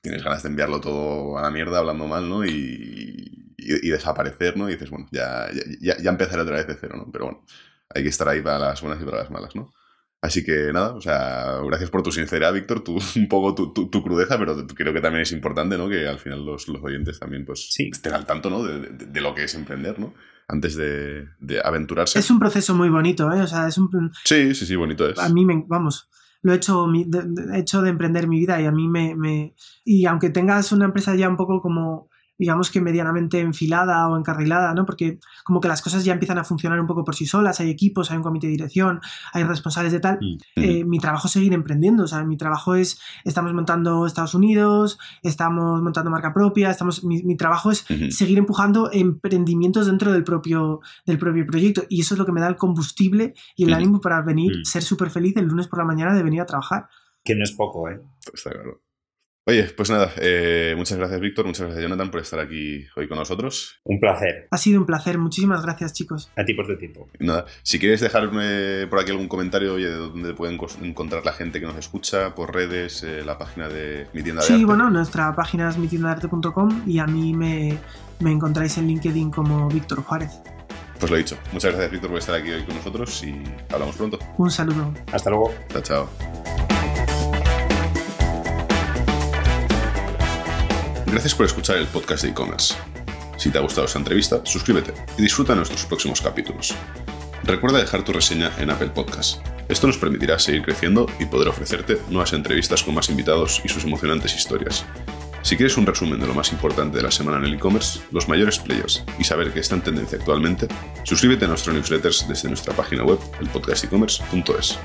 tienes 0.00 0.22
ganas 0.22 0.44
de 0.44 0.50
enviarlo 0.50 0.80
todo 0.80 1.38
a 1.38 1.42
la 1.42 1.50
mierda 1.50 1.78
hablando 1.78 2.06
mal, 2.06 2.28
¿no? 2.28 2.44
Y, 2.46 3.52
y, 3.58 3.88
desaparecer, 3.88 4.56
¿no? 4.56 4.68
Y 4.68 4.74
dices, 4.74 4.90
bueno, 4.90 5.08
ya, 5.10 5.48
ya, 5.80 5.96
ya, 6.00 6.10
empezaré 6.10 6.42
otra 6.42 6.54
vez 6.54 6.68
de 6.68 6.76
cero, 6.80 6.94
¿no? 6.96 7.10
Pero 7.10 7.24
bueno, 7.24 7.44
hay 7.92 8.04
que 8.04 8.10
estar 8.10 8.28
ahí 8.28 8.42
para 8.42 8.60
las 8.60 8.80
buenas 8.80 9.02
y 9.02 9.04
para 9.04 9.18
las 9.18 9.30
malas, 9.32 9.56
¿no? 9.56 9.72
Así 10.26 10.44
que 10.44 10.72
nada, 10.72 10.94
o 10.94 11.00
sea, 11.00 11.60
gracias 11.64 11.88
por 11.88 12.02
tu 12.02 12.10
sinceridad, 12.10 12.52
Víctor, 12.52 12.80
tu, 12.80 12.98
un 13.16 13.28
poco 13.28 13.54
tu, 13.54 13.88
tu, 13.88 14.02
crudeza, 14.02 14.36
pero 14.38 14.66
creo 14.66 14.92
que 14.92 15.00
también 15.00 15.22
es 15.22 15.32
importante, 15.32 15.78
¿no? 15.78 15.88
Que 15.88 16.08
al 16.08 16.18
final 16.18 16.44
los, 16.44 16.66
los 16.66 16.82
oyentes 16.82 17.20
también, 17.20 17.44
pues, 17.44 17.72
estén 17.78 18.12
al 18.12 18.26
tanto, 18.26 18.50
¿no? 18.50 18.64
De, 18.64 18.88
de, 18.88 19.20
lo 19.20 19.34
que 19.34 19.44
es 19.44 19.54
emprender, 19.54 20.00
¿no? 20.00 20.14
Antes 20.48 20.74
de, 20.76 21.28
de, 21.38 21.60
aventurarse. 21.62 22.18
Es 22.18 22.30
un 22.30 22.40
proceso 22.40 22.74
muy 22.74 22.88
bonito, 22.88 23.32
¿eh? 23.32 23.40
O 23.40 23.46
sea, 23.46 23.68
es 23.68 23.78
un... 23.78 24.10
Sí, 24.24 24.54
sí, 24.54 24.66
sí, 24.66 24.74
bonito 24.74 25.08
es. 25.08 25.18
A 25.18 25.28
mí 25.28 25.44
me... 25.44 25.64
Vamos, 25.68 26.08
lo 26.42 26.52
he 26.52 26.56
hecho, 26.56 26.86
de, 26.86 27.58
hecho 27.58 27.82
de 27.82 27.90
emprender 27.90 28.26
mi 28.26 28.40
vida 28.40 28.60
y 28.60 28.66
a 28.66 28.72
mí 28.72 28.88
me, 28.88 29.14
me, 29.14 29.54
Y 29.84 30.06
aunque 30.06 30.30
tengas 30.30 30.72
una 30.72 30.86
empresa 30.86 31.14
ya 31.14 31.28
un 31.28 31.36
poco 31.36 31.60
como 31.60 32.10
digamos 32.38 32.70
que 32.70 32.80
medianamente 32.80 33.40
enfilada 33.40 34.08
o 34.08 34.16
encarrilada, 34.16 34.74
¿no? 34.74 34.84
Porque 34.84 35.18
como 35.44 35.60
que 35.60 35.68
las 35.68 35.82
cosas 35.82 36.04
ya 36.04 36.12
empiezan 36.12 36.38
a 36.38 36.44
funcionar 36.44 36.80
un 36.80 36.86
poco 36.86 37.04
por 37.04 37.14
sí 37.14 37.26
solas, 37.26 37.60
hay 37.60 37.70
equipos, 37.70 38.10
hay 38.10 38.18
un 38.18 38.22
comité 38.22 38.46
de 38.46 38.52
dirección, 38.52 39.00
hay 39.32 39.44
responsables 39.44 39.92
de 39.92 40.00
tal. 40.00 40.18
Mm, 40.20 40.36
eh, 40.56 40.84
mm. 40.84 40.88
mi 40.88 40.98
trabajo 40.98 41.28
es 41.28 41.32
seguir 41.32 41.52
emprendiendo, 41.52 42.04
o 42.04 42.06
sea, 42.06 42.24
mi 42.24 42.36
trabajo 42.36 42.74
es, 42.74 43.00
estamos 43.24 43.52
montando 43.54 44.06
Estados 44.06 44.34
Unidos, 44.34 44.98
estamos 45.22 45.82
montando 45.82 46.10
marca 46.10 46.32
propia, 46.32 46.70
estamos, 46.70 47.04
mi, 47.04 47.36
trabajo 47.36 47.70
es 47.70 47.84
seguir 48.10 48.38
empujando 48.38 48.90
emprendimientos 48.92 49.86
dentro 49.86 50.12
del 50.12 50.24
propio, 50.24 50.80
del 51.04 51.18
propio 51.18 51.46
proyecto 51.46 51.84
y 51.88 52.00
eso 52.00 52.14
es 52.14 52.18
lo 52.18 52.26
que 52.26 52.32
me 52.32 52.40
da 52.40 52.48
el 52.48 52.56
combustible 52.56 53.34
y 53.56 53.64
el 53.64 53.74
ánimo 53.74 54.00
para 54.00 54.22
venir, 54.22 54.58
mm. 54.58 54.64
ser 54.64 54.82
súper 54.82 55.10
feliz 55.10 55.36
el 55.36 55.46
lunes 55.46 55.68
por 55.68 55.78
la 55.78 55.84
mañana 55.84 56.14
de 56.14 56.22
venir 56.22 56.40
a 56.40 56.46
trabajar. 56.46 56.88
Que 57.24 57.34
no 57.34 57.42
es 57.42 57.52
poco, 57.52 57.88
¿eh? 57.88 58.00
Está 58.32 58.50
claro. 58.50 58.85
Oye, 59.48 59.62
pues 59.76 59.90
nada, 59.90 60.10
eh, 60.16 60.74
muchas 60.76 60.98
gracias 60.98 61.20
Víctor, 61.20 61.46
muchas 61.46 61.66
gracias 61.66 61.80
Jonathan 61.80 62.10
por 62.10 62.20
estar 62.20 62.40
aquí 62.40 62.84
hoy 62.96 63.06
con 63.06 63.16
nosotros. 63.16 63.78
Un 63.84 64.00
placer. 64.00 64.48
Ha 64.50 64.58
sido 64.58 64.80
un 64.80 64.86
placer, 64.86 65.18
muchísimas 65.18 65.62
gracias 65.62 65.92
chicos. 65.92 66.32
A 66.36 66.44
ti 66.44 66.52
por 66.52 66.66
tu 66.66 66.76
tiempo. 66.76 67.08
nada, 67.20 67.46
si 67.62 67.78
quieres 67.78 68.00
dejarme 68.00 68.88
por 68.88 68.98
aquí 68.98 69.12
algún 69.12 69.28
comentario 69.28 69.74
oye, 69.74 69.86
de 69.86 69.94
dónde 69.94 70.34
pueden 70.34 70.58
encontrar 70.82 71.24
la 71.24 71.32
gente 71.32 71.60
que 71.60 71.66
nos 71.66 71.76
escucha, 71.76 72.34
por 72.34 72.52
redes, 72.52 73.04
eh, 73.04 73.22
la 73.24 73.38
página 73.38 73.68
de 73.68 74.08
mi 74.12 74.24
tienda 74.24 74.42
de 74.42 74.48
arte. 74.48 74.58
Sí, 74.58 74.64
bueno, 74.64 74.90
nuestra 74.90 75.32
página 75.36 75.68
es 75.70 75.78
mitiendaarte.com 75.78 76.82
y 76.84 76.98
a 76.98 77.06
mí 77.06 77.32
me, 77.32 77.78
me 78.18 78.32
encontráis 78.32 78.76
en 78.78 78.88
LinkedIn 78.88 79.30
como 79.30 79.68
Víctor 79.68 80.02
Juárez. 80.02 80.40
Pues 80.98 81.08
lo 81.08 81.16
he 81.16 81.20
dicho. 81.20 81.38
Muchas 81.52 81.70
gracias 81.70 81.92
Víctor 81.92 82.10
por 82.10 82.18
estar 82.18 82.34
aquí 82.34 82.50
hoy 82.50 82.64
con 82.64 82.74
nosotros 82.74 83.22
y 83.22 83.40
hablamos 83.72 83.94
pronto. 83.94 84.18
Un 84.38 84.50
saludo. 84.50 84.92
Hasta 85.12 85.30
luego. 85.30 85.54
Chao, 85.68 85.82
chao. 85.82 86.75
Gracias 91.06 91.34
por 91.34 91.46
escuchar 91.46 91.76
el 91.76 91.86
podcast 91.86 92.24
de 92.24 92.30
e-commerce. 92.30 92.74
Si 93.36 93.50
te 93.50 93.58
ha 93.58 93.60
gustado 93.60 93.86
esta 93.86 93.98
entrevista, 93.98 94.40
suscríbete 94.44 94.92
y 95.16 95.22
disfruta 95.22 95.54
nuestros 95.54 95.84
próximos 95.86 96.20
capítulos. 96.20 96.74
Recuerda 97.44 97.78
dejar 97.78 98.04
tu 98.04 98.12
reseña 98.12 98.50
en 98.58 98.70
Apple 98.70 98.88
Podcast. 98.88 99.40
Esto 99.68 99.86
nos 99.86 99.98
permitirá 99.98 100.38
seguir 100.38 100.62
creciendo 100.62 101.06
y 101.20 101.26
poder 101.26 101.48
ofrecerte 101.48 101.98
nuevas 102.08 102.32
entrevistas 102.32 102.82
con 102.82 102.94
más 102.94 103.08
invitados 103.08 103.62
y 103.64 103.68
sus 103.68 103.84
emocionantes 103.84 104.34
historias. 104.34 104.84
Si 105.42 105.56
quieres 105.56 105.76
un 105.76 105.86
resumen 105.86 106.18
de 106.18 106.26
lo 106.26 106.34
más 106.34 106.50
importante 106.50 106.96
de 106.96 107.04
la 107.04 107.10
semana 107.12 107.38
en 107.38 107.44
el 107.44 107.54
e-commerce, 107.54 108.00
los 108.10 108.28
mayores 108.28 108.58
players 108.58 109.04
y 109.16 109.22
saber 109.22 109.52
qué 109.52 109.60
está 109.60 109.76
en 109.76 109.82
tendencia 109.82 110.18
actualmente, 110.18 110.66
suscríbete 111.04 111.44
a 111.44 111.48
nuestro 111.48 111.72
newsletters 111.72 112.26
desde 112.26 112.48
nuestra 112.48 112.74
página 112.74 113.04
web, 113.04 113.20
elpodcastecommerce.es. 113.40 114.78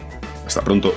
Hasta 0.46 0.62
pronto. 0.62 0.94